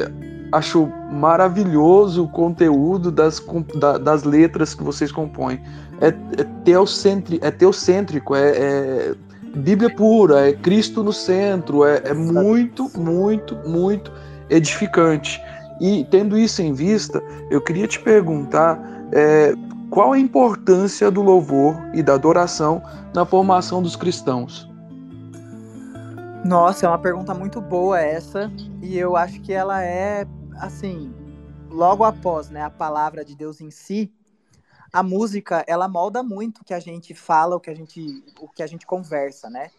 acho 0.52 0.88
maravilhoso 1.12 2.24
o 2.24 2.28
conteúdo 2.28 3.12
das, 3.12 3.40
da, 3.76 3.96
das 3.96 4.24
letras 4.24 4.74
que 4.74 4.82
vocês 4.82 5.12
compõem. 5.12 5.62
É, 6.00 6.08
é, 6.08 6.44
teocentri, 6.64 7.38
é 7.42 7.50
teocêntrico, 7.50 8.34
é, 8.34 8.50
é 8.50 9.14
Bíblia 9.54 9.94
pura, 9.94 10.48
é 10.48 10.52
Cristo 10.52 11.02
no 11.02 11.12
centro, 11.12 11.84
é, 11.84 12.02
é 12.04 12.14
muito, 12.14 12.90
muito, 12.98 13.56
muito 13.68 14.12
edificante. 14.48 15.40
E 15.80 16.04
tendo 16.10 16.36
isso 16.36 16.60
em 16.60 16.72
vista, 16.72 17.22
eu 17.50 17.60
queria 17.60 17.86
te 17.86 18.00
perguntar 18.00 18.78
é, 19.12 19.54
qual 19.90 20.12
a 20.12 20.18
importância 20.18 21.10
do 21.10 21.20
louvor 21.20 21.76
e 21.92 22.02
da 22.02 22.14
adoração 22.14 22.80
na 23.12 23.26
formação 23.26 23.82
dos 23.82 23.96
cristãos? 23.96 24.70
Nossa, 26.44 26.86
é 26.86 26.88
uma 26.88 26.98
pergunta 26.98 27.34
muito 27.34 27.60
boa 27.60 28.00
essa, 28.00 28.50
e 28.80 28.96
eu 28.96 29.16
acho 29.16 29.40
que 29.40 29.52
ela 29.52 29.82
é, 29.82 30.26
assim, 30.58 31.12
logo 31.68 32.04
após 32.04 32.48
né, 32.48 32.62
a 32.62 32.70
palavra 32.70 33.24
de 33.24 33.36
Deus 33.36 33.60
em 33.60 33.70
si, 33.70 34.10
a 34.92 35.02
música, 35.02 35.64
ela 35.66 35.88
molda 35.88 36.22
muito 36.22 36.60
o 36.60 36.64
que 36.64 36.74
a 36.74 36.80
gente 36.80 37.12
fala, 37.12 37.56
o 37.56 37.60
que 37.60 37.70
a 37.70 37.74
gente, 37.74 38.24
o 38.40 38.48
que 38.48 38.62
a 38.62 38.66
gente 38.66 38.86
conversa, 38.86 39.50
né? 39.50 39.70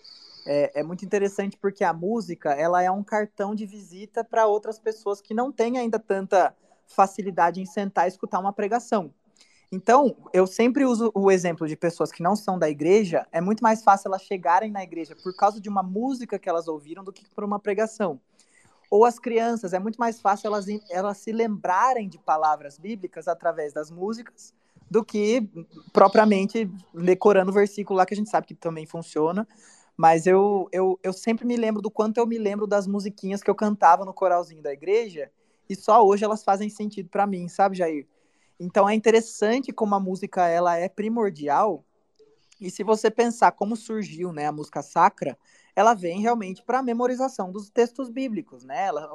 É, 0.46 0.80
é 0.80 0.84
muito 0.84 1.04
interessante 1.04 1.58
porque 1.58 1.84
a 1.84 1.94
música, 1.94 2.52
ela 2.52 2.82
é 2.82 2.90
um 2.90 3.04
cartão 3.04 3.54
de 3.54 3.66
visita 3.66 4.24
para 4.24 4.46
outras 4.46 4.80
pessoas 4.80 5.20
que 5.20 5.34
não 5.34 5.52
têm 5.52 5.78
ainda 5.78 6.00
tanta 6.00 6.56
facilidade 6.88 7.62
em 7.62 7.66
sentar 7.66 8.06
e 8.06 8.08
escutar 8.10 8.40
uma 8.40 8.54
pregação. 8.54 9.14
Então, 9.74 10.18
eu 10.34 10.46
sempre 10.46 10.84
uso 10.84 11.12
o 11.16 11.32
exemplo 11.32 11.66
de 11.66 11.78
pessoas 11.78 12.12
que 12.12 12.22
não 12.22 12.36
são 12.36 12.60
da 12.60 12.70
igreja. 12.70 13.26
É 13.32 13.40
muito 13.40 13.64
mais 13.64 13.82
fácil 13.82 14.10
elas 14.10 14.24
chegarem 14.24 14.70
na 14.70 14.84
igreja 14.84 15.16
por 15.16 15.34
causa 15.34 15.62
de 15.62 15.70
uma 15.70 15.82
música 15.82 16.38
que 16.38 16.50
elas 16.50 16.68
ouviram 16.68 17.06
do 17.06 17.14
que 17.14 17.24
por 17.34 17.46
uma 17.46 17.58
pregação. 17.58 18.20
Ou 18.90 19.06
as 19.06 19.18
crianças, 19.18 19.72
é 19.72 19.80
muito 19.80 19.96
mais 19.98 20.20
fácil 20.20 20.48
elas, 20.48 20.66
elas 20.90 21.18
se 21.20 21.32
lembrarem 21.32 22.10
de 22.10 22.20
palavras 22.20 22.78
bíblicas 22.78 23.30
através 23.30 23.72
das 23.72 23.90
músicas 23.90 24.54
do 24.90 25.06
que 25.06 25.50
propriamente 25.94 26.70
decorando 26.94 27.50
o 27.50 27.54
versículo 27.54 27.96
lá 27.96 28.06
que 28.06 28.14
a 28.14 28.18
gente 28.18 28.30
sabe 28.30 28.48
que 28.48 28.54
também 28.54 28.86
funciona. 28.86 29.48
Mas 29.96 30.28
eu, 30.28 30.68
eu, 30.74 31.00
eu 31.02 31.14
sempre 31.14 31.46
me 31.46 31.56
lembro 31.56 31.82
do 31.82 31.90
quanto 31.90 32.18
eu 32.18 32.28
me 32.28 32.38
lembro 32.38 32.68
das 32.68 32.88
musiquinhas 32.88 33.42
que 33.42 33.50
eu 33.50 33.56
cantava 33.56 34.04
no 34.04 34.14
coralzinho 34.14 34.62
da 34.62 34.74
igreja 34.74 35.32
e 35.70 35.76
só 35.78 36.06
hoje 36.06 36.26
elas 36.26 36.44
fazem 36.44 36.70
sentido 36.70 37.08
para 37.08 37.26
mim, 37.26 37.48
sabe, 37.48 37.78
Jair? 37.78 38.06
Então 38.64 38.88
é 38.88 38.94
interessante 38.94 39.72
como 39.72 39.96
a 39.96 40.00
música 40.00 40.48
ela 40.48 40.78
é 40.78 40.88
primordial. 40.88 41.84
E 42.60 42.70
se 42.70 42.84
você 42.84 43.10
pensar 43.10 43.54
como 43.54 43.76
surgiu, 43.76 44.32
né, 44.32 44.46
a 44.46 44.52
música 44.52 44.84
sacra, 44.84 45.36
ela 45.76 45.96
vem 45.96 46.22
realmente 46.22 46.62
para 46.62 46.78
a 46.78 46.84
memorização 46.84 47.52
dos 47.52 47.72
textos 47.72 48.08
bíblicos, 48.08 48.64
né? 48.64 48.86
Ela, 48.86 49.10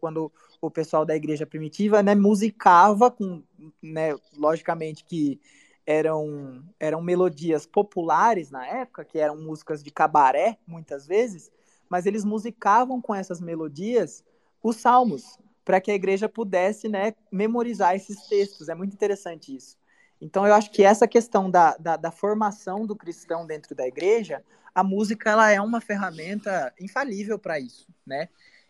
quando 0.00 0.30
o 0.60 0.70
pessoal 0.70 1.04
da 1.04 1.16
igreja 1.16 1.44
primitiva, 1.44 2.00
né, 2.00 2.14
musicava 2.14 3.10
com, 3.10 3.42
né, 3.82 4.14
logicamente 4.36 5.04
que 5.04 5.40
eram 5.84 6.62
eram 6.78 7.02
melodias 7.02 7.66
populares 7.66 8.52
na 8.52 8.64
época, 8.64 9.04
que 9.04 9.18
eram 9.18 9.36
músicas 9.36 9.82
de 9.82 9.90
cabaré 9.90 10.58
muitas 10.64 11.08
vezes, 11.08 11.50
mas 11.88 12.06
eles 12.06 12.24
musicavam 12.24 13.02
com 13.02 13.12
essas 13.12 13.40
melodias 13.40 14.24
os 14.62 14.76
salmos, 14.76 15.40
para 15.64 15.80
que 15.80 15.90
a 15.90 15.94
igreja 15.94 16.28
pudesse 16.28 16.88
né, 16.88 17.14
memorizar 17.30 17.94
esses 17.94 18.26
textos. 18.26 18.68
É 18.68 18.74
muito 18.74 18.94
interessante 18.94 19.54
isso. 19.54 19.76
Então, 20.20 20.46
eu 20.46 20.54
acho 20.54 20.70
que 20.70 20.84
essa 20.84 21.08
questão 21.08 21.50
da, 21.50 21.76
da, 21.76 21.96
da, 21.96 22.10
formação 22.12 22.86
do 22.86 22.94
cristão 22.94 23.44
dentro 23.44 23.74
da 23.74 23.86
igreja, 23.86 24.42
a 24.72 24.84
música 24.84 25.30
ela 25.30 25.50
é 25.50 25.60
uma 25.60 25.80
ferramenta 25.80 26.72
infalível 26.80 27.38
para 27.38 27.58
isso, 27.58 27.88
né? 28.06 28.28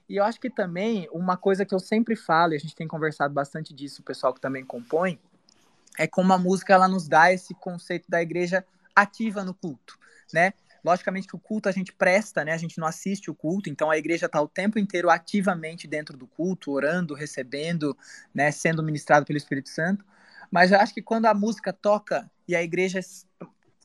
E 0.08 0.16
eu 0.16 0.24
acho 0.24 0.40
que 0.40 0.48
também 0.48 1.08
uma 1.12 1.36
coisa 1.36 1.64
que 1.66 1.74
eu 1.74 1.78
sempre 1.78 2.16
falo, 2.16 2.52
e 2.52 2.56
a 2.56 2.58
gente 2.58 2.74
tem 2.74 2.88
conversado 2.88 3.34
bastante 3.34 3.74
disso, 3.74 4.00
o 4.00 4.04
pessoal 4.04 4.32
que 4.32 4.40
também 4.40 4.64
compõe, 4.64 5.20
é 5.98 6.06
como 6.06 6.32
a 6.32 6.38
música 6.38 6.72
ela 6.72 6.88
nos 6.88 7.06
dá 7.06 7.32
esse 7.32 7.54
conceito 7.54 8.10
da 8.10 8.22
igreja 8.22 8.64
ativa 8.96 9.44
no 9.44 9.54
culto, 9.54 9.98
né? 10.32 10.54
Logicamente 10.84 11.28
que 11.28 11.36
o 11.36 11.38
culto 11.38 11.68
a 11.68 11.72
gente 11.72 11.92
presta, 11.92 12.44
né? 12.44 12.52
A 12.52 12.58
gente 12.58 12.78
não 12.78 12.86
assiste 12.86 13.30
o 13.30 13.34
culto, 13.34 13.70
então 13.70 13.90
a 13.90 13.96
igreja 13.96 14.26
está 14.26 14.40
o 14.40 14.48
tempo 14.48 14.78
inteiro 14.78 15.10
ativamente 15.10 15.86
dentro 15.86 16.16
do 16.16 16.26
culto, 16.26 16.72
orando, 16.72 17.14
recebendo, 17.14 17.96
né? 18.34 18.50
Sendo 18.50 18.82
ministrado 18.82 19.24
pelo 19.24 19.36
Espírito 19.36 19.68
Santo. 19.68 20.04
Mas 20.50 20.72
eu 20.72 20.78
acho 20.78 20.92
que 20.92 21.02
quando 21.02 21.26
a 21.26 21.34
música 21.34 21.72
toca 21.72 22.30
e 22.46 22.54
a 22.54 22.62
igreja 22.62 23.00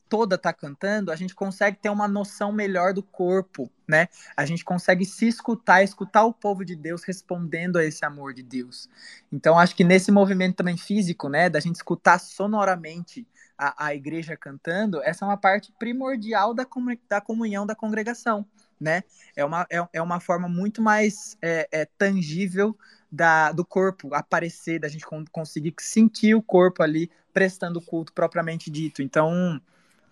toda 0.08 0.36
está 0.36 0.52
cantando, 0.52 1.12
a 1.12 1.16
gente 1.16 1.34
consegue 1.34 1.76
ter 1.76 1.90
uma 1.90 2.08
noção 2.08 2.50
melhor 2.50 2.94
do 2.94 3.02
corpo, 3.02 3.70
né? 3.86 4.08
A 4.36 4.44
gente 4.46 4.64
consegue 4.64 5.04
se 5.04 5.28
escutar, 5.28 5.82
escutar 5.82 6.24
o 6.24 6.32
povo 6.32 6.64
de 6.64 6.74
Deus 6.74 7.04
respondendo 7.04 7.76
a 7.76 7.84
esse 7.84 8.04
amor 8.04 8.32
de 8.32 8.42
Deus. 8.42 8.88
Então, 9.30 9.58
acho 9.58 9.76
que 9.76 9.84
nesse 9.84 10.10
movimento 10.10 10.56
também 10.56 10.76
físico, 10.76 11.28
né, 11.28 11.50
da 11.50 11.60
gente 11.60 11.76
escutar 11.76 12.18
sonoramente 12.18 13.26
a, 13.58 13.86
a 13.86 13.94
igreja 13.94 14.36
cantando, 14.36 15.02
essa 15.02 15.24
é 15.24 15.28
uma 15.28 15.36
parte 15.36 15.72
primordial 15.78 16.54
da, 16.54 16.66
da 17.08 17.20
comunhão 17.20 17.66
da 17.66 17.74
congregação, 17.74 18.46
né? 18.80 19.02
É 19.34 19.44
uma, 19.44 19.66
é, 19.70 19.86
é 19.94 20.02
uma 20.02 20.20
forma 20.20 20.48
muito 20.48 20.80
mais 20.80 21.36
é, 21.42 21.68
é, 21.72 21.84
tangível 21.84 22.78
da, 23.10 23.50
do 23.50 23.64
corpo 23.64 24.14
aparecer, 24.14 24.78
da 24.78 24.88
gente 24.88 25.04
conseguir 25.32 25.74
sentir 25.80 26.34
o 26.34 26.42
corpo 26.42 26.82
ali 26.82 27.10
prestando 27.32 27.80
culto 27.80 28.12
propriamente 28.12 28.70
dito. 28.70 29.02
Então, 29.02 29.60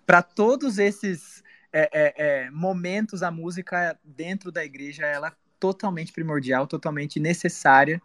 para 0.04 0.22
todos 0.22 0.78
esses 0.78 1.42
é, 1.72 1.90
é, 1.92 2.14
é, 2.16 2.50
momentos, 2.50 3.22
a 3.22 3.30
música 3.30 3.98
dentro 4.02 4.50
da 4.50 4.64
igreja 4.64 5.06
ela 5.06 5.28
é 5.28 5.32
totalmente 5.60 6.12
primordial, 6.12 6.66
totalmente 6.66 7.20
necessária. 7.20 8.00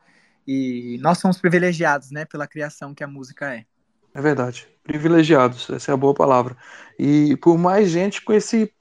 E 0.47 0.97
nós 1.01 1.19
somos 1.19 1.39
privilegiados, 1.39 2.11
né, 2.11 2.25
pela 2.25 2.47
criação 2.47 2.93
que 2.93 3.03
a 3.03 3.07
música 3.07 3.55
é. 3.55 3.65
É 4.13 4.21
verdade, 4.21 4.67
privilegiados, 4.83 5.69
essa 5.69 5.91
é 5.91 5.93
a 5.93 5.97
boa 5.97 6.13
palavra. 6.13 6.57
E 6.99 7.37
por 7.37 7.57
mais 7.57 7.89
gente 7.89 8.21
com 8.21 8.33
esse, 8.33 8.71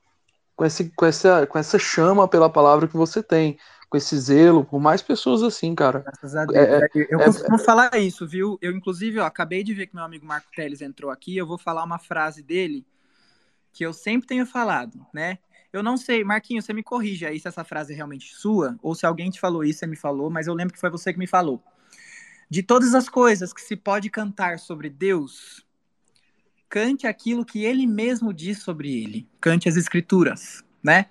com 0.57 0.65
esse, 0.65 0.91
com 0.91 1.07
essa, 1.07 1.47
com 1.47 1.59
essa 1.59 1.79
chama 1.79 2.27
pela 2.27 2.51
palavra 2.51 2.89
que 2.89 2.97
você 2.97 3.23
tem, 3.23 3.59
com 3.89 3.97
esse 3.97 4.17
zelo, 4.19 4.65
por 4.65 4.81
mais 4.81 5.03
pessoas 5.03 5.43
assim, 5.43 5.75
cara. 5.75 6.01
Graças 6.01 6.37
a 6.37 6.45
Deus. 6.45 6.59
É, 6.59 6.85
é 6.85 6.89
eu 7.11 7.21
é, 7.21 7.25
costumo 7.25 7.59
falar 7.59 7.97
isso, 7.99 8.27
viu? 8.27 8.59
Eu, 8.63 8.73
inclusive, 8.73 9.19
ó, 9.19 9.25
acabei 9.25 9.65
de 9.65 9.75
ver 9.75 9.87
que 9.87 9.95
meu 9.95 10.05
amigo 10.05 10.25
Marco 10.25 10.49
Teles 10.55 10.81
entrou 10.81 11.11
aqui, 11.11 11.37
eu 11.37 11.47
vou 11.47 11.59
falar 11.59 11.83
uma 11.83 11.99
frase 11.99 12.43
dele 12.43 12.87
que 13.73 13.85
eu 13.85 13.93
sempre 13.93 14.27
tenho 14.27 14.47
falado, 14.47 15.05
né? 15.15 15.39
Eu 15.73 15.83
não 15.83 15.97
sei, 15.97 16.25
Marquinhos, 16.25 16.65
você 16.65 16.73
me 16.73 16.83
corrige 16.83 17.25
aí 17.25 17.39
se 17.39 17.47
essa 17.47 17.63
frase 17.63 17.93
é 17.93 17.97
realmente 17.97 18.35
sua, 18.35 18.77
ou 18.83 18.95
se 18.95 19.07
alguém 19.07 19.31
te 19.31 19.39
falou 19.39 19.65
isso, 19.65 19.79
você 19.79 19.87
me 19.87 19.97
falou, 19.97 20.29
mas 20.29 20.49
eu 20.49 20.55
lembro 20.55 20.75
que 20.75 20.81
foi 20.81 20.91
você 20.91 21.13
que 21.13 21.19
me 21.19 21.29
falou. 21.29 21.63
De 22.51 22.65
todas 22.65 22.95
as 22.95 23.09
coisas 23.09 23.53
que 23.53 23.61
se 23.61 23.77
pode 23.77 24.11
cantar 24.11 24.59
sobre 24.59 24.91
Deus, 24.91 25.65
cante 26.69 27.07
aquilo 27.07 27.45
que 27.45 27.65
ele 27.65 27.87
mesmo 27.87 28.35
diz 28.35 28.59
sobre 28.59 29.03
ele. 29.03 29.29
Cante 29.41 29.69
as 29.69 29.77
escrituras, 29.77 30.65
né? 30.83 31.07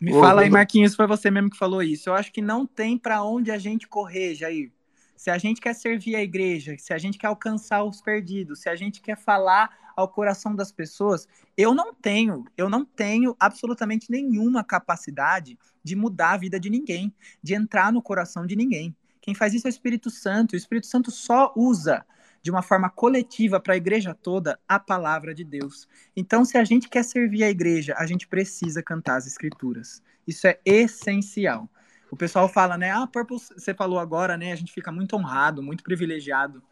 Me 0.00 0.14
Ô, 0.14 0.20
fala 0.20 0.40
aí, 0.40 0.50
Marquinhos, 0.50 0.96
foi 0.96 1.06
você 1.06 1.30
mesmo 1.30 1.50
que 1.50 1.58
falou 1.58 1.82
isso. 1.82 2.08
Eu 2.08 2.14
acho 2.14 2.32
que 2.32 2.40
não 2.40 2.66
tem 2.66 2.98
para 2.98 3.22
onde 3.22 3.50
a 3.50 3.58
gente 3.58 3.86
correr, 3.86 4.34
Jair. 4.34 4.72
Se 5.14 5.30
a 5.30 5.38
gente 5.38 5.60
quer 5.60 5.74
servir 5.74 6.16
a 6.16 6.22
igreja, 6.22 6.74
se 6.78 6.92
a 6.92 6.98
gente 6.98 7.18
quer 7.18 7.26
alcançar 7.26 7.84
os 7.84 8.00
perdidos, 8.00 8.60
se 8.60 8.68
a 8.68 8.76
gente 8.76 9.00
quer 9.00 9.16
falar 9.16 9.92
ao 9.96 10.08
coração 10.08 10.54
das 10.54 10.72
pessoas, 10.72 11.26
eu 11.56 11.74
não 11.74 11.94
tenho, 11.94 12.44
eu 12.56 12.68
não 12.68 12.84
tenho 12.84 13.34
absolutamente 13.38 14.10
nenhuma 14.10 14.64
capacidade 14.64 15.58
de 15.82 15.96
mudar 15.96 16.32
a 16.32 16.36
vida 16.36 16.60
de 16.60 16.68
ninguém, 16.68 17.14
de 17.42 17.54
entrar 17.54 17.92
no 17.92 18.02
coração 18.02 18.46
de 18.46 18.56
ninguém. 18.56 18.94
Quem 19.26 19.34
faz 19.34 19.52
isso 19.52 19.66
é 19.66 19.68
o 19.68 19.70
Espírito 19.70 20.08
Santo. 20.08 20.52
O 20.52 20.56
Espírito 20.56 20.86
Santo 20.86 21.10
só 21.10 21.52
usa 21.56 22.06
de 22.40 22.48
uma 22.48 22.62
forma 22.62 22.88
coletiva 22.88 23.58
para 23.58 23.74
a 23.74 23.76
igreja 23.76 24.14
toda 24.14 24.56
a 24.68 24.78
palavra 24.78 25.34
de 25.34 25.42
Deus. 25.42 25.88
Então, 26.16 26.44
se 26.44 26.56
a 26.56 26.62
gente 26.62 26.88
quer 26.88 27.02
servir 27.02 27.42
a 27.42 27.50
igreja, 27.50 27.96
a 27.98 28.06
gente 28.06 28.28
precisa 28.28 28.84
cantar 28.84 29.16
as 29.16 29.26
escrituras. 29.26 30.00
Isso 30.24 30.46
é 30.46 30.60
essencial. 30.64 31.68
O 32.08 32.16
pessoal 32.16 32.48
fala, 32.48 32.78
né? 32.78 32.92
Ah, 32.92 33.04
Purpose, 33.04 33.52
você 33.52 33.74
falou 33.74 33.98
agora, 33.98 34.36
né? 34.36 34.52
A 34.52 34.56
gente 34.56 34.72
fica 34.72 34.92
muito 34.92 35.16
honrado, 35.16 35.60
muito 35.60 35.82
privilegiado 35.82 36.62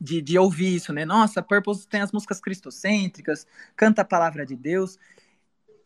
de, 0.00 0.20
de 0.20 0.36
ouvir 0.36 0.74
isso, 0.74 0.92
né? 0.92 1.04
Nossa, 1.04 1.40
Purpose 1.40 1.86
tem 1.86 2.00
as 2.00 2.10
músicas 2.10 2.40
cristocêntricas, 2.40 3.46
canta 3.76 4.02
a 4.02 4.04
palavra 4.04 4.44
de 4.44 4.56
Deus. 4.56 4.98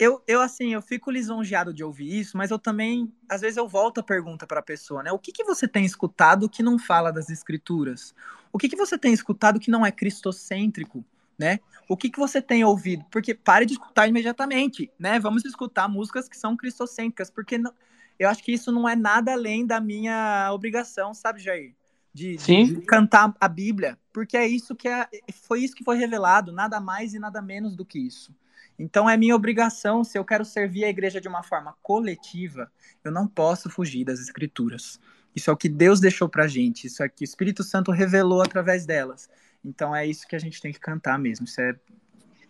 Eu, 0.03 0.21
eu, 0.27 0.41
assim, 0.41 0.73
eu 0.73 0.83
fico 0.83 1.13
lisonjeado 1.13 1.73
de 1.73 1.85
ouvir 1.85 2.19
isso, 2.19 2.37
mas 2.37 2.51
eu 2.51 2.59
também, 2.59 3.13
às 3.29 3.41
vezes, 3.41 3.57
eu 3.57 3.69
volto 3.69 4.01
a 4.01 4.03
pergunta 4.03 4.45
para 4.49 4.59
a 4.59 4.63
pessoa, 4.63 5.01
né? 5.01 5.13
O 5.13 5.19
que, 5.19 5.31
que 5.31 5.45
você 5.45 5.69
tem 5.69 5.85
escutado 5.85 6.49
que 6.49 6.61
não 6.61 6.77
fala 6.77 7.13
das 7.13 7.31
escrituras? 7.31 8.13
O 8.53 8.59
que, 8.59 8.69
que 8.69 8.75
você 8.75 8.99
tem 8.99 9.13
escutado 9.13 9.61
que 9.61 9.71
não 9.71 9.87
é 9.87 9.93
cristocêntrico, 9.93 11.05
né? 11.39 11.61
O 11.89 11.97
que, 11.97 12.11
que 12.11 12.19
você 12.19 12.43
tem 12.43 12.65
ouvido? 12.65 13.05
Porque 13.13 13.33
pare 13.33 13.65
de 13.65 13.75
escutar 13.75 14.09
imediatamente, 14.09 14.91
né? 14.99 15.21
Vamos 15.21 15.45
escutar 15.45 15.87
músicas 15.87 16.29
que 16.29 16.37
são 16.37 16.57
cristocêntricas, 16.57 17.31
porque 17.31 17.57
não, 17.57 17.73
eu 18.19 18.29
acho 18.29 18.43
que 18.43 18.51
isso 18.51 18.73
não 18.73 18.89
é 18.89 18.97
nada 18.97 19.33
além 19.33 19.65
da 19.65 19.81
minha 19.81 20.51
obrigação, 20.53 21.15
sabe, 21.15 21.39
Jair? 21.39 21.77
de, 22.13 22.37
de, 22.37 22.65
de, 22.65 22.81
cantar 22.83 23.35
a 23.41 23.49
Bíblia, 23.49 23.97
porque 24.13 24.37
é 24.37 24.47
isso 24.47 24.75
que 24.75 24.89
é, 24.89 25.09
foi 25.45 25.63
isso 25.63 25.75
que 25.75 25.85
foi 25.85 25.97
revelado, 25.97 26.53
nada 26.53 26.79
mais 26.81 27.15
e 27.15 27.21
nada 27.21 27.41
menos 27.41 27.75
do 27.75 27.87
que 27.87 27.99
isso. 27.99 28.35
Então 28.83 29.09
é 29.09 29.17
minha 29.17 29.37
obrigação, 29.37 30.03
se 30.03 30.19
eu 30.19 30.25
quero 30.25 30.45
servir 30.45 30.85
a 30.85 30.89
igreja 30.89 31.21
de 31.21 31.29
uma 31.29 31.45
forma 31.45 31.73
coletiva, 31.81 32.69
eu 33.05 33.13
não 33.13 33.29
posso 33.29 33.71
fugir 33.71 34.05
das 34.05 34.19
escrituras. 34.19 34.99
Isso 35.37 35.49
é 35.51 35.53
o 35.53 35.57
que 35.57 35.69
Deus 35.69 36.01
deixou 36.01 36.29
pra 36.29 36.49
gente, 36.49 36.89
isso 36.89 37.01
é 37.01 37.07
o 37.07 37.11
que 37.11 37.23
o 37.23 37.25
Espírito 37.25 37.63
Santo 37.63 37.93
revelou 37.93 38.43
através 38.43 38.85
delas. 38.85 39.31
Então 39.65 39.95
é 39.95 40.05
isso 40.05 40.27
que 40.27 40.35
a 40.35 40.39
gente 40.39 40.61
tem 40.61 40.73
que 40.73 40.81
cantar 40.81 41.17
mesmo, 41.17 41.47
isso 41.47 41.61
é 41.61 41.77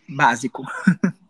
básico. 0.08 0.64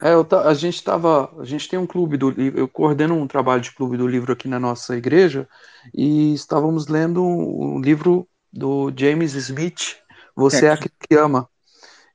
É, 0.00 0.14
eu, 0.14 0.26
a 0.44 0.52
gente 0.52 0.74
estava, 0.74 1.30
a 1.40 1.44
gente 1.44 1.68
tem 1.68 1.78
um 1.78 1.86
clube 1.86 2.16
do 2.16 2.30
livro, 2.30 2.58
eu 2.58 2.66
coordeno 2.66 3.14
um 3.14 3.26
trabalho 3.28 3.60
de 3.60 3.70
clube 3.70 3.96
do 3.96 4.08
livro 4.08 4.32
aqui 4.32 4.48
na 4.48 4.58
nossa 4.58 4.96
igreja 4.96 5.48
e 5.94 6.34
estávamos 6.34 6.88
lendo 6.88 7.22
um, 7.22 7.76
um 7.76 7.80
livro 7.80 8.28
do 8.52 8.92
James 8.96 9.34
Smith, 9.34 9.96
Você 10.34 10.66
é, 10.66 10.68
é 10.70 10.72
aquele 10.72 10.94
que 11.08 11.14
ama. 11.14 11.48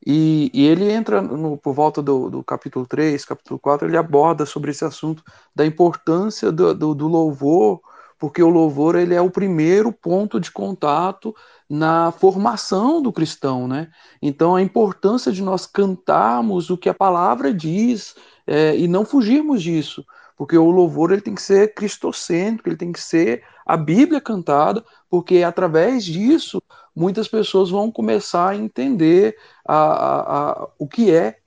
E, 0.06 0.52
e 0.54 0.68
ele 0.68 0.92
entra 0.92 1.20
no, 1.22 1.58
por 1.58 1.74
volta 1.74 2.02
do, 2.02 2.30
do, 2.30 2.44
capítulo 2.44 2.86
3, 2.86 3.26
capítulo 3.26 3.60
4, 3.60 3.88
ele 3.88 3.98
aborda 3.98 4.46
sobre 4.46 4.70
esse 4.70 4.86
assunto 4.86 5.24
da 5.56 5.66
importância 5.66 6.52
do, 6.52 6.76
do, 6.76 6.94
do 6.94 7.08
louvor, 7.08 7.82
porque 8.20 8.42
o 8.42 8.50
louvor 8.50 8.96
ele 8.96 9.16
é 9.16 9.22
o 9.22 9.32
primeiro 9.32 9.92
ponto 9.92 10.40
de 10.40 10.52
contato 10.52 11.36
na 11.68 12.12
formação 12.12 13.02
do 13.02 13.12
cristão, 13.12 13.68
né? 13.68 13.90
Então 14.22 14.56
a 14.56 14.62
importância 14.62 15.32
de 15.32 15.42
nós 15.42 15.66
cantarmos 15.66 16.70
o 16.70 16.78
que 16.78 16.88
a 16.88 16.94
palavra 16.94 17.52
diz 17.52 18.16
é, 18.46 18.78
e 18.78 18.88
não 18.88 19.06
fugirmos 19.06 19.64
disso, 19.64 20.06
porque 20.38 20.56
o 20.58 20.70
louvor 20.70 21.12
ele 21.12 21.22
tem 21.22 21.34
que 21.34 21.42
ser 21.42 21.74
cristocêntrico, 21.74 22.70
ele 22.70 22.78
tem 22.78 22.92
que 22.92 23.02
ser 23.02 23.44
a 23.66 23.76
Bíblia 23.76 24.22
cantada, 24.22 24.86
porque 25.16 25.44
através 25.44 26.04
disso 26.04 26.62
muitas 26.94 27.26
pessoas 27.26 27.70
vão 27.70 27.90
começar 27.90 28.50
a 28.50 28.56
entender 28.58 29.38
a, 29.66 29.78
a, 29.78 30.40
a, 30.42 30.68
o 30.78 30.86
que 30.86 31.10
é 31.10 31.38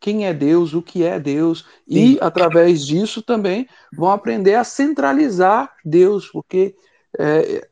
quem 0.00 0.26
é 0.26 0.34
Deus, 0.34 0.74
o 0.74 0.82
que 0.82 1.04
é 1.04 1.20
Deus, 1.20 1.60
Sim. 1.88 2.14
e 2.16 2.18
através 2.20 2.84
disso 2.84 3.22
também 3.22 3.68
vão 3.92 4.10
aprender 4.10 4.56
a 4.56 4.64
centralizar 4.64 5.72
Deus, 5.84 6.26
porque 6.26 6.74
é, 7.16 7.68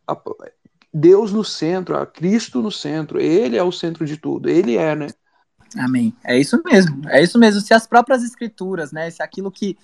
Deus 0.95 1.33
no 1.33 1.43
centro, 1.43 1.97
a 1.97 2.07
Cristo 2.07 2.63
no 2.63 2.71
centro. 2.71 3.21
Ele 3.21 3.57
é 3.57 3.65
o 3.65 3.73
centro 3.73 4.07
de 4.07 4.17
tudo. 4.17 4.49
Ele 4.49 4.77
é, 4.77 4.95
né? 4.95 5.09
Amém. 5.77 6.15
É 6.23 6.39
isso 6.39 6.63
mesmo. 6.65 7.03
É 7.11 7.21
isso 7.21 7.37
mesmo. 7.37 7.61
Se 7.61 7.75
as 7.75 7.85
próprias 7.85 8.23
escrituras, 8.23 8.93
né, 8.93 9.11
se 9.11 9.21
aquilo 9.21 9.51
que 9.51 9.77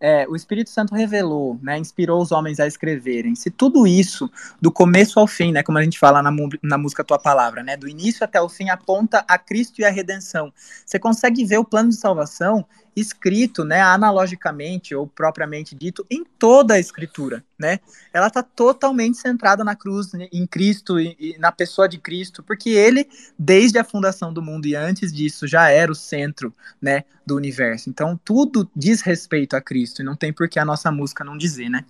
é, 0.00 0.26
o 0.28 0.36
Espírito 0.36 0.70
Santo 0.70 0.94
revelou, 0.94 1.58
né, 1.62 1.78
inspirou 1.78 2.20
os 2.20 2.32
homens 2.32 2.60
a 2.60 2.66
escreverem. 2.66 3.34
Se 3.34 3.50
tudo 3.50 3.86
isso, 3.86 4.30
do 4.60 4.70
começo 4.70 5.18
ao 5.18 5.26
fim, 5.26 5.52
né, 5.52 5.62
como 5.62 5.78
a 5.78 5.82
gente 5.82 5.98
fala 5.98 6.22
na, 6.22 6.30
na 6.62 6.78
música 6.78 7.04
Tua 7.04 7.18
Palavra, 7.18 7.62
né, 7.62 7.76
do 7.76 7.88
início 7.88 8.24
até 8.24 8.40
o 8.40 8.48
fim, 8.48 8.68
aponta 8.68 9.24
a 9.26 9.38
Cristo 9.38 9.80
e 9.80 9.84
a 9.84 9.90
redenção. 9.90 10.52
Você 10.84 10.98
consegue 10.98 11.44
ver 11.44 11.58
o 11.58 11.64
plano 11.64 11.90
de 11.90 11.96
salvação 11.96 12.64
escrito, 12.96 13.62
né, 13.62 13.82
analogicamente 13.82 14.94
ou 14.94 15.06
propriamente 15.06 15.74
dito 15.74 16.06
em 16.10 16.24
toda 16.24 16.74
a 16.74 16.80
escritura, 16.80 17.44
né? 17.58 17.78
Ela 18.10 18.28
está 18.28 18.42
totalmente 18.42 19.18
centrada 19.18 19.62
na 19.62 19.76
cruz, 19.76 20.14
né, 20.14 20.28
em 20.32 20.46
Cristo 20.46 20.98
e, 20.98 21.36
na 21.38 21.52
pessoa 21.52 21.86
de 21.86 21.98
Cristo, 21.98 22.42
porque 22.42 22.70
ele, 22.70 23.06
desde 23.38 23.78
a 23.78 23.84
fundação 23.84 24.32
do 24.32 24.40
mundo 24.40 24.66
e 24.66 24.74
antes 24.74 25.12
disso, 25.12 25.46
já 25.46 25.68
era 25.68 25.92
o 25.92 25.94
centro, 25.94 26.54
né, 26.80 27.04
do 27.26 27.36
universo. 27.36 27.90
Então 27.90 28.18
tudo 28.24 28.68
diz 28.74 29.02
respeito 29.02 29.54
a 29.54 29.60
Cristo 29.60 30.00
e 30.00 30.04
não 30.04 30.16
tem 30.16 30.32
por 30.32 30.48
que 30.48 30.58
a 30.58 30.64
nossa 30.64 30.90
música 30.90 31.22
não 31.22 31.36
dizer, 31.36 31.68
né? 31.68 31.84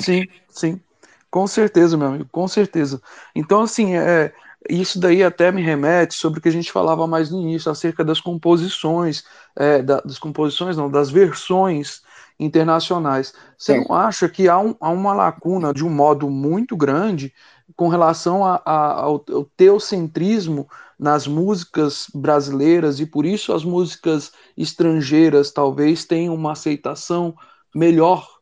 Sim, 0.00 0.28
sim. 0.48 0.80
Com 1.28 1.48
certeza, 1.48 1.96
meu 1.96 2.06
amigo, 2.06 2.28
com 2.30 2.46
certeza. 2.46 3.02
Então, 3.34 3.62
assim, 3.62 3.96
é, 3.96 4.32
isso 4.68 4.98
daí 4.98 5.22
até 5.22 5.52
me 5.52 5.62
remete 5.62 6.14
sobre 6.14 6.38
o 6.38 6.42
que 6.42 6.48
a 6.48 6.52
gente 6.52 6.72
falava 6.72 7.06
mais 7.06 7.30
no 7.30 7.40
início, 7.40 7.70
acerca 7.70 8.04
das 8.04 8.20
composições, 8.20 9.24
é, 9.56 9.82
da, 9.82 10.00
das 10.00 10.18
composições 10.18 10.76
não, 10.76 10.90
das 10.90 11.10
versões 11.10 12.02
internacionais. 12.38 13.32
Você 13.56 13.74
é. 13.74 13.80
não 13.80 13.94
acha 13.94 14.28
que 14.28 14.48
há, 14.48 14.58
um, 14.58 14.74
há, 14.80 14.90
uma 14.90 15.12
lacuna 15.12 15.72
de 15.72 15.84
um 15.84 15.90
modo 15.90 16.28
muito 16.30 16.76
grande 16.76 17.32
com 17.76 17.88
relação 17.88 18.44
a, 18.44 18.60
a, 18.64 18.92
ao, 19.02 19.24
ao 19.30 19.44
teocentrismo 19.56 20.68
nas 20.98 21.26
músicas 21.26 22.06
brasileiras 22.14 23.00
e 23.00 23.06
por 23.06 23.26
isso 23.26 23.52
as 23.52 23.64
músicas 23.64 24.32
estrangeiras 24.56 25.50
talvez 25.50 26.04
tenham 26.04 26.34
uma 26.34 26.52
aceitação 26.52 27.34
melhor 27.74 28.33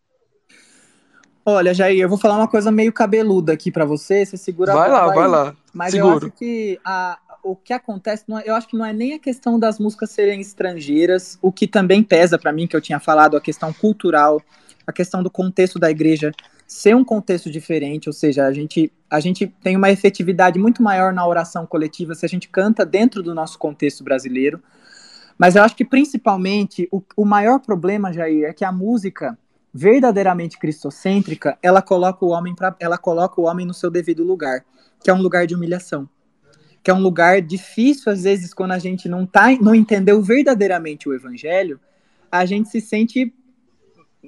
Olha, 1.45 1.75
Jair, 1.75 2.01
eu 2.01 2.09
vou 2.09 2.19
falar 2.19 2.37
uma 2.37 2.49
coisa 2.49 2.71
meio 2.71 2.93
cabeluda 2.93 3.53
aqui 3.53 3.71
para 3.71 3.85
você, 3.85 4.25
você 4.25 4.37
segura 4.37 4.73
Vai 4.73 4.89
lá, 4.89 5.07
vai 5.09 5.29
lá. 5.29 5.57
Mas 5.73 5.91
Seguro. 5.91 6.13
eu 6.13 6.17
acho 6.19 6.31
que 6.31 6.79
a, 6.85 7.19
o 7.43 7.57
que 7.57 7.73
acontece, 7.73 8.25
é, 8.31 8.49
eu 8.49 8.55
acho 8.55 8.69
que 8.69 8.77
não 8.77 8.85
é 8.85 8.93
nem 8.93 9.15
a 9.15 9.19
questão 9.19 9.59
das 9.59 9.79
músicas 9.79 10.11
serem 10.11 10.41
estrangeiras, 10.41 11.39
o 11.43 11.51
que 11.51 11.67
também 11.67 12.03
pesa 12.03 12.39
para 12.39 12.53
mim, 12.53 12.67
que 12.67 12.77
eu 12.77 12.81
tinha 12.81 13.01
falado, 13.01 13.37
a 13.37 13.41
questão 13.41 13.73
cultural, 13.73 14.41
a 14.87 14.93
questão 14.93 15.23
do 15.23 15.31
contexto 15.31 15.79
da 15.79 15.91
igreja 15.91 16.33
ser 16.67 16.97
um 16.97 17.05
contexto 17.05 17.51
diferente, 17.51 18.09
ou 18.09 18.13
seja, 18.13 18.47
a 18.47 18.53
gente, 18.53 18.91
a 19.11 19.21
gente 19.21 19.47
tem 19.63 19.77
uma 19.77 19.91
efetividade 19.91 20.59
muito 20.59 20.83
maior 20.83 21.13
na 21.13 21.27
oração 21.27 21.67
coletiva 21.67 22.15
se 22.15 22.25
a 22.25 22.29
gente 22.29 22.49
canta 22.49 22.87
dentro 22.87 23.23
do 23.23 23.35
nosso 23.35 23.59
contexto 23.59 24.03
brasileiro. 24.03 24.63
Mas 25.37 25.55
eu 25.55 25.63
acho 25.63 25.77
que 25.77 25.85
principalmente 25.85 26.89
o, 26.91 27.03
o 27.17 27.25
maior 27.25 27.59
problema, 27.59 28.13
Jair, 28.13 28.45
é 28.45 28.53
que 28.53 28.65
a 28.65 28.73
música 28.73 29.37
verdadeiramente 29.73 30.59
cristocêntrica, 30.59 31.57
ela 31.63 31.81
coloca 31.81 32.25
o 32.25 32.29
homem 32.29 32.55
para 32.55 32.77
ela 32.79 32.99
coloca 32.99 33.41
o 33.41 33.45
homem 33.45 33.65
no 33.65 33.73
seu 33.73 33.91
devido 33.91 34.23
lugar, 34.23 34.65
que 35.03 35.11
é 35.11 35.15
um 35.15 35.23
lugar 35.23 35.47
de 35.47 35.55
humilhação. 35.55 36.09
Que 36.83 36.91
é 36.91 36.95
um 36.95 37.01
lugar 37.01 37.41
difícil 37.41 38.13
às 38.13 38.25
vezes 38.25 38.53
quando 38.53 38.73
a 38.73 38.79
gente 38.79 39.09
não 39.09 39.25
tá 39.25 39.51
não 39.61 39.75
entendeu 39.75 40.21
verdadeiramente 40.21 41.09
o 41.09 41.15
evangelho, 41.15 41.81
a 42.31 42.45
gente 42.45 42.69
se 42.69 42.81
sente 42.81 43.33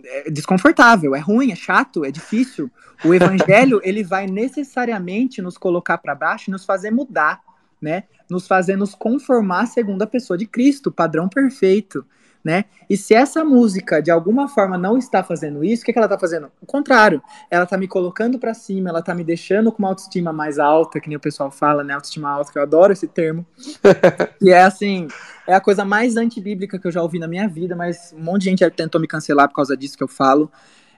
é 0.06 0.28
desconfortável, 0.28 1.14
é 1.14 1.20
ruim, 1.20 1.52
é 1.52 1.54
chato, 1.54 2.04
é 2.04 2.10
difícil. 2.10 2.68
O 3.04 3.14
evangelho, 3.14 3.80
ele 3.84 4.02
vai 4.02 4.26
necessariamente 4.26 5.40
nos 5.40 5.56
colocar 5.56 5.98
para 5.98 6.16
baixo 6.16 6.50
e 6.50 6.52
nos 6.52 6.64
fazer 6.64 6.90
mudar, 6.90 7.40
né? 7.80 8.04
Nos 8.28 8.48
fazer 8.48 8.76
nos 8.76 8.92
conformar 8.94 9.66
segundo 9.66 10.02
a 10.02 10.06
pessoa 10.06 10.36
de 10.36 10.46
Cristo, 10.46 10.90
padrão 10.90 11.28
perfeito 11.28 12.04
né? 12.44 12.66
E 12.90 12.96
se 12.96 13.14
essa 13.14 13.42
música 13.42 14.02
de 14.02 14.10
alguma 14.10 14.46
forma 14.46 14.76
não 14.76 14.98
está 14.98 15.24
fazendo 15.24 15.64
isso, 15.64 15.82
o 15.82 15.86
que, 15.86 15.92
que 15.92 15.98
ela 15.98 16.06
está 16.06 16.18
fazendo? 16.18 16.50
O 16.60 16.66
contrário, 16.66 17.22
ela 17.50 17.64
está 17.64 17.78
me 17.78 17.88
colocando 17.88 18.38
para 18.38 18.52
cima, 18.52 18.90
ela 18.90 18.98
está 18.98 19.14
me 19.14 19.24
deixando 19.24 19.72
com 19.72 19.78
uma 19.78 19.88
autoestima 19.88 20.32
mais 20.32 20.58
alta, 20.58 21.00
que 21.00 21.08
nem 21.08 21.16
o 21.16 21.20
pessoal 21.20 21.50
fala, 21.50 21.82
né? 21.82 21.94
Autoestima 21.94 22.28
alta, 22.28 22.52
que 22.52 22.58
eu 22.58 22.62
adoro 22.62 22.92
esse 22.92 23.08
termo. 23.08 23.46
e 24.42 24.50
é 24.50 24.62
assim, 24.62 25.08
é 25.46 25.54
a 25.54 25.60
coisa 25.60 25.84
mais 25.84 26.16
antibíblica 26.16 26.78
que 26.78 26.86
eu 26.86 26.92
já 26.92 27.02
ouvi 27.02 27.18
na 27.18 27.26
minha 27.26 27.48
vida, 27.48 27.74
mas 27.74 28.14
um 28.16 28.22
monte 28.22 28.42
de 28.42 28.50
gente 28.50 28.70
tentou 28.70 29.00
me 29.00 29.06
cancelar 29.06 29.48
por 29.48 29.54
causa 29.54 29.74
disso 29.74 29.96
que 29.96 30.04
eu 30.04 30.08
falo. 30.08 30.50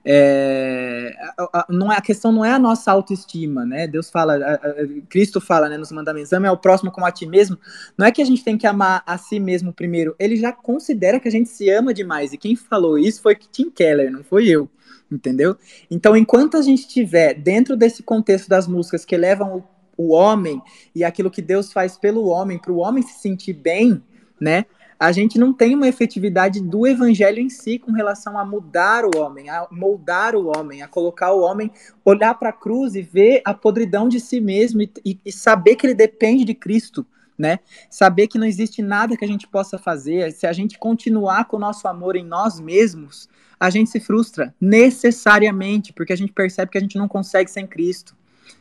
É, 0.09 1.13
a, 1.37 1.43
a, 1.53 1.67
não 1.69 1.93
é, 1.93 1.97
a 1.97 2.01
questão 2.01 2.31
não 2.31 2.45
é 2.45 2.53
a 2.53 2.61
nossa 2.61 2.93
autoestima, 2.93 3.67
né? 3.67 3.89
Deus 3.89 4.09
fala, 4.09 4.37
a, 4.37 4.61
Cristo 5.09 5.41
fala 5.41 5.69
né, 5.69 5.77
nos 5.77 5.91
mandamentos, 5.91 6.33
ame 6.33 6.47
ao 6.47 6.57
próximo 6.57 6.93
como 6.93 7.05
a 7.05 7.11
ti 7.11 7.27
mesmo. 7.27 7.59
Não 7.99 8.07
é 8.07 8.13
que 8.13 8.23
a 8.23 8.25
gente 8.25 8.45
tem 8.45 8.57
que 8.57 8.69
amar 8.69 9.03
a 9.05 9.19
si 9.19 9.41
mesmo 9.41 9.73
primeiro, 9.73 10.15
ele 10.17 10.37
já 10.37 10.53
considera 10.53 11.19
que 11.19 11.27
a 11.27 11.31
gente 11.31 11.49
se 11.49 11.69
ama 11.71 11.93
demais. 11.93 12.33
E 12.33 12.39
quem 12.39 12.55
falou 12.55 12.97
isso 12.97 13.21
foi 13.21 13.35
Tim 13.35 13.69
Keller, 13.69 14.13
não 14.13 14.23
foi 14.23 14.47
eu, 14.47 14.71
entendeu? 15.11 15.57
Então, 15.91 16.17
enquanto 16.17 16.57
a 16.57 16.63
gente 16.63 16.83
estiver 16.83 17.35
dentro 17.35 17.77
desse 17.77 18.05
contexto 18.05 18.49
das 18.49 18.69
músicas 18.69 19.05
que 19.05 19.17
levam 19.17 19.57
o, 19.99 20.05
o 20.05 20.13
homem 20.13 20.63
e 20.95 21.03
aquilo 21.03 21.33
que 21.33 21.43
Deus 21.43 21.73
faz 21.73 21.97
pelo 21.97 22.27
homem, 22.27 22.61
para 22.61 22.71
o 22.71 22.79
homem 22.79 23.03
se 23.03 23.19
sentir 23.19 23.55
bem, 23.55 24.01
né? 24.41 24.67
A 24.99 25.13
gente 25.13 25.39
não 25.39 25.53
tem 25.53 25.75
uma 25.75 25.89
efetividade 25.89 26.61
do 26.61 26.87
evangelho 26.87 27.39
em 27.39 27.51
si 27.51 27.79
com 27.79 27.93
relação 27.93 28.39
a 28.39 28.45
mudar 28.45 29.05
o 29.05 29.19
homem, 29.19 29.51
a 29.51 29.67
moldar 29.71 30.35
o 30.35 30.47
homem, 30.47 30.83
a 30.83 30.89
colocar 30.89 31.33
o 31.33 31.41
homem, 31.41 31.71
olhar 32.05 32.35
para 32.35 32.49
a 32.49 32.53
cruz 32.53 32.95
e 32.95 33.03
ver 33.03 33.43
a 33.45 33.53
podridão 33.53 34.09
de 34.09 34.19
si 34.19 34.41
mesmo 34.41 34.83
e, 34.83 35.21
e, 35.25 35.33
saber 35.33 35.77
que 35.77 35.87
ele 35.87 35.95
depende 35.95 36.45
de 36.45 36.55
Cristo, 36.55 37.07
né? 37.37 37.59
Saber 37.91 38.27
que 38.27 38.39
não 38.39 38.47
existe 38.47 38.81
nada 38.81 39.17
que 39.17 39.25
a 39.25 39.29
gente 39.29 39.47
possa 39.47 39.79
fazer. 39.79 40.33
Se 40.33 40.47
a 40.47 40.53
gente 40.53 40.79
continuar 40.79 41.45
com 41.45 41.59
o 41.59 41.61
nosso 41.61 41.87
amor 41.87 42.17
em 42.17 42.25
nós 42.25 42.59
mesmos, 42.59 43.29
a 43.61 43.69
gente 43.69 43.91
se 43.91 44.01
frustra 44.01 44.55
necessariamente, 44.59 45.93
porque 45.93 46.15
a 46.15 46.17
gente 46.17 46.33
percebe 46.33 46.71
que 46.71 46.79
a 46.79 46.81
gente 46.81 46.97
não 46.97 47.07
consegue 47.09 47.51
sem 47.51 47.67
Cristo, 47.67 48.17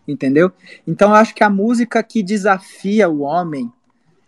entendeu? 0.05 0.51
Então 0.85 1.11
eu 1.11 1.15
acho 1.15 1.33
que 1.33 1.43
a 1.45 1.49
música 1.49 2.03
que 2.03 2.21
desafia 2.21 3.07
o 3.07 3.21
homem, 3.21 3.71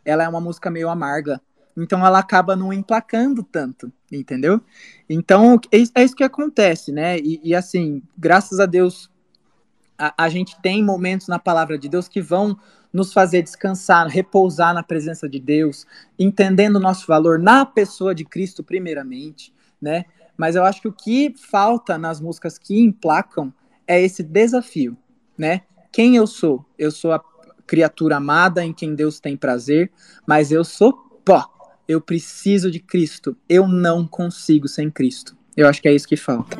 ela 0.06 0.24
é 0.24 0.30
uma 0.30 0.40
música 0.40 0.70
meio 0.70 0.88
amarga 0.88 1.42
então 1.78 2.04
ela 2.06 2.18
acaba 2.18 2.56
não 2.56 2.74
emplacando 2.74 3.44
tanto, 3.44 3.92
entendeu? 4.12 4.60
Então 5.08 5.60
é, 5.72 5.78
é 6.02 6.04
isso 6.04 6.16
que 6.16 6.24
acontece, 6.24 6.92
né? 6.92 7.20
E, 7.20 7.40
e 7.44 7.56
assim, 7.56 8.02
graças 8.18 8.60
a 8.60 8.66
Deus, 8.66 9.12
a, 9.98 10.26
a, 10.26 10.30
gente 10.30 10.60
tem 10.62 10.84
momentos 10.84 11.28
na 11.28 11.38
palavra 11.38 11.78
de 11.78 11.88
Deus 11.88 12.08
que 12.08 12.22
vão 12.22 12.58
nos 12.92 13.14
fazer 13.14 13.44
descansar, 13.44 14.08
repousar 14.08 14.74
na 14.74 14.82
presença 14.82 15.30
de 15.30 15.40
Deus, 15.40 15.86
entendendo 16.18 16.78
o 16.78 16.80
nosso 16.80 17.06
valor 17.06 17.38
na 17.38 17.64
pessoa 17.66 18.16
de 18.16 18.26
Cristo, 18.26 18.64
primeiramente, 18.64 19.54
né? 19.80 20.06
Mas 20.36 20.56
eu 20.56 20.64
acho 20.64 20.82
que 20.82 20.88
o 20.88 20.94
que 20.94 21.34
falta 21.38 21.98
nas 21.98 22.20
músicas 22.20 22.58
que 22.58 22.80
emplacam 22.80 23.54
é 23.86 24.02
esse 24.02 24.24
desafio, 24.24 24.98
né? 25.38 25.62
Quem 25.92 26.16
eu 26.16 26.26
sou? 26.26 26.66
Eu 26.78 26.92
sou 26.92 27.12
a 27.12 27.22
criatura 27.66 28.18
amada 28.18 28.64
em 28.64 28.74
quem 28.74 28.96
Deus 28.96 29.20
tem 29.20 29.36
prazer, 29.36 29.92
mas 30.26 30.52
eu 30.52 30.64
sou 30.64 31.07
eu 31.88 32.02
preciso 32.02 32.70
de 32.70 32.80
Cristo. 32.80 33.36
Eu 33.48 33.68
não 33.68 34.06
consigo 34.06 34.68
sem 34.68 34.92
Cristo. 34.92 35.36
Eu 35.56 35.68
acho 35.68 35.82
que 35.82 35.88
é 35.88 35.94
isso 35.94 36.08
que 36.08 36.18
falta. 36.18 36.58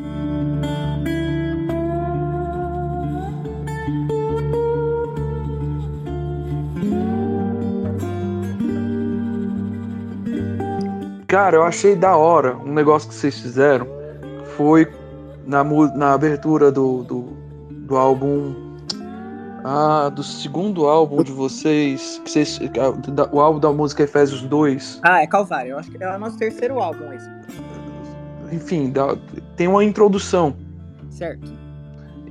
Cara, 11.26 11.56
eu 11.56 11.62
achei 11.62 11.94
da 11.94 12.16
hora 12.16 12.56
um 12.56 12.72
negócio 12.72 13.08
que 13.08 13.14
vocês 13.14 13.38
fizeram. 13.38 13.86
Foi 14.56 14.90
na, 15.46 15.62
na 15.62 16.14
abertura 16.14 16.72
do, 16.72 17.04
do, 17.04 17.22
do 17.70 17.96
álbum 17.96 18.67
ah, 19.70 20.08
do 20.08 20.22
segundo 20.22 20.86
álbum 20.86 21.22
de 21.22 21.30
vocês, 21.30 22.18
que 22.24 22.30
vocês 22.30 22.58
o 23.30 23.38
álbum 23.38 23.60
da 23.60 23.70
música 23.70 24.02
Efésios 24.02 24.40
2. 24.40 25.00
Ah, 25.02 25.22
é 25.22 25.26
Calvário. 25.26 25.72
Eu 25.72 25.78
acho 25.78 25.90
que 25.90 26.02
é 26.02 26.16
o 26.16 26.18
nosso 26.18 26.38
terceiro 26.38 26.80
álbum 26.80 27.12
esse. 27.12 27.28
Enfim, 28.50 28.90
dá, 28.90 29.14
tem 29.56 29.68
uma 29.68 29.84
introdução. 29.84 30.56
Certo. 31.10 31.52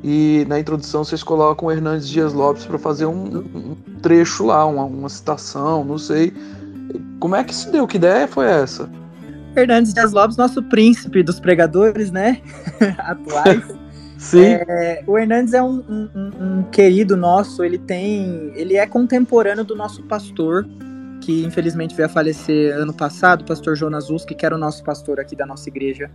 E 0.04 0.46
na 0.50 0.60
introdução 0.60 1.04
vocês 1.04 1.22
colocam 1.22 1.68
o 1.68 1.72
Hernandes 1.72 2.10
Dias 2.10 2.34
Lopes 2.34 2.66
para 2.66 2.80
fazer 2.80 3.06
um, 3.06 3.38
um, 3.38 3.76
trecho 4.02 4.48
lá, 4.48 4.66
uma, 4.66 4.86
uma 4.86 5.10
citação, 5.10 5.86
não 5.86 6.00
sei. 6.00 6.34
Como 7.20 7.36
é 7.36 7.44
que 7.44 7.54
se 7.54 7.72
deu? 7.72 7.86
Que 7.86 7.98
ideia 7.98 8.28
foi 8.28 8.48
essa? 8.48 8.90
Hernandes 9.56 9.94
Dias 9.94 10.12
Lopes, 10.12 10.38
nosso 10.38 10.64
príncipe 10.64 11.22
dos 11.22 11.40
pregadores, 11.40 12.10
né? 12.10 12.42
Atuais. 12.98 13.64
Sim. 14.18 14.46
É, 14.46 15.04
o 15.06 15.18
Hernandes 15.18 15.54
é 15.54 15.62
um, 15.62 15.84
um, 15.88 16.32
um, 16.42 16.64
querido 16.64 17.16
nosso, 17.16 17.64
ele 17.64 17.78
tem. 17.78 18.52
Ele 18.56 18.76
é 18.76 18.86
contemporâneo 18.86 19.64
do 19.64 19.76
nosso 19.76 20.04
pastor, 20.04 20.68
que 21.22 21.44
infelizmente 21.44 21.96
veio 21.96 22.08
a 22.08 22.10
falecer 22.10 22.76
ano 22.76 22.94
passado, 22.94 23.42
o 23.42 23.46
pastor 23.46 23.76
Jonas 23.76 24.10
Uski, 24.10 24.34
que 24.34 24.46
era 24.46 24.56
o 24.56 24.58
nosso 24.58 24.84
pastor 24.84 25.20
aqui 25.20 25.36
da 25.36 25.46
nossa 25.46 25.70
igreja 25.70 26.10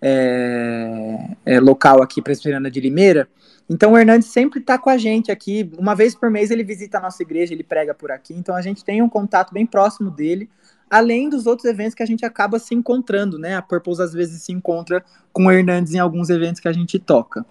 é, 0.00 1.36
é, 1.46 1.60
local 1.60 2.02
aqui, 2.02 2.20
Presbiteriana 2.20 2.70
de 2.70 2.80
Limeira. 2.80 3.26
Então 3.68 3.92
o 3.92 3.98
Hernandes 3.98 4.28
sempre 4.28 4.60
está 4.60 4.76
com 4.76 4.90
a 4.90 4.98
gente 4.98 5.32
aqui. 5.32 5.70
Uma 5.78 5.94
vez 5.94 6.14
por 6.14 6.30
mês 6.30 6.50
ele 6.50 6.62
visita 6.62 6.98
a 6.98 7.00
nossa 7.00 7.22
igreja, 7.22 7.54
ele 7.54 7.64
prega 7.64 7.94
por 7.94 8.10
aqui. 8.10 8.34
Então 8.34 8.54
a 8.54 8.60
gente 8.60 8.84
tem 8.84 9.00
um 9.00 9.08
contato 9.08 9.52
bem 9.54 9.64
próximo 9.64 10.10
dele 10.10 10.48
além 10.94 11.28
dos 11.28 11.44
outros 11.44 11.68
eventos 11.68 11.92
que 11.92 12.04
a 12.04 12.06
gente 12.06 12.24
acaba 12.24 12.56
se 12.60 12.72
encontrando, 12.72 13.36
né? 13.36 13.56
A 13.56 13.62
Purpose 13.62 14.00
às 14.00 14.12
vezes 14.12 14.42
se 14.42 14.52
encontra 14.52 15.04
com 15.32 15.46
o 15.46 15.50
Hernandes 15.50 15.92
em 15.92 15.98
alguns 15.98 16.30
eventos 16.30 16.60
que 16.60 16.68
a 16.68 16.72
gente 16.72 17.00
toca. 17.00 17.44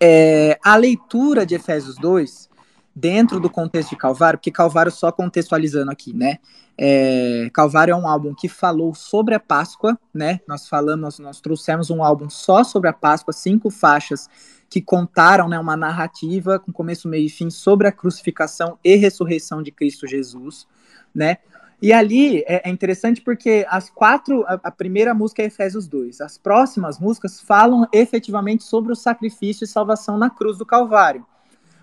É, 0.00 0.56
a 0.62 0.76
leitura 0.76 1.44
de 1.44 1.56
Efésios 1.56 1.96
2, 1.96 2.48
dentro 2.94 3.40
do 3.40 3.50
contexto 3.50 3.90
de 3.90 3.96
Calvário, 3.96 4.38
porque 4.38 4.52
Calvário 4.52 4.92
só 4.92 5.10
contextualizando 5.10 5.90
aqui, 5.90 6.12
né? 6.12 6.38
É, 6.78 7.50
Calvário 7.52 7.90
é 7.90 7.96
um 7.96 8.06
álbum 8.06 8.32
que 8.32 8.48
falou 8.48 8.94
sobre 8.94 9.34
a 9.34 9.40
Páscoa, 9.40 9.98
né? 10.14 10.38
Nós 10.46 10.68
falamos, 10.68 11.18
nós 11.18 11.40
trouxemos 11.40 11.90
um 11.90 12.04
álbum 12.04 12.30
só 12.30 12.62
sobre 12.62 12.88
a 12.88 12.92
Páscoa, 12.92 13.32
cinco 13.32 13.68
faixas 13.68 14.28
que 14.68 14.80
contaram 14.80 15.48
né, 15.48 15.58
uma 15.58 15.76
narrativa 15.76 16.60
com 16.60 16.72
começo, 16.72 17.08
meio 17.08 17.26
e 17.26 17.28
fim 17.28 17.50
sobre 17.50 17.88
a 17.88 17.92
crucificação 17.92 18.78
e 18.84 18.94
ressurreição 18.94 19.60
de 19.60 19.72
Cristo 19.72 20.06
Jesus, 20.06 20.68
né? 21.12 21.38
E 21.82 21.92
ali 21.92 22.40
é, 22.40 22.68
é 22.68 22.70
interessante 22.70 23.22
porque 23.22 23.66
as 23.68 23.88
quatro, 23.88 24.44
a, 24.46 24.60
a, 24.64 24.70
primeira 24.70 25.14
música 25.14 25.42
é 25.42 25.46
Efésios 25.46 25.88
2, 25.88 26.20
as 26.20 26.36
próximas 26.36 26.98
músicas 26.98 27.40
falam 27.40 27.88
efetivamente 27.92 28.64
sobre 28.64 28.92
o 28.92 28.96
sacrifício 28.96 29.64
e 29.64 29.66
salvação 29.66 30.18
na 30.18 30.28
cruz 30.28 30.58
do 30.58 30.66
Calvário. 30.66 31.24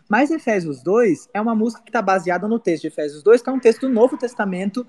Mas 0.07 0.31
Efésios 0.31 0.81
2 0.83 1.29
é 1.33 1.41
uma 1.41 1.55
música 1.55 1.81
que 1.81 1.89
está 1.89 2.01
baseada 2.01 2.47
no 2.47 2.59
texto 2.59 2.83
de 2.83 2.87
Efésios 2.87 3.23
2, 3.23 3.41
que 3.41 3.49
é 3.49 3.53
um 3.53 3.59
texto 3.59 3.81
do 3.81 3.89
Novo 3.89 4.17
Testamento, 4.17 4.85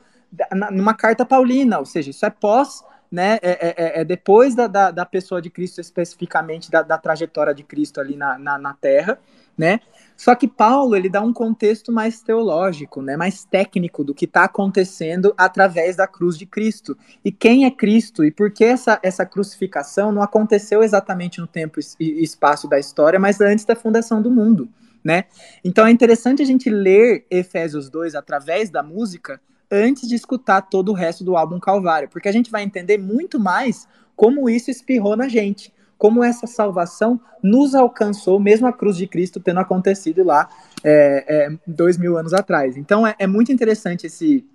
numa 0.70 0.94
carta 0.94 1.24
paulina, 1.24 1.78
ou 1.78 1.86
seja, 1.86 2.11
isso 2.11 2.24
é 2.24 2.30
pós, 2.30 2.84
né, 3.11 3.38
é, 3.42 3.50
é, 3.50 3.74
é, 3.76 4.00
é 4.00 4.04
depois 4.04 4.54
da, 4.54 4.66
da, 4.66 4.90
da, 4.90 5.06
pessoa 5.06 5.40
de 5.40 5.48
Cristo, 5.48 5.80
especificamente 5.80 6.70
da, 6.70 6.82
da 6.82 6.98
trajetória 6.98 7.54
de 7.54 7.64
Cristo 7.64 8.00
ali 8.00 8.14
na, 8.14 8.38
na, 8.38 8.59
na 8.59 8.74
Terra, 8.74 9.18
né? 9.56 9.80
Só 10.19 10.35
que 10.35 10.49
Paulo 10.49 10.97
ele 10.97 11.09
dá 11.09 11.23
um 11.23 11.33
contexto 11.33 11.93
mais 11.93 12.21
teológico, 12.21 13.01
né, 13.01 13.16
mais 13.16 13.45
técnico 13.45 14.03
do 14.03 14.12
que 14.12 14.25
está 14.25 14.43
acontecendo 14.45 15.33
através 15.39 15.95
da 15.95 16.09
cruz 16.09 16.37
de 16.37 16.45
Cristo. 16.45 16.99
E 17.25 17.31
quem 17.31 17.64
é 17.64 17.71
Cristo 17.71 18.25
e 18.25 18.33
por 18.33 18.51
que 18.51 18.64
essa, 18.64 18.99
essa 19.01 19.25
crucificação 19.25 20.11
não 20.11 20.21
aconteceu 20.21 20.83
exatamente 20.83 21.41
no 21.41 21.47
tempo 21.47 21.79
e 22.01 22.21
espaço 22.21 22.66
da 22.66 22.81
história, 22.81 23.21
mas 23.21 23.41
antes 23.41 23.64
da 23.64 23.77
fundação 23.77 24.21
do 24.21 24.29
mundo. 24.29 24.69
né? 25.05 25.27
Então 25.64 25.87
é 25.87 25.91
interessante 25.93 26.43
a 26.43 26.45
gente 26.45 26.69
ler 26.69 27.25
Efésios 27.31 27.89
2 27.89 28.16
através 28.16 28.71
da 28.71 28.83
música 28.83 29.41
antes 29.71 30.09
de 30.09 30.16
escutar 30.16 30.62
todo 30.62 30.91
o 30.91 30.95
resto 30.95 31.23
do 31.23 31.37
álbum 31.37 31.61
Calvário, 31.61 32.09
porque 32.09 32.29
a 32.29 32.33
gente 32.33 32.51
vai 32.51 32.64
entender 32.64 32.99
muito 32.99 33.39
mais 33.39 33.87
como 34.16 34.51
isso 34.51 34.69
espirrou 34.69 35.16
na 35.16 35.29
gente, 35.29 35.73
como 35.99 36.22
essa 36.22 36.46
salvação 36.46 37.20
nos 37.42 37.74
alcançou, 37.74 38.38
mesmo 38.38 38.66
a 38.68 38.72
cruz 38.72 38.96
de 38.96 39.07
Cristo 39.07 39.40
tendo 39.40 39.59
acontecido 39.59 40.22
lá 40.22 40.49
é, 40.82 41.24
é, 41.28 41.59
dois 41.66 41.99
mil 41.99 42.16
anos 42.16 42.32
atrás. 42.32 42.76
Então 42.76 43.05
é, 43.05 43.16
é 43.18 43.26
muito 43.26 43.51
interessante 43.51 44.07
esse, 44.07 44.46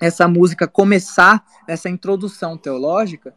essa 0.00 0.28
música 0.28 0.66
começar 0.68 1.44
essa 1.66 1.88
introdução 1.90 2.56
teológica. 2.56 3.34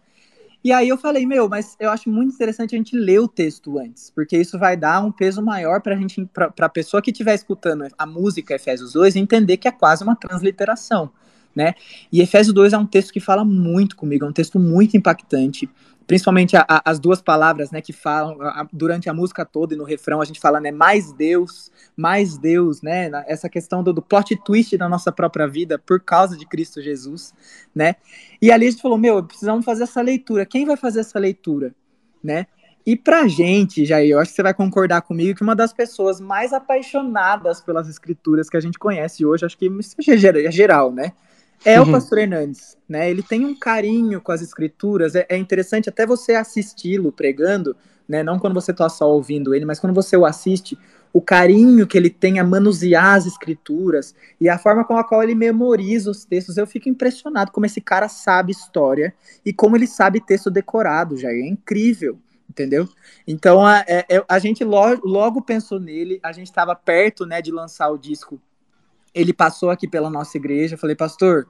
E 0.62 0.74
aí 0.74 0.90
eu 0.90 0.98
falei, 0.98 1.26
meu, 1.26 1.48
mas 1.48 1.76
eu 1.80 1.90
acho 1.90 2.10
muito 2.10 2.36
interessante 2.36 2.76
a 2.76 2.78
gente 2.78 2.96
ler 2.96 3.20
o 3.20 3.30
texto 3.30 3.80
antes, 3.80 4.12
porque 4.14 4.38
isso 4.38 4.60
vai 4.60 4.76
dar 4.76 5.04
um 5.04 5.12
peso 5.12 5.42
maior 5.42 5.82
para 5.82 5.96
a 5.96 5.98
gente, 5.98 6.30
para 6.34 6.66
a 6.66 6.70
pessoa 6.70 7.02
que 7.02 7.12
estiver 7.12 7.34
escutando 7.34 7.88
a 7.98 8.06
música 8.06 8.56
Efésios 8.56 8.94
2 8.94 9.16
entender 9.16 9.56
que 9.56 9.70
é 9.70 9.72
quase 9.72 10.04
uma 10.04 10.18
transliteração, 10.18 11.10
né? 11.56 11.76
E 12.12 12.22
Efésios 12.22 12.54
2 12.54 12.74
é 12.74 12.78
um 12.78 12.86
texto 12.86 13.14
que 13.14 13.22
fala 13.22 13.46
muito 13.46 13.96
comigo, 13.96 14.26
é 14.26 14.28
um 14.28 14.34
texto 14.34 14.60
muito 14.60 14.98
impactante 14.98 15.70
principalmente 16.10 16.58
a, 16.58 16.66
a, 16.68 16.82
as 16.90 17.00
duas 17.00 17.22
palavras, 17.22 17.70
né, 17.70 17.82
que 17.82 17.94
falam 17.94 18.42
a, 18.42 18.68
durante 18.74 19.08
a 19.08 19.14
música 19.14 19.46
toda 19.46 19.76
e 19.76 19.78
no 19.78 19.84
refrão 19.84 20.20
a 20.20 20.26
gente 20.26 20.40
fala, 20.40 20.60
né, 20.60 20.72
mais 20.72 21.14
Deus, 21.14 21.72
mais 21.96 22.36
Deus, 22.36 22.82
né, 22.82 23.12
essa 23.28 23.48
questão 23.48 23.84
do, 23.84 23.94
do 23.94 24.02
plot 24.02 24.36
twist 24.44 24.76
da 24.76 24.90
nossa 24.90 25.12
própria 25.12 25.48
vida 25.48 25.78
por 25.78 26.00
causa 26.00 26.36
de 26.36 26.48
Cristo 26.48 26.82
Jesus, 26.82 27.32
né, 27.76 27.96
e 28.42 28.52
ali 28.52 28.66
a 28.66 28.72
gente 28.72 28.82
falou, 28.82 28.98
meu, 28.98 29.24
precisamos 29.24 29.64
fazer 29.64 29.84
essa 29.84 30.02
leitura, 30.02 30.48
quem 30.48 30.66
vai 30.66 30.76
fazer 30.76 31.02
essa 31.02 31.20
leitura, 31.20 31.76
né, 32.24 32.48
e 32.84 32.96
pra 32.96 33.28
gente, 33.28 33.86
Jair, 33.86 34.10
eu 34.10 34.20
acho 34.20 34.32
que 34.32 34.36
você 34.36 34.42
vai 34.42 34.54
concordar 34.56 35.04
comigo 35.04 35.38
que 35.38 35.44
uma 35.44 35.56
das 35.56 35.72
pessoas 35.72 36.20
mais 36.20 36.54
apaixonadas 36.54 37.62
pelas 37.62 37.88
escrituras 37.88 38.50
que 38.50 38.58
a 38.58 38.60
gente 38.60 38.80
conhece 38.80 39.24
hoje, 39.24 39.46
acho 39.46 39.56
que 39.56 39.68
isso 39.68 39.96
é 40.10 40.52
geral, 40.52 40.92
né, 40.92 41.14
é 41.66 41.80
uhum. 41.80 41.90
o 41.90 41.92
pastor 41.92 42.20
Hernandes, 42.20 42.78
né? 42.88 43.10
Ele 43.10 43.22
tem 43.22 43.46
um 43.46 43.56
carinho 43.58 44.22
com 44.22 44.32
as 44.32 44.42
escrituras. 44.42 45.16
É, 45.16 45.26
é 45.30 45.38
interessante 45.38 45.90
até 45.90 46.06
você 46.06 46.36
assisti-lo 46.36 47.12
pregando, 47.12 47.76
né? 48.08 48.24
Não 48.24 48.40
quando 48.40 48.54
você 48.54 48.72
está 48.72 48.88
só 48.88 49.10
ouvindo 49.10 49.54
ele, 49.54 49.66
mas 49.66 49.80
quando 49.80 49.94
você 49.94 50.16
o 50.16 50.26
assiste, 50.26 50.78
o 51.12 51.22
carinho 51.22 51.88
que 51.88 51.98
ele 51.98 52.10
tem 52.10 52.40
a 52.40 52.44
manusear 52.44 53.16
as 53.16 53.26
escrituras 53.26 54.16
e 54.40 54.48
a 54.48 54.58
forma 54.58 54.86
com 54.86 54.98
a 54.98 55.04
qual 55.04 55.24
ele 55.24 55.36
memoriza 55.36 56.10
os 56.10 56.24
textos. 56.24 56.58
Eu 56.58 56.68
fico 56.68 56.88
impressionado 56.88 57.52
como 57.52 57.66
esse 57.66 57.82
cara 57.82 58.08
sabe 58.08 58.52
história 58.52 59.14
e 59.46 59.52
como 59.52 59.76
ele 59.76 59.88
sabe 59.88 60.22
texto 60.22 60.50
decorado, 60.50 61.18
já 61.18 61.30
é 61.30 61.42
incrível. 61.42 62.18
Entendeu? 62.50 62.90
Então 63.28 63.64
a, 63.64 63.78
a, 63.78 63.86
é, 63.88 64.06
é, 64.10 64.26
a 64.28 64.40
gente 64.40 64.64
logo, 64.64 65.08
logo 65.08 65.40
pensou 65.40 65.80
nele, 65.80 66.20
a 66.24 66.32
gente 66.32 66.48
estava 66.48 66.76
perto 66.76 67.26
né, 67.26 67.44
de 67.44 67.52
lançar 67.52 67.90
o 67.90 67.98
disco 67.98 68.42
ele 69.14 69.34
passou 69.34 69.70
aqui 69.70 69.88
pela 69.88 70.10
nossa 70.10 70.38
igreja, 70.38 70.76
eu 70.76 70.78
falei, 70.80 70.96
pastor, 70.96 71.48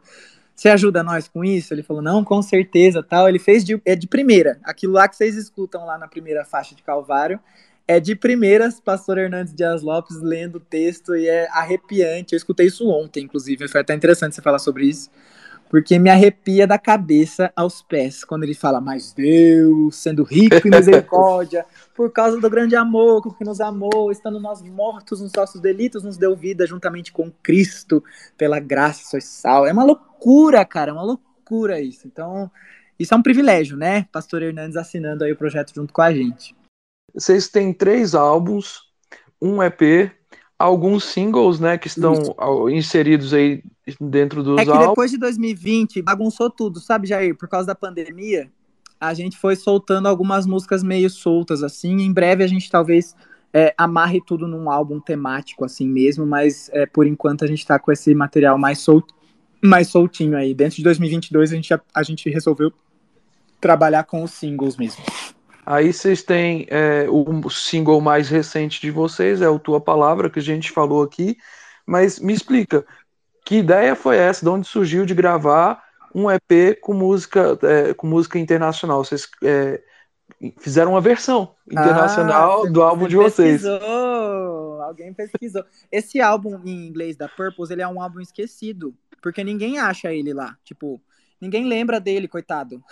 você 0.56 0.70
ajuda 0.70 1.02
nós 1.04 1.28
com 1.28 1.44
isso? 1.44 1.74
Ele 1.74 1.84
falou, 1.84 2.02
não, 2.02 2.24
com 2.24 2.42
certeza, 2.42 3.02
tal. 3.02 3.30
Ele 3.30 3.40
fez 3.40 3.64
de, 3.64 3.82
é 3.86 3.96
de 3.96 4.08
primeira, 4.08 4.60
aquilo 4.64 4.94
lá 4.94 5.08
que 5.08 5.16
vocês 5.16 5.36
escutam 5.36 5.86
lá 5.86 5.98
na 5.98 6.08
primeira 6.08 6.44
faixa 6.44 6.76
de 6.76 6.84
Calvário, 6.84 7.40
é 7.88 8.00
de 8.00 8.16
primeiras, 8.16 8.80
pastor 8.80 9.18
Hernandes 9.18 9.54
Dias 9.54 9.82
Lopes 9.82 10.22
lendo 10.22 10.56
o 10.56 10.60
texto 10.60 11.16
e 11.16 11.28
é 11.28 11.48
arrepiante. 11.50 12.34
Eu 12.34 12.38
escutei 12.38 12.68
isso 12.68 12.88
ontem, 12.88 13.24
inclusive, 13.24 13.68
foi 13.68 13.82
até 13.82 13.96
interessante 13.96 14.36
você 14.36 14.42
falar 14.42 14.60
sobre 14.60 14.86
isso 14.86 15.10
porque 15.70 16.00
me 16.00 16.10
arrepia 16.10 16.66
da 16.66 16.80
cabeça 16.80 17.54
aos 17.56 17.82
pés 17.82 18.24
quando 18.24 18.44
ele 18.44 18.56
fala, 18.56 18.82
mas 18.82 19.14
Deus, 19.14 19.96
sendo 19.96 20.24
rico 20.24 20.68
em 20.68 20.72
misericórdia, 20.72 21.64
por 21.96 22.12
causa 22.12 22.40
do 22.42 22.50
grande 22.50 22.76
amor 22.76 23.22
com 23.22 23.32
que 23.32 23.46
nos 23.46 23.62
amou, 23.62 24.12
estando 24.12 24.40
nós 24.40 24.62
mortos 24.64 25.22
nos 25.22 25.32
nossos 25.32 25.62
delitos, 25.62 26.04
nos 26.04 26.18
deu 26.18 26.36
vida 26.36 26.66
juntamente 26.66 27.12
com 27.12 27.32
Cristo, 27.44 28.04
pela 28.36 28.60
graça 28.60 29.08
sois 29.10 29.26
sal. 29.26 29.68
É 29.68 29.72
uma 29.72 29.84
loucura, 29.84 30.66
cara, 30.66 30.90
é 30.90 30.94
uma 30.94 31.04
loucura 31.04 31.80
isso. 31.80 32.08
Então, 32.08 32.50
isso 32.98 33.14
é 33.14 33.18
um 33.18 33.24
privilégio, 33.24 33.78
né? 33.78 34.08
Pastor 34.12 34.42
Hernandes 34.42 34.76
assinando 34.76 35.24
aí 35.24 35.32
o 35.32 35.38
projeto 35.38 35.74
junto 35.74 35.94
com 35.94 36.02
a 36.02 36.12
gente. 36.12 36.56
Vocês 37.14 37.48
têm 37.48 37.74
três 37.74 38.16
álbuns, 38.16 38.82
um 39.42 39.62
EP, 39.62 40.12
alguns 40.60 41.06
singles, 41.06 41.58
né, 41.58 41.78
que 41.78 41.88
estão 41.88 42.14
Isso. 42.14 42.70
inseridos 42.70 43.34
aí 43.34 43.64
dentro 44.00 44.44
dos 44.44 44.60
É 44.60 44.66
que 44.66 44.78
depois 44.78 45.10
de 45.10 45.18
2020 45.18 46.02
bagunçou 46.02 46.50
tudo, 46.50 46.82
sabe, 46.82 47.08
Jair? 47.08 47.36
Por 47.36 47.48
causa 47.48 47.68
da 47.68 47.74
pandemia, 47.74 48.52
a 49.00 49.14
gente 49.14 49.38
foi 49.38 49.56
soltando 49.56 50.08
algumas 50.08 50.46
músicas 50.46 50.84
meio 50.84 51.10
soltas, 51.10 51.64
assim. 51.64 52.02
Em 52.02 52.12
breve 52.12 52.44
a 52.44 52.48
gente 52.48 52.70
talvez 52.70 53.16
é, 53.54 53.74
amarre 53.78 54.22
tudo 54.22 54.48
num 54.48 54.70
álbum 54.70 55.00
temático, 55.00 55.64
assim 55.64 55.88
mesmo, 55.88 56.26
mas 56.26 56.70
é, 56.74 56.86
por 56.86 57.08
enquanto 57.08 57.46
a 57.46 57.48
gente 57.48 57.66
tá 57.66 57.80
com 57.80 57.92
esse 57.92 58.14
material 58.14 58.58
mais, 58.58 58.80
sol, 58.80 59.02
mais 59.64 59.88
soltinho 59.88 60.36
aí. 60.36 60.54
Dentro 60.54 60.76
de 60.76 60.84
2022 60.84 61.54
a 61.54 61.56
gente, 61.56 61.74
a 61.74 62.04
gente 62.04 62.30
resolveu 62.30 62.72
trabalhar 63.62 64.04
com 64.04 64.24
os 64.24 64.32
singles 64.32 64.76
mesmo. 64.76 65.02
Aí 65.70 65.94
vocês 65.94 66.24
têm 66.24 66.66
é, 66.72 67.06
o 67.08 67.48
single 67.48 68.02
mais 68.02 68.28
recente 68.28 68.82
de 68.82 68.90
vocês, 68.90 69.40
é 69.40 69.48
o 69.48 69.60
Tua 69.60 69.80
Palavra, 69.80 70.28
que 70.28 70.40
a 70.40 70.42
gente 70.42 70.72
falou 70.72 71.04
aqui. 71.04 71.38
Mas 71.86 72.20
me 72.20 72.34
explica, 72.34 72.84
que 73.46 73.58
ideia 73.58 73.96
foi 73.96 74.18
essa? 74.18 74.44
De 74.44 74.50
onde 74.50 74.68
surgiu 74.68 75.06
de 75.06 75.14
gravar 75.14 75.84
um 76.14 76.26
EP 76.28 76.80
com 76.82 76.96
música, 76.96 77.56
é, 77.62 77.94
com 77.94 78.08
música 78.08 78.40
internacional? 78.40 79.06
Vocês 79.06 79.30
é, 79.44 79.80
fizeram 80.58 80.94
uma 80.94 81.02
versão 81.02 81.54
internacional 81.72 82.66
ah, 82.66 82.70
do 82.72 82.82
álbum 82.82 83.08
de 83.08 83.16
vocês. 83.16 83.62
Pesquisou. 83.62 84.82
Alguém 84.82 85.14
pesquisou. 85.14 85.64
Esse 85.92 86.20
álbum 86.20 86.60
em 86.66 86.88
inglês 86.88 87.16
da 87.16 87.28
Purpose, 87.28 87.72
ele 87.72 87.84
é 87.84 87.88
um 87.88 88.02
álbum 88.02 88.20
esquecido, 88.20 88.96
porque 89.22 89.44
ninguém 89.44 89.78
acha 89.78 90.12
ele 90.12 90.34
lá. 90.34 90.58
Tipo, 90.64 91.00
ninguém 91.40 91.68
lembra 91.68 92.00
dele, 92.00 92.28
coitado. 92.28 92.84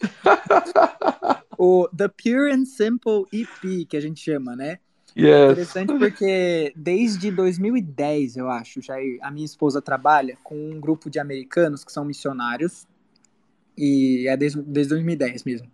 o 1.62 1.86
The 1.94 2.08
Pure 2.08 2.50
and 2.50 2.64
Simple 2.64 3.26
EP, 3.30 3.86
que 3.86 3.94
a 3.94 4.00
gente 4.00 4.18
chama, 4.18 4.56
né? 4.56 4.78
Yes. 5.14 5.28
É 5.28 5.44
interessante 5.44 5.98
porque 5.98 6.72
desde 6.74 7.30
2010, 7.30 8.38
eu 8.38 8.48
acho, 8.48 8.80
já 8.80 8.94
a 9.20 9.30
minha 9.30 9.44
esposa 9.44 9.82
trabalha 9.82 10.38
com 10.42 10.54
um 10.54 10.80
grupo 10.80 11.10
de 11.10 11.18
americanos 11.18 11.84
que 11.84 11.92
são 11.92 12.02
missionários 12.02 12.86
e 13.76 14.26
é 14.26 14.38
desde, 14.38 14.62
desde 14.62 14.88
2010 14.88 15.44
mesmo. 15.44 15.70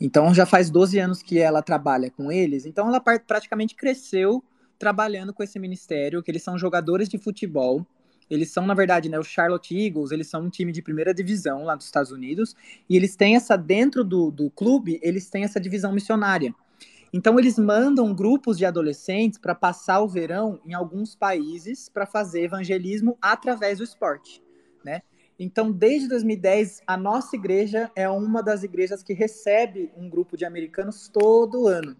Então 0.00 0.32
já 0.32 0.46
faz 0.46 0.70
12 0.70 0.96
anos 1.00 1.22
que 1.22 1.40
ela 1.40 1.60
trabalha 1.60 2.08
com 2.08 2.30
eles, 2.30 2.64
então 2.64 2.86
ela 2.86 3.00
praticamente 3.00 3.74
cresceu 3.74 4.44
trabalhando 4.78 5.34
com 5.34 5.42
esse 5.42 5.58
ministério, 5.58 6.22
que 6.22 6.30
eles 6.30 6.44
são 6.44 6.56
jogadores 6.56 7.08
de 7.08 7.18
futebol 7.18 7.84
eles 8.30 8.50
são, 8.50 8.66
na 8.66 8.74
verdade, 8.74 9.08
né, 9.08 9.18
o 9.18 9.24
Charlotte 9.24 9.76
Eagles, 9.76 10.10
eles 10.10 10.28
são 10.28 10.42
um 10.42 10.50
time 10.50 10.72
de 10.72 10.82
primeira 10.82 11.14
divisão 11.14 11.64
lá 11.64 11.74
dos 11.74 11.86
Estados 11.86 12.10
Unidos, 12.10 12.54
e 12.88 12.96
eles 12.96 13.16
têm 13.16 13.36
essa, 13.36 13.56
dentro 13.56 14.04
do, 14.04 14.30
do 14.30 14.50
clube, 14.50 14.98
eles 15.02 15.30
têm 15.30 15.44
essa 15.44 15.60
divisão 15.60 15.92
missionária. 15.92 16.54
Então, 17.12 17.38
eles 17.38 17.58
mandam 17.58 18.14
grupos 18.14 18.58
de 18.58 18.64
adolescentes 18.64 19.38
para 19.38 19.54
passar 19.54 20.00
o 20.00 20.08
verão 20.08 20.60
em 20.66 20.74
alguns 20.74 21.14
países 21.14 21.88
para 21.88 22.04
fazer 22.04 22.42
evangelismo 22.42 23.16
através 23.22 23.78
do 23.78 23.84
esporte, 23.84 24.42
né? 24.84 25.02
Então, 25.38 25.70
desde 25.70 26.08
2010, 26.08 26.82
a 26.86 26.96
nossa 26.96 27.36
igreja 27.36 27.90
é 27.94 28.08
uma 28.08 28.42
das 28.42 28.62
igrejas 28.62 29.02
que 29.02 29.12
recebe 29.12 29.90
um 29.96 30.08
grupo 30.08 30.36
de 30.36 30.46
americanos 30.46 31.08
todo 31.08 31.68
ano. 31.68 31.96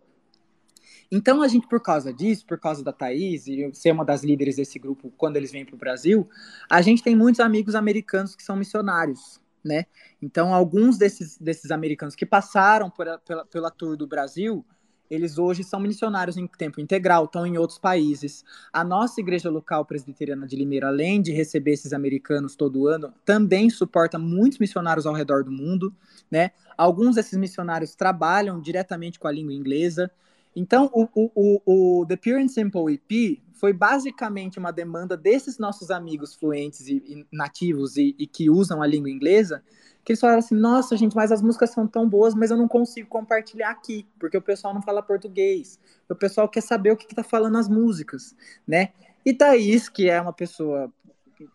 Então, 1.11 1.43
a 1.43 1.49
gente, 1.49 1.69
por 1.69 1.81
causa 1.81 2.13
disso, 2.13 2.45
por 2.47 2.59
causa 2.59 2.83
da 2.83 2.93
Thaís 2.93 3.47
e 3.47 3.71
ser 3.73 3.93
uma 3.93 4.05
das 4.05 4.25
líderes 4.25 4.57
desse 4.57 4.79
grupo 4.79 5.13
quando 5.17 5.37
eles 5.37 5.53
vêm 5.53 5.65
para 5.65 5.75
o 5.75 5.79
Brasil, 5.79 6.29
a 6.69 6.83
gente 6.83 7.03
tem 7.03 7.15
muitos 7.17 7.41
amigos 7.41 7.75
americanos 7.75 8.35
que 8.35 8.43
são 8.43 8.57
missionários, 8.57 9.41
né? 9.65 9.87
Então, 10.21 10.53
alguns 10.53 10.99
desses, 10.99 11.39
desses 11.39 11.71
americanos 11.71 12.15
que 12.15 12.27
passaram 12.27 12.91
por 12.91 13.09
a, 13.09 13.19
pela, 13.19 13.45
pela 13.47 13.71
tour 13.71 13.97
do 13.97 14.07
Brasil, 14.07 14.65
eles 15.11 15.39
hoje 15.39 15.63
são 15.63 15.79
missionários 15.79 16.37
em 16.37 16.47
tempo 16.47 16.81
integral, 16.81 17.25
estão 17.25 17.47
em 17.47 17.57
outros 17.57 17.79
países. 17.79 18.45
A 18.73 18.83
nossa 18.83 19.21
igreja 19.21 19.49
local 19.49 19.85
presbiteriana 19.85 20.47
de 20.47 20.57
Limeira, 20.57 20.89
além 20.89 21.23
de 21.23 21.33
receber 21.33 21.73
esses 21.73 21.93
americanos 21.93 22.57
todo 22.57 22.89
ano, 22.89 23.13
também 23.25 23.71
suporta 23.71 24.19
muitos 24.19 24.59
missionários 24.59 25.07
ao 25.07 25.15
redor 25.15 25.45
do 25.45 25.53
mundo, 25.53 25.95
né? 26.31 26.51
Alguns 26.77 27.15
desses 27.15 27.39
missionários 27.39 27.95
trabalham 27.95 28.61
diretamente 28.61 29.19
com 29.19 29.29
a 29.29 29.33
língua 29.33 29.55
inglesa. 29.55 30.11
Então, 30.57 30.91
o, 30.95 31.07
o, 31.15 31.61
o, 32.01 32.07
The 32.07 32.17
Pure 32.17 32.43
and 32.43 32.49
Simple 32.49 32.95
EP 32.95 33.43
foi 33.53 33.75
basicamente 33.75 34.59
uma 34.59 34.73
demanda 34.73 35.15
desses 35.15 35.59
nossos 35.59 35.91
amigos 35.91 36.35
fluentes 36.35 36.89
e, 36.89 36.95
e 37.07 37.27
nativos 37.31 37.99
e, 37.99 38.17
e, 38.19 38.27
que 38.27 38.49
usam 38.49 38.81
a 38.81 38.87
língua 38.87 39.11
inglesa, 39.11 39.63
que 40.03 40.13
eles 40.13 40.21
falaram 40.21 40.39
assim, 40.39 40.55
nossa, 40.55 40.97
gente, 40.97 41.15
mas 41.15 41.31
as 41.31 41.43
músicas 41.43 41.71
são 41.71 41.87
tão 41.87 42.09
boas, 42.09 42.35
mas 42.35 42.51
eu 42.51 42.57
não 42.57 42.67
consigo 42.67 43.07
compartilhar 43.07 43.71
aqui, 43.71 44.07
porque 44.19 44.39
o 44.39 44.41
pessoal 44.41 44.73
não 44.73 44.81
fala 44.81 45.03
português, 45.03 45.79
o 46.09 46.15
pessoal 46.15 46.49
quer 46.49 46.63
saber 46.63 46.91
o 46.91 46.97
que, 46.97 47.05
está 47.05 47.23
falando 47.23 47.59
as 47.59 47.69
músicas, 47.69 48.35
né? 48.67 48.93
E 49.27 49.35
Thaís, 49.35 49.91
que 49.91 50.09
é 50.09 50.19
uma 50.19 50.33
pessoa 50.33 50.91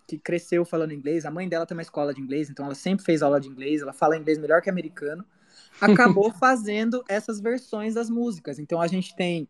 que 0.08 0.20
cresceu 0.20 0.64
falando 0.64 0.94
inglês, 0.94 1.26
a 1.26 1.32
mãe 1.32 1.50
dela 1.50 1.66
tem 1.66 1.76
uma 1.76 1.82
escola 1.82 2.14
de 2.14 2.22
inglês, 2.22 2.52
então 2.52 2.66
ela 2.66 2.76
sempre 2.76 3.04
fez 3.04 3.24
aula 3.24 3.40
de 3.40 3.50
inglês, 3.50 3.82
ela 3.82 3.94
fala 3.94 4.16
inglês 4.16 4.38
melhor 4.38 4.62
que 4.62 4.70
americano, 4.70 5.26
acabou 5.80 6.32
fazendo 6.40 7.04
essas 7.08 7.40
versões 7.40 7.94
das 7.94 8.10
músicas. 8.10 8.60
Então 8.60 8.82
a 8.82 8.88
gente 8.88 9.16
tem 9.16 9.48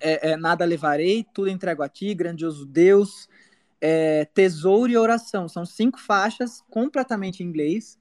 é, 0.00 0.30
é, 0.30 0.36
Nada 0.36 0.64
Levarei, 0.64 1.24
Tudo 1.32 1.50
Entrego 1.50 1.82
a 1.82 1.88
Ti, 1.88 2.14
Grandioso 2.14 2.66
Deus, 2.66 3.28
é, 3.80 4.24
Tesouro 4.26 4.90
e 4.90 4.96
Oração. 4.96 5.48
São 5.48 5.64
cinco 5.64 5.98
faixas 5.98 6.62
completamente 6.70 7.42
em 7.42 7.46
inglês, 7.46 7.98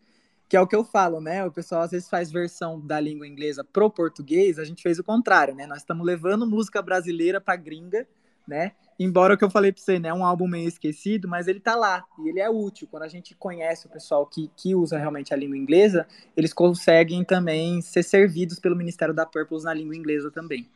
que 0.47 0.55
é 0.55 0.61
o 0.61 0.67
que 0.67 0.75
eu 0.75 0.83
falo, 0.83 1.19
né? 1.19 1.43
O 1.45 1.51
pessoal 1.51 1.81
às 1.81 1.91
vezes 1.91 2.09
faz 2.09 2.31
versão 2.31 2.79
da 2.79 2.99
língua 2.99 3.27
inglesa 3.27 3.63
pro 3.63 3.89
português, 3.89 4.59
a 4.59 4.63
gente 4.63 4.83
fez 4.83 4.99
o 4.99 5.03
contrário, 5.03 5.55
né? 5.55 5.65
Nós 5.65 5.79
estamos 5.79 6.05
levando 6.05 6.47
música 6.47 6.81
brasileira 6.81 7.41
pra 7.41 7.55
gringa, 7.55 8.07
né? 8.47 8.71
Embora 8.97 9.33
o 9.33 9.37
que 9.37 9.43
eu 9.43 9.49
falei 9.49 9.73
pra 9.73 9.81
você, 9.81 9.99
né, 9.99 10.09
é 10.09 10.13
um 10.13 10.25
álbum 10.25 10.47
meio 10.47 10.67
esquecido, 10.67 11.27
mas 11.27 11.47
ele 11.47 11.59
tá 11.59 11.75
lá 11.75 12.03
e 12.19 12.29
ele 12.29 12.39
é 12.39 12.49
útil. 12.49 12.87
Quando 12.89 13.03
a 13.03 13.07
gente 13.07 13.35
conhece 13.35 13.87
o 13.87 13.89
pessoal 13.89 14.25
que, 14.25 14.49
que 14.55 14.73
usa 14.73 14.97
realmente 14.97 15.33
a 15.33 15.37
língua 15.37 15.57
inglesa, 15.57 16.07
eles 16.35 16.53
conseguem 16.53 17.23
também 17.23 17.81
ser 17.81 18.03
servidos 18.03 18.57
pelo 18.57 18.75
Ministério 18.75 19.13
da 19.13 19.25
Purpose 19.25 19.65
na 19.65 19.73
língua 19.73 19.95
inglesa 19.95 20.31
também. 20.31 20.69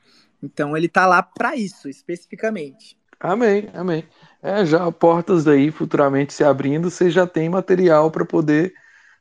Então 0.43 0.75
ele 0.75 0.89
tá 0.89 1.05
lá 1.05 1.23
para 1.23 1.55
isso, 1.55 1.87
especificamente. 1.87 2.97
Amém, 3.19 3.69
amém. 3.73 4.03
É, 4.41 4.65
já 4.65 4.89
portas 4.91 5.47
aí 5.47 5.71
futuramente 5.71 6.33
se 6.33 6.43
abrindo, 6.43 6.89
você 6.89 7.09
já 7.09 7.25
tem 7.25 7.49
material 7.49 8.11
para 8.11 8.25
poder 8.25 8.73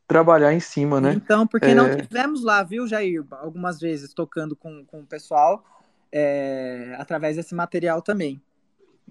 trabalhar 0.07 0.53
em 0.55 0.61
cima, 0.61 1.01
né? 1.01 1.13
Então, 1.15 1.47
porque 1.47 1.67
é... 1.67 1.75
não 1.75 1.95
tivemos 1.97 2.43
lá, 2.43 2.63
viu, 2.63 2.87
Jair, 2.87 3.25
algumas 3.31 3.79
vezes 3.79 4.15
tocando 4.15 4.57
com, 4.57 4.85
com 4.87 5.01
o 5.01 5.07
pessoal 5.07 5.65
é, 6.13 6.95
através 6.99 7.37
desse 7.37 7.55
material 7.55 8.03
também. 8.03 8.41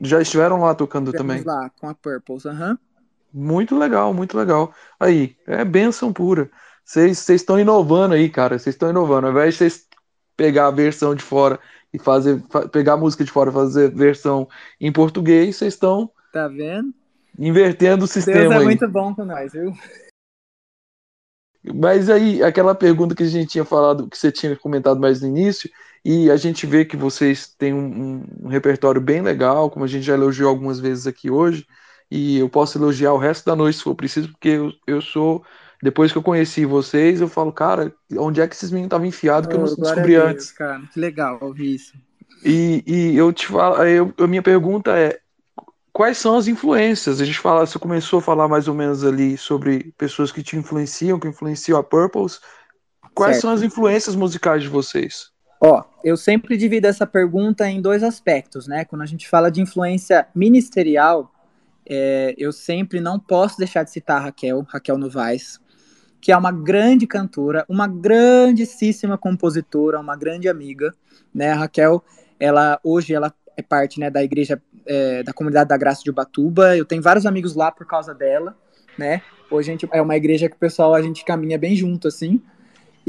Já 0.02 0.22
estiveram 0.22 0.62
lá 0.62 0.76
tocando 0.76 1.12
Tivemos 1.12 1.38
também? 1.38 1.46
lá, 1.46 1.70
com 1.70 1.90
a 1.90 1.96
aham. 2.46 2.72
Uhum. 2.72 2.78
Muito 3.34 3.78
legal, 3.78 4.14
muito 4.14 4.38
legal. 4.38 4.74
Aí, 5.00 5.36
é 5.46 5.64
benção 5.66 6.14
pura. 6.14 6.50
Vocês 6.84 7.28
estão 7.30 7.60
inovando 7.60 8.14
aí, 8.16 8.30
cara. 8.30 8.58
Vocês 8.58 8.76
estão 8.76 8.90
inovando. 8.90 9.28
Ao 9.28 9.32
invés 9.34 9.54
de 9.54 9.58
vocês 9.58 9.88
pegar 10.36 10.68
a 10.68 10.72
versão 10.72 11.14
de 11.14 11.22
fora 11.22 11.60
e 11.94 12.00
fazer 12.00 12.42
pegar 12.72 12.94
a 12.94 12.98
música 12.98 13.24
de 13.24 13.32
fora 13.32 13.50
e 13.50 13.54
fazer 13.54 13.94
versão 13.94 14.48
em 14.80 14.92
português, 14.92 15.56
vocês 15.56 15.74
estão 15.74 16.12
Tá 16.32 16.48
vendo? 16.48 16.94
Invertendo 17.38 18.06
o 18.06 18.08
sistema 18.08 18.40
Deus 18.40 18.54
é 18.54 18.58
aí. 18.58 18.64
muito 18.64 18.88
bom 18.88 19.14
com 19.14 19.26
nós, 19.26 19.54
viu? 19.54 19.74
Mas 21.76 22.10
aí, 22.10 22.42
aquela 22.44 22.74
pergunta 22.74 23.16
que 23.16 23.24
a 23.24 23.28
gente 23.28 23.50
tinha 23.50 23.66
falado, 23.66 24.08
que 24.08 24.18
você 24.18 24.32
tinha 24.32 24.56
comentado 24.56 25.00
mais 25.00 25.22
no 25.22 25.28
início, 25.28 25.70
e 26.10 26.32
a 26.32 26.38
gente 26.38 26.66
vê 26.66 26.86
que 26.86 26.96
vocês 26.96 27.54
têm 27.58 27.74
um, 27.74 28.24
um, 28.42 28.48
repertório 28.48 29.02
bem 29.02 29.22
legal, 29.22 29.70
como 29.70 29.84
a 29.84 29.88
gente 29.90 30.06
já 30.06 30.14
elogiou 30.14 30.48
algumas 30.48 30.80
vezes 30.80 31.06
aqui 31.06 31.30
hoje, 31.30 31.68
e 32.10 32.38
eu 32.38 32.48
posso 32.48 32.78
elogiar 32.78 33.12
o 33.12 33.18
resto 33.18 33.46
da 33.46 33.58
noite 33.58 33.80
se 33.80 33.84
for 33.84 33.94
preciso, 33.94 34.30
porque 34.30 34.48
eu, 34.48 34.72
eu 34.88 35.02
sou. 35.02 35.44
Depois 35.84 36.14
que 36.14 36.18
eu 36.18 36.24
conheci 36.24 36.64
vocês, 36.64 37.20
eu 37.20 37.28
falo, 37.28 37.52
cara, 37.52 37.94
onde 38.18 38.40
é 38.40 38.48
que 38.48 38.56
esses 38.56 38.72
meninos 38.72 38.88
estavam 38.88 39.06
enfiados 39.06 39.50
que 39.50 39.56
eu 39.56 39.60
não 39.60 39.66
descobri 39.66 40.14
Deus, 40.14 40.30
antes? 40.30 40.52
Cara, 40.54 40.82
que 40.94 40.98
legal 40.98 41.40
ouvir 41.42 41.76
isso. 41.76 41.94
E, 42.42 42.86
e 42.88 43.18
eu 43.18 43.34
te 43.34 43.46
falo, 43.46 43.84
eu, 43.84 44.14
a 44.18 44.28
minha 44.28 44.42
pergunta 44.42 44.98
é: 44.98 45.20
quais 45.92 46.18
são 46.18 46.38
as 46.38 46.48
influências? 46.48 47.20
A 47.20 47.26
gente 47.26 47.38
fala, 47.38 47.66
você 47.66 47.78
começou 47.78 48.20
a 48.20 48.22
falar 48.22 48.48
mais 48.48 48.70
ou 48.70 48.74
menos 48.74 49.04
ali 49.04 49.38
sobre 49.38 49.94
pessoas 49.98 50.32
que 50.32 50.42
te 50.42 50.56
influenciam, 50.56 51.20
que 51.20 51.28
influenciam 51.28 51.78
a 51.78 51.84
Purples. 51.84 52.40
Quais 53.14 53.34
certo. 53.34 53.42
são 53.42 53.52
as 53.52 53.62
influências 53.62 54.16
musicais 54.16 54.64
de 54.64 54.70
vocês? 54.70 55.36
Ó, 55.60 55.84
eu 56.04 56.16
sempre 56.16 56.56
divido 56.56 56.86
essa 56.86 57.08
pergunta 57.08 57.68
em 57.68 57.82
dois 57.82 58.04
aspectos, 58.04 58.68
né? 58.68 58.86
Quando 58.86 59.02
a 59.02 59.06
gente 59.06 59.28
fala 59.28 59.50
de 59.50 59.62
influência 59.62 60.28
ministerial, 60.36 61.32
é, 61.90 62.36
eu 62.38 62.52
sempre 62.52 63.00
não 63.00 63.20
posso 63.20 63.58
deixar 63.58 63.84
de 63.84 63.92
citar 63.92 64.18
a 64.18 64.26
Raquel, 64.26 64.66
Raquel 64.68 64.98
Novaes, 64.98 65.60
que 66.22 66.32
é 66.32 66.38
uma 66.38 66.52
grande 66.52 67.08
cantora, 67.08 67.66
uma 67.68 67.88
grandíssima 67.88 69.18
compositora, 69.18 70.00
uma 70.00 70.16
grande 70.16 70.48
amiga, 70.48 70.94
né? 71.34 71.52
A 71.52 71.56
Raquel, 71.56 72.04
ela 72.40 72.80
hoje 72.84 73.14
ela 73.14 73.34
é 73.56 73.62
parte 73.64 74.00
né, 74.00 74.12
da 74.12 74.24
igreja 74.24 74.62
é, 74.86 75.24
da 75.24 75.34
comunidade 75.34 75.70
da 75.70 75.78
Graça 75.78 76.04
de 76.04 76.12
Ubatuba. 76.12 76.78
Eu 76.78 76.86
tenho 76.86 77.02
vários 77.02 77.26
amigos 77.26 77.56
lá 77.56 77.72
por 77.72 77.88
causa 77.88 78.14
dela, 78.14 78.56
né? 78.98 79.22
Hoje 79.50 79.70
a 79.70 79.74
gente 79.74 79.90
é 79.92 80.02
uma 80.02 80.16
igreja 80.16 80.48
que 80.48 80.56
o 80.56 80.60
pessoal 80.60 80.94
a 80.94 81.02
gente 81.02 81.26
caminha 81.26 81.58
bem 81.58 81.76
junto 81.76 82.08
assim. 82.08 82.42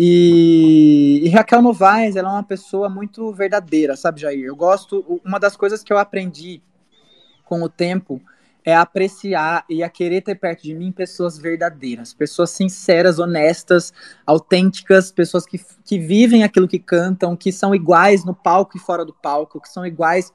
E, 0.01 1.23
e, 1.25 1.29
Raquel 1.31 1.61
Novaes, 1.61 2.15
ela 2.15 2.29
é 2.29 2.33
uma 2.35 2.45
pessoa 2.45 2.89
muito 2.89 3.33
verdadeira, 3.33 3.97
sabe, 3.97 4.21
Jair? 4.21 4.45
Eu 4.45 4.55
gosto, 4.55 5.21
uma 5.25 5.41
das 5.41 5.57
coisas 5.57 5.83
que 5.83 5.93
eu 5.93 5.99
aprendi 5.99 6.63
com 7.45 7.61
o 7.65 7.69
tempo 7.69 8.23
é 8.65 8.77
apreciar 8.77 9.65
e 9.69 9.83
a 9.83 9.89
querer 9.89 10.21
ter 10.21 10.37
perto 10.37 10.63
de 10.63 10.73
mim 10.73 10.93
pessoas 10.93 11.37
verdadeiras, 11.37 12.15
pessoas 12.15 12.51
sinceras, 12.51 13.19
honestas, 13.19 13.93
autênticas, 14.25 15.11
pessoas 15.11 15.45
que, 15.45 15.61
que 15.85 15.99
vivem 15.99 16.45
aquilo 16.45 16.69
que 16.69 16.79
cantam, 16.79 17.37
que 17.37 17.51
são 17.51 17.75
iguais 17.75 18.25
no 18.25 18.37
palco 18.37 18.77
e 18.77 18.81
fora 18.81 19.05
do 19.05 19.13
palco, 19.13 19.61
que 19.61 19.69
são 19.69 19.85
iguais 19.85 20.33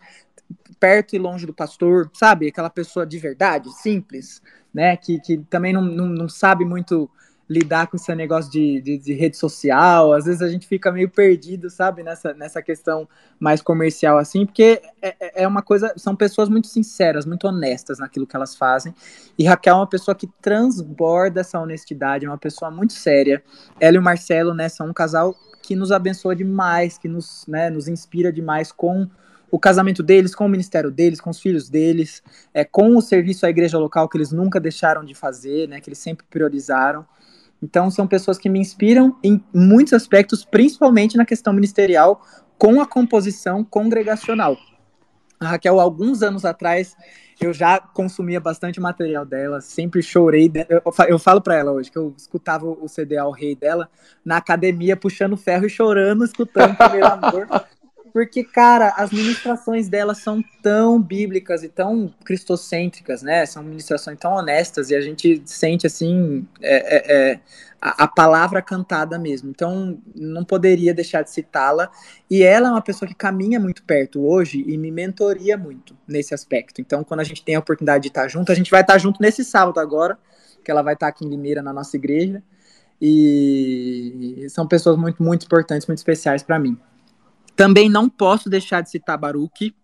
perto 0.78 1.16
e 1.16 1.20
longe 1.20 1.46
do 1.46 1.54
pastor, 1.54 2.12
sabe? 2.14 2.50
Aquela 2.50 2.70
pessoa 2.70 3.06
de 3.06 3.18
verdade, 3.18 3.72
simples, 3.82 4.42
né? 4.74 4.98
Que, 4.98 5.22
que 5.22 5.38
também 5.50 5.72
não, 5.72 5.82
não, 5.82 6.08
não 6.08 6.28
sabe 6.28 6.66
muito 6.66 7.10
lidar 7.54 7.88
com 7.88 7.96
esse 7.96 8.14
negócio 8.16 8.52
de, 8.52 8.82
de, 8.82 8.98
de, 8.98 9.14
rede 9.14 9.38
social, 9.38 10.12
às 10.14 10.26
vezes 10.26 10.42
a 10.42 10.50
gente 10.50 10.68
fica 10.68 10.92
meio 10.92 11.10
perdido, 11.10 11.70
sabe, 11.70 12.02
nessa, 12.04 12.34
nessa 12.34 12.62
questão 12.62 13.08
mais 13.40 13.62
comercial, 13.62 14.18
assim, 14.18 14.46
porque 14.46 14.82
é, 15.02 15.16
é, 15.20 15.44
é 15.44 15.48
uma 15.48 15.62
coisa, 15.62 15.94
são 15.96 16.16
pessoas 16.16 16.50
muito 16.50 16.68
sinceras, 16.68 17.26
muito 17.26 17.48
honestas 17.48 18.00
naquilo 18.00 18.26
que 18.26 18.36
elas 18.36 18.56
fazem, 18.56 18.94
e 19.38 19.46
Raquel 19.46 19.76
é 19.76 19.78
uma 19.78 19.88
pessoa 19.88 20.16
que 20.16 20.28
transborda 20.42 21.42
essa 21.42 21.60
honestidade, 21.60 22.26
é 22.26 22.30
uma 22.30 22.38
pessoa 22.38 22.72
muito 22.72 22.94
séria, 22.94 23.44
ela 23.80 23.96
e 23.96 24.00
o 24.00 24.04
Marcelo, 24.04 24.54
né, 24.54 24.68
são 24.68 24.88
um 24.88 24.94
casal 24.94 25.36
que 25.62 25.76
nos 25.76 25.92
abençoa 25.92 26.36
demais, 26.36 26.98
que 26.98 27.08
nos, 27.08 27.46
né, 27.48 27.70
nos 27.70 27.88
inspira 27.88 28.34
demais 28.34 28.72
com 28.72 29.08
o 29.54 29.60
casamento 29.60 30.02
deles, 30.02 30.34
com 30.34 30.48
o 30.48 30.50
ministério 30.50 30.90
deles, 30.90 31.22
com 31.22 31.30
os 31.30 31.40
filhos 31.40 31.70
deles, 31.70 32.24
é, 32.52 32.66
com 32.66 32.98
o 32.98 33.02
serviço 33.04 33.46
à 33.46 33.52
igreja 33.52 33.78
local 33.78 34.10
que 34.10 34.18
eles 34.18 34.32
nunca 34.32 34.60
deixaram 34.60 35.06
de 35.06 35.14
fazer, 35.14 35.68
né, 35.68 35.80
que 35.80 35.90
eles 35.90 36.00
sempre 36.00 36.26
priorizaram. 36.28 37.06
Então, 37.64 37.90
são 37.90 38.06
pessoas 38.06 38.38
que 38.38 38.50
me 38.50 38.60
inspiram 38.60 39.16
em 39.24 39.42
muitos 39.54 39.94
aspectos, 39.94 40.44
principalmente 40.44 41.16
na 41.16 41.26
questão 41.26 41.54
ministerial, 41.54 42.22
com 42.58 42.82
a 42.82 42.86
composição 42.86 43.64
congregacional. 43.64 44.58
A 45.40 45.48
Raquel, 45.48 45.80
alguns 45.80 46.22
anos 46.22 46.44
atrás, 46.44 46.94
eu 47.40 47.54
já 47.54 47.80
consumia 47.80 48.42
bastante 48.42 48.82
material 48.82 49.26
dela, 49.26 49.62
sempre 49.62 50.04
chorei. 50.04 50.52
Eu 51.08 51.18
falo 51.18 51.42
para 51.42 51.56
ela 51.56 51.72
hoje 51.72 51.90
que 51.90 51.98
eu 51.98 52.14
escutava 52.18 52.66
o 52.66 52.88
CD 52.90 53.18
ao 53.18 53.32
rei 53.32 53.56
dela 53.56 53.90
na 54.26 54.38
academia, 54.38 54.98
puxando 54.98 55.38
ferro 55.38 55.66
e 55.66 55.70
chorando, 55.70 56.26
escutando 56.26 56.76
o 56.78 56.92
meu 56.92 57.06
amor. 57.06 57.48
Porque, 58.14 58.44
cara, 58.44 58.90
as 58.90 59.12
ministrações 59.12 59.90
dela 59.90 60.14
são 60.14 60.44
tão 60.62 61.02
bíblicas 61.02 61.64
e 61.64 61.68
tão 61.68 62.14
cristocêntricas, 62.24 63.24
né? 63.24 63.44
São 63.48 63.64
ministrações 63.64 64.20
tão 64.20 64.34
honestas 64.34 64.92
e 64.92 64.96
a 64.96 65.02
gente 65.02 65.42
sente, 65.48 65.88
assim, 65.88 66.48
é, 66.62 66.76
é, 66.76 67.32
é, 67.32 67.40
a, 67.82 68.04
a, 68.04 68.08
palavra 68.08 68.62
cantada 68.62 69.18
mesmo. 69.18 69.50
Então, 69.50 70.00
não 70.14 70.46
poderia 70.46 70.94
deixar 70.94 71.24
de 71.24 71.32
citá-la. 71.32 71.90
E 72.30 72.44
ela 72.44 72.68
é 72.68 72.72
uma 72.72 72.84
pessoa 72.84 73.10
que 73.10 73.16
caminha 73.16 73.60
muito 73.60 73.82
perto 73.84 74.24
hoje 74.24 74.64
e 74.68 74.78
me 74.78 74.92
mentoria 74.92 75.58
muito 75.58 75.98
nesse 76.08 76.36
aspecto. 76.36 76.80
Então, 76.82 77.04
quando 77.04 77.22
a 77.22 77.24
gente 77.24 77.44
tem 77.44 77.56
a 77.56 77.60
oportunidade 77.60 78.04
de 78.04 78.10
estar 78.10 78.28
junto, 78.28 78.52
a 78.52 78.56
gente 78.56 78.70
vai 78.70 78.82
estar 78.82 79.00
junto 79.00 79.20
nesse 79.20 79.44
sábado 79.44 79.80
agora, 79.80 80.20
que 80.64 80.70
ela 80.70 80.84
vai 80.84 80.94
estar 80.94 81.08
aqui 81.08 81.26
em 81.26 81.30
Limeira, 81.30 81.64
na 81.64 81.74
nossa 81.74 81.98
igreja. 81.98 82.44
E 83.02 84.46
são 84.50 84.68
pessoas 84.68 84.98
muito, 84.98 85.22
muito 85.24 85.48
importantes, 85.48 85.88
muito 85.88 85.98
especiais 85.98 86.44
para 86.44 86.60
mim. 86.60 86.78
Também 87.56 87.90
não 87.90 88.10
posso 88.10 88.50
deixar 88.50 88.82
de 88.82 88.90
citar 88.90 89.18
Baruch. 89.18 89.76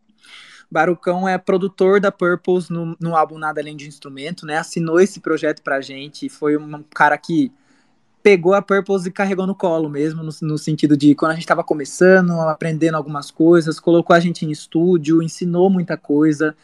Barucão 0.72 1.28
é 1.28 1.38
produtor 1.38 2.00
da 2.00 2.12
Purples 2.12 2.70
no, 2.70 2.96
no 3.00 3.16
álbum 3.16 3.40
Nada 3.40 3.60
Além 3.60 3.76
de 3.76 3.88
Instrumento, 3.88 4.46
né? 4.46 4.58
Assinou 4.58 5.00
esse 5.00 5.20
projeto 5.20 5.64
pra 5.64 5.82
gente. 5.82 6.30
Foi 6.30 6.58
um 6.58 6.84
cara 6.94 7.18
que 7.18 7.52
pegou 8.22 8.54
a 8.54 8.62
Purples 8.62 9.06
e 9.06 9.12
carregou 9.12 9.48
no 9.48 9.56
colo 9.56 9.90
mesmo, 9.90 10.22
no, 10.22 10.30
no 10.42 10.58
sentido 10.58 10.96
de 10.96 11.16
quando 11.16 11.32
a 11.32 11.34
gente 11.34 11.44
estava 11.44 11.64
começando, 11.64 12.32
aprendendo 12.42 12.96
algumas 12.96 13.32
coisas, 13.32 13.80
colocou 13.80 14.16
a 14.16 14.20
gente 14.20 14.46
em 14.46 14.52
estúdio, 14.52 15.24
ensinou 15.24 15.70
muita 15.70 15.98
coisa. 15.98 16.56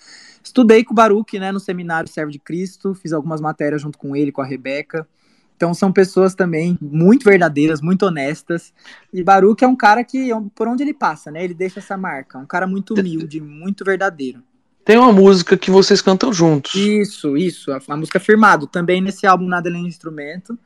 Estudei 0.43 0.83
com 0.83 0.93
o 0.93 0.95
Baruch, 0.95 1.39
né, 1.39 1.51
no 1.51 1.59
seminário 1.59 2.09
Servo 2.09 2.31
de 2.31 2.37
Cristo, 2.37 2.93
fiz 2.93 3.13
algumas 3.13 3.41
matérias 3.41 3.81
junto 3.81 3.97
com 3.97 4.15
ele, 4.15 4.31
com 4.31 4.41
a 4.41 4.45
Rebeca. 4.45 5.07
Então 5.55 5.73
são 5.73 5.91
pessoas 5.91 6.35
também 6.35 6.77
muito 6.81 7.23
verdadeiras, 7.23 7.81
muito 7.81 8.05
honestas. 8.05 8.73
E 9.13 9.23
Baruch 9.23 9.63
é 9.63 9.67
um 9.67 9.75
cara 9.75 10.03
que, 10.03 10.29
por 10.53 10.67
onde 10.67 10.83
ele 10.83 10.93
passa, 10.93 11.31
né? 11.31 11.43
Ele 11.43 11.53
deixa 11.53 11.79
essa 11.79 11.95
marca. 11.95 12.37
Um 12.37 12.45
cara 12.45 12.67
muito 12.67 12.93
humilde, 12.93 13.39
muito 13.39 13.85
verdadeiro. 13.85 14.43
Tem 14.83 14.97
uma 14.97 15.11
música 15.11 15.57
que 15.57 15.71
vocês 15.71 16.01
cantam 16.01 16.31
juntos. 16.31 16.75
Isso, 16.75 17.37
isso. 17.37 17.71
A, 17.71 17.79
a 17.87 17.97
música 17.97 18.19
Firmado. 18.19 18.67
Também 18.67 19.01
nesse 19.01 19.25
álbum 19.25 19.47
Nada 19.47 19.69
Além 19.69 19.83
de 19.83 19.89
Instrumento. 19.89 20.59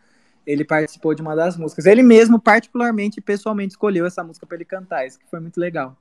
Ele 0.46 0.66
participou 0.66 1.14
de 1.14 1.22
uma 1.22 1.36
das 1.36 1.56
músicas. 1.56 1.86
Ele 1.86 2.02
mesmo, 2.02 2.40
particularmente, 2.40 3.22
pessoalmente, 3.22 3.74
escolheu 3.74 4.06
essa 4.06 4.24
música 4.24 4.46
para 4.46 4.58
ele 4.58 4.66
cantar. 4.66 5.06
Isso 5.06 5.20
que 5.20 5.30
foi 5.30 5.40
muito 5.40 5.60
legal. 5.60 5.96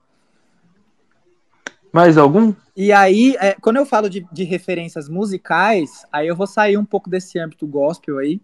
Mais 1.93 2.17
algum? 2.17 2.53
E 2.75 2.91
aí, 2.91 3.35
é, 3.39 3.55
quando 3.61 3.77
eu 3.77 3.85
falo 3.85 4.09
de, 4.09 4.25
de 4.31 4.43
referências 4.43 5.07
musicais, 5.07 6.05
aí 6.11 6.27
eu 6.27 6.35
vou 6.35 6.47
sair 6.47 6.77
um 6.77 6.85
pouco 6.85 7.09
desse 7.09 7.39
âmbito 7.39 7.65
gospel 7.67 8.17
aí 8.17 8.41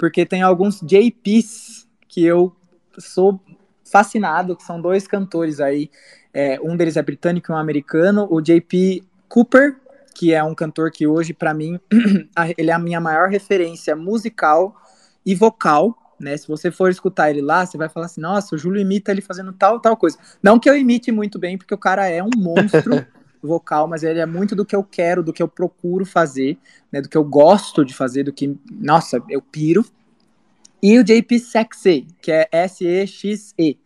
porque 0.00 0.24
tem 0.24 0.40
alguns 0.40 0.80
JPs 0.80 1.86
que 2.08 2.24
eu 2.24 2.56
sou 2.98 3.38
fascinado, 3.84 4.56
que 4.56 4.62
são 4.62 4.80
dois 4.80 5.06
cantores 5.06 5.60
aí. 5.60 5.90
É, 6.32 6.58
um 6.62 6.74
deles 6.74 6.96
é 6.96 7.02
britânico 7.02 7.52
e 7.52 7.54
um 7.54 7.58
americano. 7.58 8.26
O 8.30 8.40
JP 8.40 9.04
Cooper, 9.28 9.76
que 10.14 10.32
é 10.32 10.42
um 10.42 10.54
cantor 10.54 10.90
que 10.90 11.06
hoje, 11.06 11.34
para 11.34 11.52
mim, 11.52 11.78
ele 12.56 12.70
é 12.70 12.72
a 12.72 12.78
minha 12.78 12.98
maior 12.98 13.28
referência 13.28 13.94
musical 13.94 14.74
e 15.24 15.34
vocal. 15.34 15.94
Né? 16.18 16.34
Se 16.34 16.48
você 16.48 16.70
for 16.70 16.90
escutar 16.90 17.28
ele 17.28 17.42
lá, 17.42 17.66
você 17.66 17.76
vai 17.76 17.90
falar 17.90 18.06
assim: 18.06 18.22
nossa, 18.22 18.54
o 18.54 18.58
Júlio 18.58 18.80
imita 18.80 19.12
ele 19.12 19.20
fazendo 19.20 19.52
tal, 19.52 19.80
tal 19.80 19.98
coisa. 19.98 20.16
Não 20.42 20.58
que 20.58 20.70
eu 20.70 20.78
imite 20.78 21.12
muito 21.12 21.38
bem, 21.38 21.58
porque 21.58 21.74
o 21.74 21.78
cara 21.78 22.08
é 22.08 22.22
um 22.22 22.30
monstro. 22.38 23.04
vocal, 23.42 23.86
mas 23.88 24.02
ele 24.02 24.20
é 24.20 24.26
muito 24.26 24.54
do 24.54 24.64
que 24.64 24.76
eu 24.76 24.84
quero, 24.84 25.22
do 25.22 25.32
que 25.32 25.42
eu 25.42 25.48
procuro 25.48 26.04
fazer, 26.04 26.58
né, 26.92 27.00
do 27.00 27.08
que 27.08 27.16
eu 27.16 27.24
gosto 27.24 27.84
de 27.84 27.94
fazer, 27.94 28.24
do 28.24 28.32
que, 28.32 28.56
nossa, 28.70 29.22
eu 29.28 29.40
piro. 29.40 29.84
E 30.82 30.98
o 30.98 31.04
JP 31.04 31.38
Sexy, 31.38 32.06
que 32.20 32.32
é 32.32 32.48
S-E-X-E, 32.50 33.78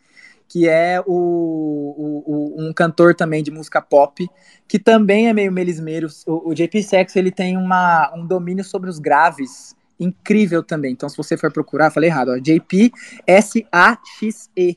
que 0.48 0.68
é 0.68 1.00
o, 1.00 1.04
o, 1.06 2.22
o, 2.26 2.68
um 2.68 2.72
cantor 2.72 3.14
também 3.14 3.42
de 3.42 3.50
música 3.50 3.82
pop, 3.82 4.28
que 4.68 4.78
também 4.78 5.28
é 5.28 5.32
meio 5.32 5.50
melismeiro. 5.50 6.08
O, 6.26 6.50
o 6.50 6.54
JP 6.54 6.82
Sexy, 6.82 7.18
ele 7.18 7.32
tem 7.32 7.56
uma, 7.56 8.12
um 8.14 8.24
domínio 8.24 8.62
sobre 8.62 8.88
os 8.88 8.98
graves 8.98 9.74
incrível 9.98 10.62
também. 10.62 10.92
Então, 10.92 11.08
se 11.08 11.16
você 11.16 11.36
for 11.36 11.52
procurar, 11.52 11.90
falei 11.90 12.10
errado, 12.10 12.30
ó, 12.30 12.38
JP 12.38 12.92
S-A-X-E, 13.26 14.74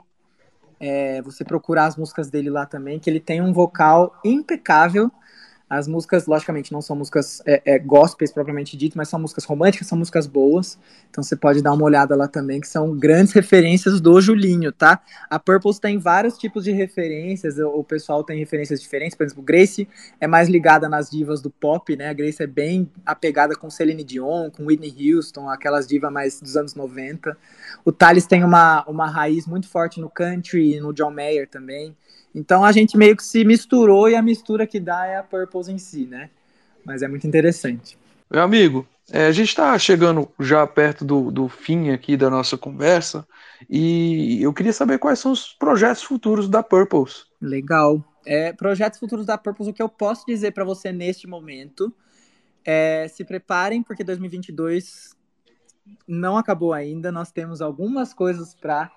é, 0.80 1.22
você 1.22 1.44
procurar 1.44 1.86
as 1.86 1.96
músicas 1.96 2.30
dele 2.30 2.50
lá 2.50 2.66
também, 2.66 3.00
que 3.00 3.10
ele 3.10 3.20
tem 3.20 3.42
um 3.42 3.54
vocal 3.54 4.20
impecável 4.24 5.12
as 5.70 5.86
músicas, 5.88 6.28
logicamente, 6.28 6.72
não 6.72 6.82
são 6.82 6.96
músicas 6.96 7.42
é, 7.46 7.62
é, 7.66 7.80
gospels 7.80 8.32
propriamente 8.32 8.78
dito, 8.78 8.98
mas 8.98 9.10
são 9.10 9.20
músicas 9.20 9.44
românticas, 9.44 9.88
são 9.88 9.98
músicas 9.98 10.26
boas. 10.26 10.80
Então 11.10 11.22
você 11.22 11.36
pode 11.36 11.62
dar 11.62 11.74
uma 11.74 11.84
olhada 11.84 12.16
lá 12.16 12.28
também, 12.28 12.62
que 12.62 12.68
são 12.68 12.96
grandes 12.96 13.34
referências 13.34 14.00
do 14.00 14.20
Julinho, 14.22 14.72
tá? 14.72 15.02
A 15.30 15.38
Purples 15.38 15.78
tem 15.78 15.98
vários 15.98 16.38
tipos 16.38 16.64
de 16.64 16.72
referências, 16.72 17.58
o 17.60 17.84
pessoal 17.84 18.24
tem 18.24 18.40
referências 18.40 18.82
diferentes. 18.82 19.18
Por 19.18 19.26
exemplo, 19.26 19.44
Grace 19.44 19.88
é 20.22 20.28
mais 20.28 20.48
ligada 20.48 20.88
nas 20.88 21.10
divas 21.10 21.42
do 21.42 21.50
pop, 21.50 21.96
né? 21.98 22.10
A 22.10 22.14
Grace 22.14 22.42
é 22.42 22.48
bem 22.48 22.90
apegada 23.06 23.54
com 23.54 23.70
Celine 23.70 24.06
Dion, 24.06 24.50
com 24.50 24.66
Whitney 24.66 25.14
Houston, 25.14 25.50
aquelas 25.50 25.86
divas 25.86 26.12
mais 26.12 26.40
dos 26.40 26.56
anos 26.56 26.76
90. 26.76 27.38
O 27.84 27.92
Thales 27.92 28.26
tem 28.26 28.42
uma, 28.42 28.86
uma 28.88 29.10
raiz 29.10 29.46
muito 29.46 29.68
forte 29.68 30.00
no 30.00 30.10
country 30.10 30.76
e 30.76 30.80
no 30.80 30.94
John 30.94 31.12
Mayer 31.12 31.48
também. 31.50 31.94
Então 32.38 32.64
a 32.64 32.72
gente 32.72 32.96
meio 32.96 33.18
que 33.18 33.24
se 33.24 33.44
misturou 33.44 34.08
e 34.08 34.16
a 34.16 34.22
mistura 34.22 34.68
que 34.68 34.80
dá 34.80 35.08
é 35.08 35.18
a 35.18 35.24
Em 35.68 35.78
si, 35.78 36.06
né? 36.06 36.30
Mas 36.86 37.02
é 37.02 37.08
muito 37.08 37.26
interessante. 37.26 37.98
Meu 38.30 38.42
amigo, 38.42 38.88
é, 39.10 39.28
a 39.28 39.32
gente 39.32 39.48
está 39.48 39.78
chegando 39.80 40.30
já 40.40 40.68
perto 40.68 41.06
do, 41.06 41.32
do 41.32 41.48
fim 41.48 41.92
aqui 41.92 42.18
da 42.18 42.30
nossa 42.30 42.58
conversa 42.58 43.26
e 43.70 44.42
eu 44.42 44.54
queria 44.54 44.74
saber 44.74 45.00
quais 45.00 45.20
são 45.20 45.32
os 45.32 45.54
projetos 45.54 46.04
futuros 46.04 46.50
da 46.50 46.62
Purples. 46.62 47.26
Legal. 47.42 48.04
É, 48.26 48.52
projetos 48.52 49.00
futuros 49.00 49.26
da 49.26 49.38
Purples, 49.38 49.70
o 49.70 49.74
que 49.74 49.82
eu 49.82 49.88
posso 49.88 50.26
dizer 50.26 50.52
para 50.52 50.66
você 50.66 50.92
neste 50.92 51.26
momento 51.26 51.94
é 52.66 53.08
se 53.08 53.24
preparem, 53.24 53.82
porque 53.82 54.04
2022 54.04 55.16
não 56.06 56.38
acabou 56.38 56.74
ainda. 56.74 57.12
Nós 57.12 57.32
temos 57.32 57.62
algumas 57.62 58.14
coisas 58.14 58.54
para 58.54 58.92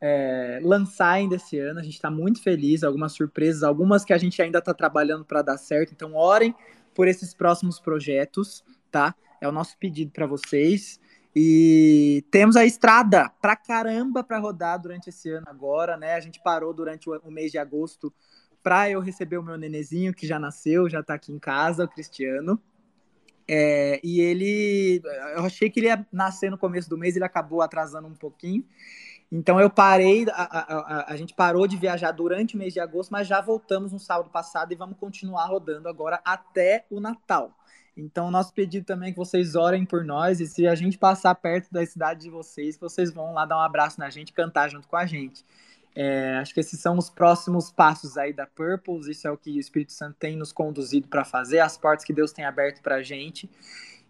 é, 0.00 0.60
lançar 0.62 1.12
ainda 1.12 1.36
esse 1.36 1.58
ano. 1.58 1.80
A 1.80 1.82
gente 1.82 1.94
está 1.94 2.10
muito 2.10 2.42
feliz, 2.42 2.82
algumas 2.82 3.12
surpresas, 3.12 3.62
algumas 3.62 4.04
que 4.04 4.12
a 4.12 4.18
gente 4.18 4.40
ainda 4.40 4.58
está 4.58 4.74
trabalhando 4.74 5.24
para 5.24 5.42
dar 5.42 5.58
certo. 5.58 5.92
Então, 5.92 6.14
orem 6.14 6.54
por 6.94 7.08
esses 7.08 7.34
próximos 7.34 7.78
projetos, 7.78 8.64
tá? 8.90 9.14
É 9.40 9.48
o 9.48 9.52
nosso 9.52 9.76
pedido 9.78 10.10
para 10.12 10.26
vocês. 10.26 11.00
E 11.34 12.24
temos 12.30 12.56
a 12.56 12.64
estrada 12.64 13.30
pra 13.42 13.54
caramba 13.54 14.24
para 14.24 14.38
rodar 14.38 14.80
durante 14.80 15.10
esse 15.10 15.30
ano 15.30 15.46
agora, 15.48 15.96
né? 15.96 16.14
A 16.14 16.20
gente 16.20 16.40
parou 16.42 16.72
durante 16.72 17.10
o 17.10 17.30
mês 17.30 17.52
de 17.52 17.58
agosto 17.58 18.12
para 18.62 18.90
eu 18.90 19.00
receber 19.00 19.36
o 19.36 19.42
meu 19.42 19.58
nenezinho 19.58 20.14
que 20.14 20.26
já 20.26 20.38
nasceu, 20.38 20.88
já 20.88 21.00
está 21.00 21.14
aqui 21.14 21.30
em 21.30 21.38
casa, 21.38 21.84
o 21.84 21.88
Cristiano. 21.88 22.60
É, 23.46 24.00
e 24.02 24.20
ele, 24.20 25.00
eu 25.36 25.44
achei 25.44 25.70
que 25.70 25.78
ele 25.78 25.86
ia 25.86 26.04
nascer 26.10 26.50
no 26.50 26.58
começo 26.58 26.88
do 26.88 26.98
mês, 26.98 27.14
ele 27.14 27.24
acabou 27.24 27.62
atrasando 27.62 28.08
um 28.08 28.14
pouquinho. 28.14 28.64
Então 29.30 29.60
eu 29.60 29.68
parei, 29.68 30.24
a, 30.30 30.42
a, 30.42 30.60
a, 30.60 31.12
a, 31.12 31.16
gente 31.16 31.34
parou 31.34 31.66
de 31.66 31.76
viajar 31.76 32.12
durante 32.12 32.54
o 32.54 32.58
mês 32.58 32.72
de 32.72 32.78
agosto, 32.78 33.10
mas 33.10 33.26
já 33.26 33.40
voltamos 33.40 33.92
no 33.92 33.98
sábado 33.98 34.30
passado 34.30 34.72
e 34.72 34.76
vamos 34.76 34.96
continuar 34.98 35.46
rodando 35.46 35.88
agora 35.88 36.20
até 36.24 36.84
o 36.90 37.00
Natal. 37.00 37.52
Então, 37.96 38.30
nosso 38.30 38.52
pedido 38.52 38.84
também 38.84 39.08
é 39.08 39.12
que 39.12 39.18
vocês 39.18 39.56
orem 39.56 39.84
por 39.84 40.04
nós 40.04 40.38
e 40.38 40.46
se 40.46 40.66
a 40.66 40.74
gente 40.74 40.98
passar 40.98 41.34
perto 41.34 41.72
da 41.72 41.84
cidade 41.84 42.20
de 42.20 42.30
vocês, 42.30 42.78
vocês 42.78 43.10
vão 43.10 43.32
lá 43.32 43.46
dar 43.46 43.56
um 43.56 43.62
abraço 43.62 43.98
na 43.98 44.10
gente, 44.10 44.34
cantar 44.34 44.68
junto 44.68 44.86
com 44.86 44.96
a 44.96 45.06
gente. 45.06 45.42
É, 45.94 46.36
acho 46.36 46.52
que 46.52 46.60
esses 46.60 46.78
são 46.78 46.98
os 46.98 47.08
próximos 47.08 47.70
passos 47.70 48.18
aí 48.18 48.30
da 48.30 48.46
Purples, 48.46 49.06
isso 49.06 49.26
é 49.26 49.30
o 49.30 49.36
que 49.36 49.50
o 49.50 49.58
Espírito 49.58 49.94
Santo 49.94 50.14
tem 50.18 50.36
nos 50.36 50.52
conduzido 50.52 51.08
para 51.08 51.24
fazer, 51.24 51.60
as 51.60 51.78
portas 51.78 52.04
que 52.04 52.12
Deus 52.12 52.32
tem 52.32 52.44
aberto 52.44 52.82
para 52.82 52.96
a 52.96 53.02
gente. 53.02 53.48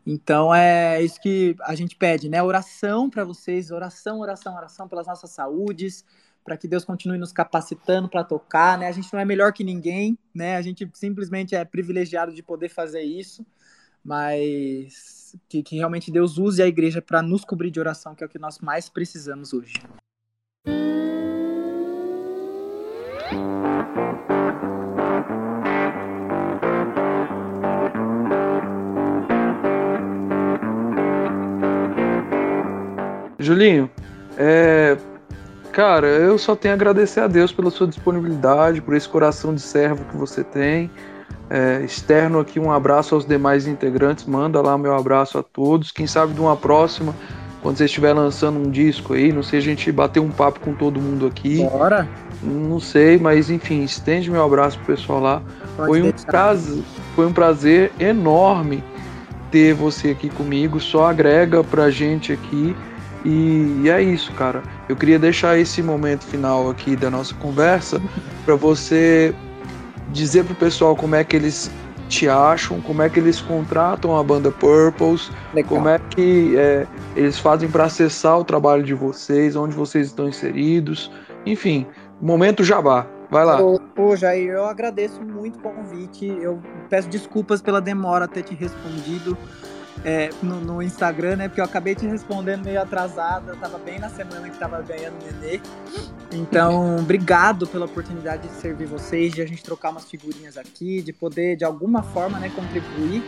Então 0.06 0.54
é 0.54 1.02
isso 1.02 1.20
que 1.20 1.56
a 1.62 1.74
gente 1.74 1.96
pede, 1.96 2.28
né? 2.28 2.40
Oração 2.40 3.10
para 3.10 3.24
vocês, 3.24 3.72
oração, 3.72 4.20
oração, 4.20 4.54
oração 4.54 4.88
pelas 4.88 5.08
nossas 5.08 5.30
saúdes, 5.30 6.04
para 6.44 6.56
que 6.56 6.68
Deus 6.68 6.84
continue 6.84 7.18
nos 7.18 7.32
capacitando 7.32 8.08
para 8.08 8.22
tocar, 8.22 8.78
né? 8.78 8.86
A 8.86 8.92
gente 8.92 9.12
não 9.12 9.18
é 9.18 9.24
melhor 9.24 9.52
que 9.52 9.64
ninguém, 9.64 10.16
né? 10.32 10.56
A 10.56 10.62
gente 10.62 10.88
simplesmente 10.94 11.56
é 11.56 11.64
privilegiado 11.64 12.32
de 12.32 12.40
poder 12.40 12.68
fazer 12.68 13.02
isso, 13.02 13.44
mas 14.04 15.36
que, 15.48 15.60
que 15.60 15.74
realmente 15.74 16.12
Deus 16.12 16.38
use 16.38 16.62
a 16.62 16.68
igreja 16.68 17.02
para 17.02 17.20
nos 17.20 17.44
cobrir 17.44 17.72
de 17.72 17.80
oração, 17.80 18.14
que 18.14 18.22
é 18.22 18.26
o 18.26 18.30
que 18.30 18.38
nós 18.38 18.60
mais 18.60 18.88
precisamos 18.88 19.52
hoje. 19.52 19.74
Julinho, 33.46 33.88
é, 34.36 34.96
cara, 35.72 36.06
eu 36.06 36.36
só 36.36 36.56
tenho 36.56 36.74
a 36.74 36.76
agradecer 36.76 37.20
a 37.20 37.26
Deus 37.26 37.52
pela 37.52 37.70
sua 37.70 37.86
disponibilidade, 37.86 38.80
por 38.80 38.94
esse 38.94 39.08
coração 39.08 39.54
de 39.54 39.60
servo 39.60 40.04
que 40.04 40.16
você 40.16 40.42
tem. 40.42 40.90
É, 41.48 41.80
externo 41.84 42.40
aqui 42.40 42.58
um 42.58 42.72
abraço 42.72 43.14
aos 43.14 43.24
demais 43.24 43.68
integrantes, 43.68 44.24
manda 44.24 44.60
lá 44.60 44.76
meu 44.76 44.94
abraço 44.94 45.38
a 45.38 45.42
todos. 45.42 45.92
Quem 45.92 46.06
sabe 46.06 46.34
de 46.34 46.40
uma 46.40 46.56
próxima, 46.56 47.14
quando 47.62 47.76
você 47.76 47.84
estiver 47.84 48.12
lançando 48.12 48.58
um 48.58 48.68
disco 48.68 49.14
aí, 49.14 49.32
não 49.32 49.44
sei, 49.44 49.60
a 49.60 49.62
gente 49.62 49.92
bater 49.92 50.18
um 50.18 50.30
papo 50.30 50.58
com 50.58 50.74
todo 50.74 51.00
mundo 51.00 51.26
aqui. 51.26 51.62
Bora! 51.62 52.08
Não 52.42 52.80
sei, 52.80 53.16
mas 53.16 53.48
enfim, 53.48 53.82
estende 53.82 54.30
meu 54.30 54.44
abraço 54.44 54.76
pro 54.78 54.94
pessoal 54.94 55.20
lá. 55.20 55.42
foi 55.76 56.02
um, 56.02 56.10
prazer, 56.10 56.82
foi 57.14 57.26
um 57.26 57.32
prazer 57.32 57.92
enorme 57.98 58.82
ter 59.50 59.72
você 59.72 60.10
aqui 60.10 60.28
comigo, 60.28 60.80
só 60.80 61.06
agrega 61.06 61.62
pra 61.62 61.90
gente 61.90 62.32
aqui. 62.32 62.76
E, 63.26 63.82
e, 63.82 63.90
é 63.90 64.00
isso, 64.00 64.32
cara. 64.34 64.62
Eu 64.88 64.94
queria 64.94 65.18
deixar 65.18 65.58
esse 65.58 65.82
momento 65.82 66.24
final 66.24 66.70
aqui 66.70 66.94
da 66.94 67.10
nossa 67.10 67.34
conversa 67.34 68.00
para 68.44 68.54
você 68.54 69.34
dizer 70.12 70.44
pro 70.44 70.54
pessoal 70.54 70.94
como 70.94 71.16
é 71.16 71.24
que 71.24 71.34
eles 71.34 71.68
te 72.08 72.28
acham, 72.28 72.80
como 72.80 73.02
é 73.02 73.08
que 73.08 73.18
eles 73.18 73.40
contratam 73.40 74.16
a 74.16 74.22
banda 74.22 74.52
Purples, 74.52 75.28
Legal. 75.52 75.68
como 75.68 75.88
é 75.88 75.98
que 75.98 76.56
é, 76.56 76.86
eles 77.16 77.36
fazem 77.36 77.68
para 77.68 77.86
acessar 77.86 78.38
o 78.38 78.44
trabalho 78.44 78.84
de 78.84 78.94
vocês, 78.94 79.56
onde 79.56 79.74
vocês 79.74 80.06
estão 80.06 80.28
inseridos, 80.28 81.10
enfim, 81.44 81.84
momento 82.22 82.62
jabá. 82.62 83.08
Vai 83.28 83.44
lá. 83.44 83.58
Pô, 83.96 84.14
Jair, 84.14 84.50
eu 84.50 84.66
agradeço 84.66 85.20
muito 85.20 85.58
o 85.58 85.62
convite. 85.62 86.28
Eu 86.40 86.62
peço 86.88 87.08
desculpas 87.08 87.60
pela 87.60 87.80
demora 87.80 88.28
ter 88.28 88.44
te 88.44 88.54
respondido 88.54 89.36
é, 90.04 90.30
no, 90.42 90.60
no, 90.60 90.82
Instagram, 90.82 91.36
né? 91.36 91.48
Porque 91.48 91.60
eu 91.60 91.64
acabei 91.64 91.94
te 91.94 92.06
respondendo 92.06 92.64
meio 92.64 92.80
atrasada, 92.80 93.52
eu 93.52 93.56
tava 93.56 93.78
bem 93.78 93.98
na 93.98 94.08
semana 94.08 94.48
que 94.48 94.58
tava 94.58 94.80
ganhando 94.82 95.16
nenê. 95.24 95.60
Então, 96.32 96.96
obrigado 96.96 97.66
pela 97.66 97.86
oportunidade 97.86 98.48
de 98.48 98.54
servir 98.54 98.86
vocês, 98.86 99.32
de 99.32 99.42
a 99.42 99.46
gente 99.46 99.62
trocar 99.62 99.90
umas 99.90 100.04
figurinhas 100.04 100.56
aqui, 100.56 101.02
de 101.02 101.12
poder, 101.12 101.56
de 101.56 101.64
alguma 101.64 102.02
forma, 102.02 102.38
né, 102.38 102.50
contribuir. 102.54 103.22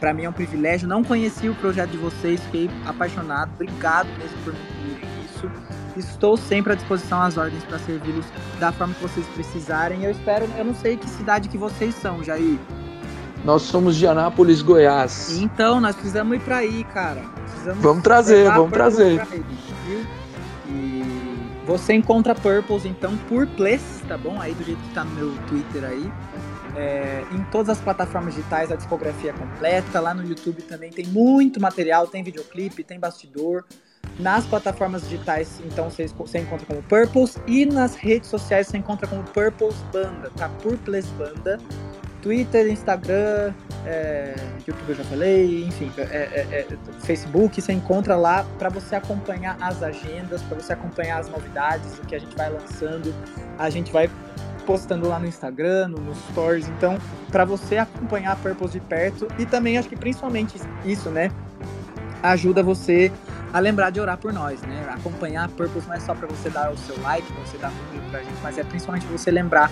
Para 0.00 0.12
mim 0.12 0.24
é 0.24 0.28
um 0.28 0.32
privilégio. 0.32 0.88
Não 0.88 1.04
conheci 1.04 1.48
o 1.48 1.54
projeto 1.54 1.90
de 1.90 1.98
vocês, 1.98 2.42
fiquei 2.44 2.68
apaixonado. 2.84 3.52
Obrigado 3.54 4.08
mesmo 4.18 4.36
por 4.42 4.52
me 4.52 4.60
incluírem 4.60 5.22
nisso. 5.22 5.50
Estou 5.96 6.36
sempre 6.36 6.72
à 6.72 6.74
disposição 6.74 7.22
às 7.22 7.36
ordens 7.36 7.62
para 7.64 7.78
servi-los 7.78 8.26
da 8.58 8.72
forma 8.72 8.94
que 8.94 9.02
vocês 9.02 9.26
precisarem. 9.28 10.04
Eu 10.04 10.10
espero, 10.10 10.46
eu 10.56 10.64
não 10.64 10.74
sei 10.74 10.96
que 10.96 11.08
cidade 11.08 11.48
que 11.48 11.58
vocês 11.58 11.94
são, 11.94 12.24
Jair. 12.24 12.58
Nós 13.44 13.62
somos 13.62 13.96
de 13.96 14.06
Anápolis, 14.06 14.62
Goiás. 14.62 15.36
Então, 15.38 15.80
nós 15.80 15.96
precisamos 15.96 16.36
ir 16.36 16.40
para 16.40 16.58
aí, 16.58 16.84
cara. 16.84 17.22
Precisamos 17.42 17.82
vamos 17.82 18.02
trazer, 18.02 18.50
vamos 18.52 18.70
trazer. 18.70 19.20
Aí, 19.20 19.44
e 20.68 21.12
você 21.66 21.94
encontra 21.94 22.34
Purples, 22.34 22.84
então, 22.84 23.16
por 23.28 23.46
Place, 23.48 24.02
tá 24.06 24.16
bom? 24.16 24.40
Aí 24.40 24.54
do 24.54 24.64
jeito 24.64 24.80
que 24.80 24.94
tá 24.94 25.04
no 25.04 25.10
meu 25.12 25.34
Twitter 25.48 25.84
aí. 25.84 26.12
É, 26.76 27.24
em 27.32 27.42
todas 27.44 27.70
as 27.70 27.80
plataformas 27.80 28.34
digitais, 28.34 28.70
a 28.70 28.76
discografia 28.76 29.32
completa. 29.32 30.00
Lá 30.00 30.14
no 30.14 30.24
YouTube 30.24 30.62
também 30.62 30.90
tem 30.90 31.06
muito 31.06 31.60
material, 31.60 32.06
tem 32.06 32.22
videoclipe, 32.22 32.84
tem 32.84 32.98
bastidor. 32.98 33.64
Nas 34.18 34.44
plataformas 34.44 35.02
digitais, 35.02 35.60
então, 35.64 35.90
você, 35.90 36.06
você 36.06 36.38
encontra 36.38 36.64
como 36.66 36.82
Purples. 36.82 37.38
E 37.46 37.66
nas 37.66 37.96
redes 37.96 38.28
sociais, 38.28 38.68
você 38.68 38.78
encontra 38.78 39.08
como 39.08 39.24
Purples 39.24 39.74
Banda, 39.92 40.30
tá? 40.36 40.48
Purples 40.48 41.06
Banda. 41.18 41.58
Twitter, 42.22 42.70
Instagram, 42.70 43.52
é, 43.84 44.34
YouTube 44.66 44.90
eu 44.90 44.94
já 44.94 45.04
falei, 45.04 45.64
enfim, 45.64 45.90
é, 45.98 46.02
é, 46.02 46.58
é 46.60 46.66
Facebook, 47.00 47.60
você 47.60 47.72
encontra 47.72 48.16
lá 48.16 48.46
para 48.58 48.68
você 48.68 48.94
acompanhar 48.94 49.56
as 49.60 49.82
agendas, 49.82 50.40
para 50.42 50.58
você 50.58 50.72
acompanhar 50.72 51.18
as 51.18 51.28
novidades, 51.28 51.98
o 51.98 52.06
que 52.06 52.14
a 52.14 52.18
gente 52.18 52.34
vai 52.36 52.48
lançando. 52.48 53.12
A 53.58 53.68
gente 53.68 53.92
vai 53.92 54.08
postando 54.64 55.08
lá 55.08 55.18
no 55.18 55.26
Instagram, 55.26 55.88
nos 55.88 56.16
stories. 56.30 56.68
Então, 56.68 56.96
para 57.30 57.44
você 57.44 57.78
acompanhar 57.78 58.32
a 58.32 58.36
Purpose 58.36 58.72
de 58.72 58.80
perto 58.80 59.26
e 59.38 59.44
também 59.44 59.76
acho 59.76 59.88
que 59.88 59.96
principalmente 59.96 60.56
isso, 60.84 61.10
né? 61.10 61.30
Ajuda 62.22 62.62
você 62.62 63.10
a 63.52 63.58
lembrar 63.58 63.90
de 63.90 64.00
orar 64.00 64.16
por 64.16 64.32
nós, 64.32 64.62
né? 64.62 64.86
Acompanhar 64.94 65.46
a 65.46 65.48
Purpose 65.48 65.86
não 65.88 65.94
é 65.94 66.00
só 66.00 66.14
para 66.14 66.28
você 66.28 66.48
dar 66.48 66.70
o 66.70 66.76
seu 66.78 67.00
like, 67.02 67.26
para 67.32 67.44
você 67.44 67.58
dar 67.58 67.72
número 67.72 68.10
pra 68.10 68.20
gente, 68.20 68.40
mas 68.42 68.56
é 68.58 68.62
principalmente 68.62 69.04
você 69.06 69.30
lembrar 69.30 69.70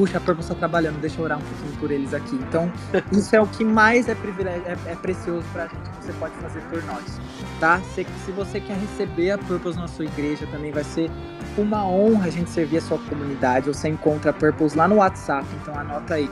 puxa, 0.00 0.16
a 0.16 0.20
Purpose 0.20 0.46
está 0.50 0.54
trabalhando, 0.54 0.98
deixa 0.98 1.20
eu 1.20 1.24
orar 1.24 1.36
um 1.36 1.42
pouquinho 1.42 1.76
por 1.78 1.90
eles 1.90 2.14
aqui. 2.14 2.34
Então, 2.36 2.72
isso 3.12 3.36
é 3.36 3.40
o 3.40 3.46
que 3.46 3.62
mais 3.62 4.08
é, 4.08 4.14
privilégio, 4.14 4.62
é, 4.66 4.92
é 4.92 4.96
precioso 4.96 5.46
para 5.52 5.64
a 5.64 5.66
gente 5.66 5.90
que 5.90 6.06
você 6.06 6.12
pode 6.14 6.34
fazer 6.36 6.62
por 6.70 6.82
nós, 6.84 7.20
tá? 7.60 7.78
Se, 7.94 8.06
se 8.24 8.32
você 8.32 8.60
quer 8.60 8.78
receber 8.78 9.32
a 9.32 9.38
Purpose 9.38 9.78
na 9.78 9.86
sua 9.88 10.06
igreja, 10.06 10.46
também 10.46 10.72
vai 10.72 10.84
ser 10.84 11.10
uma 11.58 11.86
honra 11.86 12.28
a 12.28 12.30
gente 12.30 12.48
servir 12.48 12.78
a 12.78 12.80
sua 12.80 12.96
comunidade. 12.96 13.66
Você 13.66 13.90
encontra 13.90 14.30
a 14.30 14.32
Purpose 14.32 14.74
lá 14.74 14.88
no 14.88 14.94
WhatsApp, 14.96 15.46
então 15.60 15.78
anota 15.78 16.14
aí. 16.14 16.30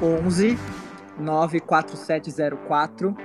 11 0.00 0.56
94704 1.18 3.16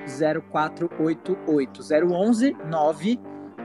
0488 0.51 1.81
011 2.11 2.57
9 2.67 3.19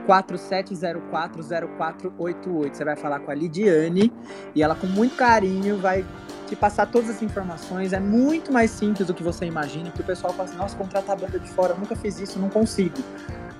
47040488. 0.07 2.73
Você 2.73 2.85
vai 2.85 2.95
falar 2.95 3.19
com 3.19 3.31
a 3.31 3.33
Lidiane 3.33 4.13
e 4.55 4.63
ela 4.63 4.75
com 4.75 4.87
muito 4.87 5.15
carinho 5.15 5.77
vai 5.77 6.05
te 6.47 6.55
passar 6.55 6.85
todas 6.85 7.09
as 7.09 7.21
informações. 7.21 7.93
É 7.93 7.99
muito 7.99 8.51
mais 8.51 8.71
simples 8.71 9.07
do 9.07 9.13
que 9.13 9.23
você 9.23 9.45
imagina, 9.45 9.85
porque 9.85 10.01
o 10.01 10.05
pessoal 10.05 10.33
fala 10.33 10.49
assim, 10.49 10.57
nossa, 10.57 10.75
contratar 10.75 11.15
a 11.15 11.19
banda 11.19 11.39
de 11.39 11.49
fora, 11.49 11.73
nunca 11.73 11.95
fiz 11.95 12.19
isso, 12.19 12.39
não 12.39 12.49
consigo. 12.49 12.97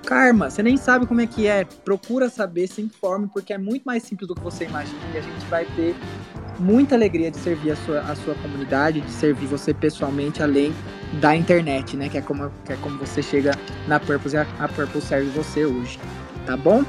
Karma, 0.04 0.50
você 0.50 0.62
nem 0.62 0.76
sabe 0.76 1.06
como 1.06 1.20
é 1.20 1.26
que 1.26 1.46
é. 1.46 1.64
Procura 1.64 2.28
saber, 2.28 2.66
se 2.66 2.82
informe, 2.82 3.28
porque 3.32 3.52
é 3.52 3.58
muito 3.58 3.84
mais 3.84 4.02
simples 4.02 4.28
do 4.28 4.34
que 4.34 4.42
você 4.42 4.64
imagina 4.64 4.98
e 5.14 5.18
a 5.18 5.22
gente 5.22 5.46
vai 5.46 5.64
ter 5.64 5.94
muita 6.58 6.94
alegria 6.94 7.30
de 7.30 7.38
servir 7.38 7.72
a 7.72 7.76
sua, 7.76 8.00
a 8.00 8.14
sua 8.14 8.34
comunidade, 8.36 9.00
de 9.00 9.10
servir 9.10 9.46
você 9.46 9.72
pessoalmente, 9.72 10.42
além 10.42 10.74
da 11.20 11.34
internet, 11.34 11.96
né? 11.96 12.08
Que 12.08 12.18
é 12.18 12.20
como, 12.20 12.50
que 12.64 12.72
é 12.72 12.76
como 12.76 12.98
você 12.98 13.22
chega 13.22 13.52
na 13.86 13.98
Purpose 13.98 14.36
e 14.36 14.38
a, 14.38 14.46
a 14.58 14.68
Purpose 14.68 15.06
serve 15.06 15.30
você 15.30 15.64
hoje. 15.64 15.98
Tá 16.46 16.56
bom? 16.56 16.84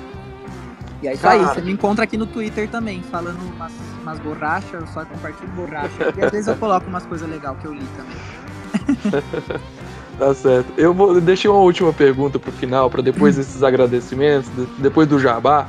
E 1.03 1.07
é 1.07 1.13
isso 1.15 1.27
aí, 1.27 1.43
você 1.43 1.61
me 1.61 1.73
encontra 1.73 2.05
aqui 2.05 2.17
no 2.17 2.25
Twitter 2.25 2.69
também, 2.69 3.01
falando 3.03 3.37
umas, 3.53 3.73
umas 4.01 4.19
borrachas, 4.19 4.73
eu 4.73 4.87
só 4.87 5.03
compartilho 5.03 5.51
borracha. 5.51 6.13
e 6.17 6.23
às 6.23 6.31
vezes 6.31 6.47
eu 6.47 6.55
coloco 6.55 6.87
umas 6.87 7.05
coisas 7.05 7.29
legais 7.29 7.57
que 7.59 7.65
eu 7.65 7.73
li 7.73 7.85
também. 7.97 9.21
tá 10.17 10.33
certo. 10.33 10.71
Eu 10.77 10.93
vou 10.93 11.19
deixei 11.19 11.51
uma 11.51 11.59
última 11.59 11.91
pergunta 11.91 12.39
pro 12.39 12.53
final, 12.53 12.89
para 12.89 13.01
depois 13.01 13.35
desses 13.35 13.61
agradecimentos, 13.63 14.49
depois 14.79 15.05
do 15.05 15.19
jabá, 15.19 15.67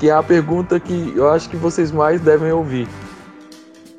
que 0.00 0.10
é 0.10 0.12
a 0.12 0.22
pergunta 0.24 0.80
que 0.80 1.12
eu 1.14 1.30
acho 1.30 1.48
que 1.48 1.56
vocês 1.56 1.92
mais 1.92 2.20
devem 2.20 2.50
ouvir. 2.50 2.88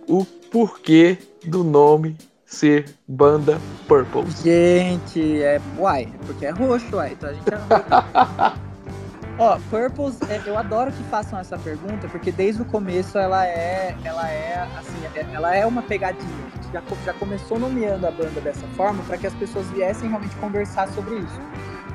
O 0.10 0.26
porquê 0.52 1.18
do 1.46 1.64
nome 1.64 2.18
ser 2.46 2.94
banda 3.08 3.62
Purple? 3.88 4.26
Gente, 4.44 5.42
é. 5.42 5.62
Uai, 5.78 6.04
é 6.04 6.26
porque 6.26 6.46
é 6.46 6.50
roxo, 6.50 6.98
uai. 6.98 7.14
Então 7.14 7.30
a 7.30 7.34
gente 7.34 7.46
é. 7.50 8.56
Ó, 9.38 9.58
Purples, 9.70 10.18
é, 10.30 10.42
eu 10.46 10.58
adoro 10.58 10.92
que 10.92 11.04
façam 11.04 11.38
essa 11.38 11.58
pergunta, 11.58 12.08
porque 12.08 12.32
desde 12.32 12.62
o 12.62 12.66
começo 12.66 13.18
ela 13.18 13.46
é, 13.46 13.96
ela 14.04 14.30
é, 14.30 14.68
assim, 14.78 14.98
é, 15.14 15.26
ela 15.34 15.54
é 15.54 15.66
uma 15.66 15.82
pegadinha. 15.82 16.26
A 16.54 16.56
gente 16.56 16.72
já, 16.72 16.82
já 17.06 17.14
começou 17.14 17.60
nomeando 17.60 18.08
a 18.08 18.12
banda 18.12 18.40
dessa 18.40 18.66
forma 18.78 19.04
para 19.04 19.18
que 19.18 19.28
as 19.28 19.34
pessoas 19.34 19.70
viessem 19.72 20.08
realmente 20.08 20.36
conversar 20.38 20.88
sobre 20.90 21.16
isso. 21.16 21.42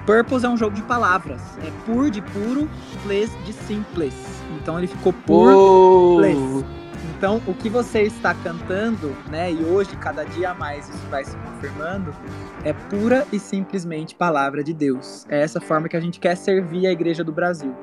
Purples 0.04 0.44
é 0.44 0.48
um 0.48 0.56
jogo 0.56 0.76
de 0.76 0.82
palavras. 0.82 1.40
É 1.66 1.70
pur 1.86 2.10
de 2.10 2.20
puro, 2.20 2.68
place 3.04 3.36
de 3.44 3.52
simples. 3.54 4.14
Então 4.56 4.76
ele 4.76 4.86
ficou 4.86 5.12
pur, 5.12 6.18
place. 6.18 6.64
Então, 7.20 7.38
o 7.46 7.52
que 7.52 7.68
você 7.68 8.00
está 8.04 8.32
cantando, 8.32 9.14
né, 9.30 9.52
e 9.52 9.62
hoje, 9.62 9.94
cada 9.96 10.24
dia 10.24 10.54
mais, 10.54 10.88
isso 10.88 11.06
vai 11.10 11.22
se 11.22 11.36
confirmando, 11.36 12.14
é 12.64 12.72
pura 12.72 13.26
e 13.30 13.38
simplesmente 13.38 14.14
palavra 14.14 14.64
de 14.64 14.72
Deus. 14.72 15.26
É 15.28 15.42
essa 15.42 15.60
forma 15.60 15.86
que 15.86 15.94
a 15.94 16.00
gente 16.00 16.18
quer 16.18 16.34
servir 16.34 16.86
a 16.86 16.90
igreja 16.90 17.22
do 17.22 17.30
Brasil. 17.30 17.76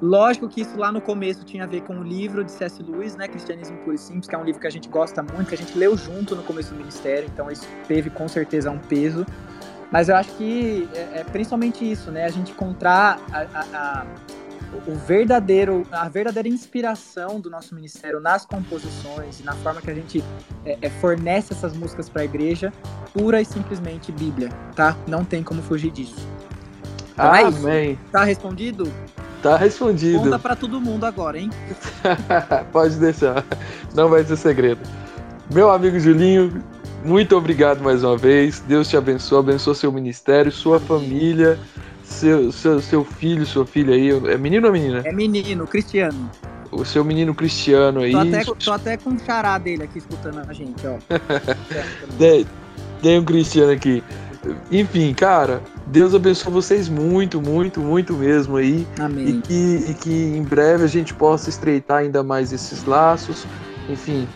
Lógico 0.00 0.48
que 0.48 0.60
isso 0.60 0.78
lá 0.78 0.92
no 0.92 1.00
começo 1.00 1.44
tinha 1.44 1.64
a 1.64 1.66
ver 1.66 1.80
com 1.80 1.98
o 1.98 2.04
livro 2.04 2.44
de 2.44 2.52
C.S. 2.52 2.80
Lewis, 2.80 3.16
né, 3.16 3.26
Cristianismo 3.26 3.76
Puro 3.78 3.96
e 3.96 3.98
Simples, 3.98 4.28
que 4.28 4.36
é 4.36 4.38
um 4.38 4.44
livro 4.44 4.60
que 4.60 4.68
a 4.68 4.70
gente 4.70 4.88
gosta 4.88 5.20
muito, 5.20 5.48
que 5.48 5.54
a 5.56 5.58
gente 5.58 5.76
leu 5.76 5.96
junto 5.96 6.36
no 6.36 6.44
começo 6.44 6.72
do 6.72 6.76
ministério, 6.76 7.28
então 7.34 7.50
isso 7.50 7.66
teve 7.88 8.08
com 8.08 8.28
certeza 8.28 8.70
um 8.70 8.78
peso. 8.78 9.26
Mas 9.90 10.08
eu 10.08 10.14
acho 10.14 10.30
que 10.36 10.88
é, 10.94 11.22
é 11.22 11.24
principalmente 11.24 11.90
isso, 11.90 12.12
né, 12.12 12.24
a 12.24 12.30
gente 12.30 12.52
encontrar 12.52 13.18
a, 13.32 13.40
a, 13.40 13.64
a 13.74 14.06
o 14.86 14.94
verdadeiro, 14.94 15.86
a 15.90 16.08
verdadeira 16.08 16.48
inspiração 16.48 17.40
do 17.40 17.50
nosso 17.50 17.74
ministério 17.74 18.20
nas 18.20 18.44
composições 18.44 19.40
e 19.40 19.42
na 19.42 19.52
forma 19.54 19.80
que 19.80 19.90
a 19.90 19.94
gente 19.94 20.22
é, 20.64 20.78
é, 20.82 20.90
fornece 20.90 21.52
essas 21.52 21.76
músicas 21.76 22.08
para 22.08 22.22
a 22.22 22.24
igreja, 22.24 22.72
pura 23.12 23.40
e 23.40 23.44
simplesmente 23.44 24.12
Bíblia, 24.12 24.50
tá? 24.74 24.96
Não 25.06 25.24
tem 25.24 25.42
como 25.42 25.62
fugir 25.62 25.90
disso. 25.90 26.26
Então, 27.12 27.34
é 27.34 27.42
Amém. 27.44 27.98
Tá 28.10 28.24
respondido? 28.24 28.92
Tá 29.42 29.56
respondido. 29.56 30.20
Conta 30.20 30.38
para 30.38 30.56
todo 30.56 30.80
mundo 30.80 31.04
agora, 31.04 31.38
hein? 31.38 31.50
Pode 32.72 32.96
deixar. 32.96 33.44
Não 33.94 34.08
vai 34.08 34.24
ser 34.24 34.36
segredo. 34.36 34.80
Meu 35.52 35.70
amigo 35.70 36.00
Julinho, 36.00 36.62
muito 37.04 37.36
obrigado 37.36 37.82
mais 37.82 38.02
uma 38.02 38.16
vez. 38.16 38.60
Deus 38.60 38.88
te 38.88 38.96
abençoe, 38.96 39.38
abençoe 39.38 39.74
seu 39.74 39.92
ministério, 39.92 40.50
sua 40.50 40.80
família 40.80 41.58
seu, 42.04 42.52
seu, 42.52 42.80
seu 42.80 43.04
filho, 43.04 43.44
sua 43.44 43.66
filha 43.66 43.94
aí, 43.94 44.10
é 44.10 44.36
menino 44.36 44.66
ou 44.66 44.72
menina? 44.72 45.02
É 45.04 45.12
menino, 45.12 45.66
Cristiano. 45.66 46.30
O 46.70 46.84
seu 46.84 47.04
menino 47.04 47.34
Cristiano 47.34 48.00
aí. 48.00 48.12
Tô 48.12 48.18
até, 48.18 48.44
tô 48.44 48.72
até 48.72 48.96
com 48.96 49.10
um 49.10 49.18
xará 49.18 49.58
dele 49.58 49.84
aqui 49.84 49.98
escutando 49.98 50.38
a 50.38 50.52
gente, 50.52 50.86
ó. 50.86 50.96
tem, 52.18 52.46
tem 53.00 53.18
um 53.18 53.24
Cristiano 53.24 53.72
aqui. 53.72 54.02
Enfim, 54.70 55.14
cara, 55.14 55.62
Deus 55.86 56.14
abençoe 56.14 56.52
vocês 56.52 56.88
muito, 56.88 57.40
muito, 57.40 57.80
muito 57.80 58.12
mesmo 58.14 58.56
aí. 58.56 58.86
Amém. 58.98 59.28
E 59.28 59.40
que, 59.40 59.84
e 59.88 59.94
que 59.94 60.12
em 60.12 60.42
breve 60.42 60.84
a 60.84 60.88
gente 60.88 61.14
possa 61.14 61.48
estreitar 61.48 61.98
ainda 61.98 62.22
mais 62.22 62.52
esses 62.52 62.84
laços. 62.84 63.46
Enfim, 63.88 64.28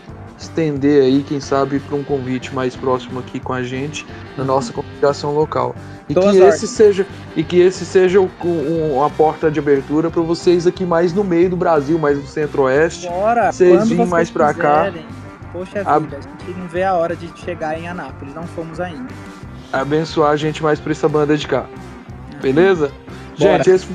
estender 0.43 1.03
aí, 1.03 1.23
quem 1.23 1.39
sabe, 1.39 1.79
para 1.79 1.95
um 1.95 2.03
convite 2.03 2.53
mais 2.53 2.75
próximo 2.75 3.19
aqui 3.19 3.39
com 3.39 3.53
a 3.53 3.63
gente 3.63 4.05
na 4.37 4.43
nossa 4.43 4.71
congregação 4.71 5.33
local. 5.33 5.75
E 6.07 6.15
que, 6.15 6.37
esse 6.37 6.67
seja, 6.67 7.05
e 7.35 7.43
que 7.43 7.59
esse 7.59 7.85
seja 7.85 8.19
o, 8.19 8.29
um, 8.43 8.97
uma 8.97 9.09
porta 9.09 9.51
de 9.51 9.59
abertura 9.59 10.09
para 10.09 10.21
vocês 10.21 10.65
aqui 10.65 10.85
mais 10.85 11.13
no 11.13 11.23
meio 11.23 11.51
do 11.51 11.55
Brasil, 11.55 11.99
mais 11.99 12.17
no 12.17 12.25
centro-oeste. 12.25 13.07
Bora, 13.07 13.51
vocês 13.51 13.87
virem 13.87 14.07
mais 14.07 14.31
para 14.31 14.53
cá. 14.53 14.91
Poxa 15.51 15.81
a... 15.85 15.99
vida, 15.99 16.17
a 16.17 16.21
gente 16.21 16.59
não 16.59 16.67
vê 16.67 16.83
a 16.83 16.93
hora 16.95 17.15
de 17.15 17.29
chegar 17.39 17.77
em 17.77 17.87
Anápolis, 17.87 18.33
não 18.33 18.43
fomos 18.43 18.79
ainda. 18.79 19.07
Abençoar 19.71 20.31
a 20.31 20.35
gente 20.35 20.63
mais 20.63 20.79
para 20.79 20.91
essa 20.91 21.07
banda 21.07 21.37
de 21.37 21.47
cá. 21.47 21.65
Beleza? 22.41 22.91
Bora. 23.37 23.57
Gente, 23.57 23.69
esse, 23.69 23.87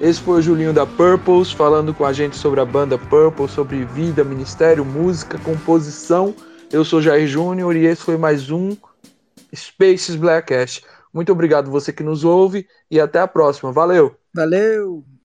esse 0.00 0.20
foi 0.20 0.38
o 0.38 0.42
Julinho 0.42 0.72
da 0.72 0.86
Purples 0.86 1.52
falando 1.52 1.92
com 1.92 2.04
a 2.04 2.12
gente 2.12 2.36
sobre 2.36 2.58
a 2.60 2.64
banda 2.64 2.96
Purple, 2.96 3.48
sobre 3.48 3.84
vida, 3.84 4.24
ministério, 4.24 4.84
música, 4.84 5.38
composição. 5.38 6.34
Eu 6.72 6.84
sou 6.84 7.02
Jair 7.02 7.26
Júnior 7.26 7.76
e 7.76 7.84
esse 7.84 8.02
foi 8.02 8.16
mais 8.16 8.50
um 8.50 8.74
Spaces 9.54 10.16
Blackcast. 10.16 10.84
Muito 11.12 11.30
obrigado 11.30 11.70
você 11.70 11.92
que 11.92 12.02
nos 12.02 12.24
ouve 12.24 12.66
e 12.90 12.98
até 12.98 13.20
a 13.20 13.28
próxima. 13.28 13.72
Valeu! 13.72 14.16
Valeu! 14.34 15.04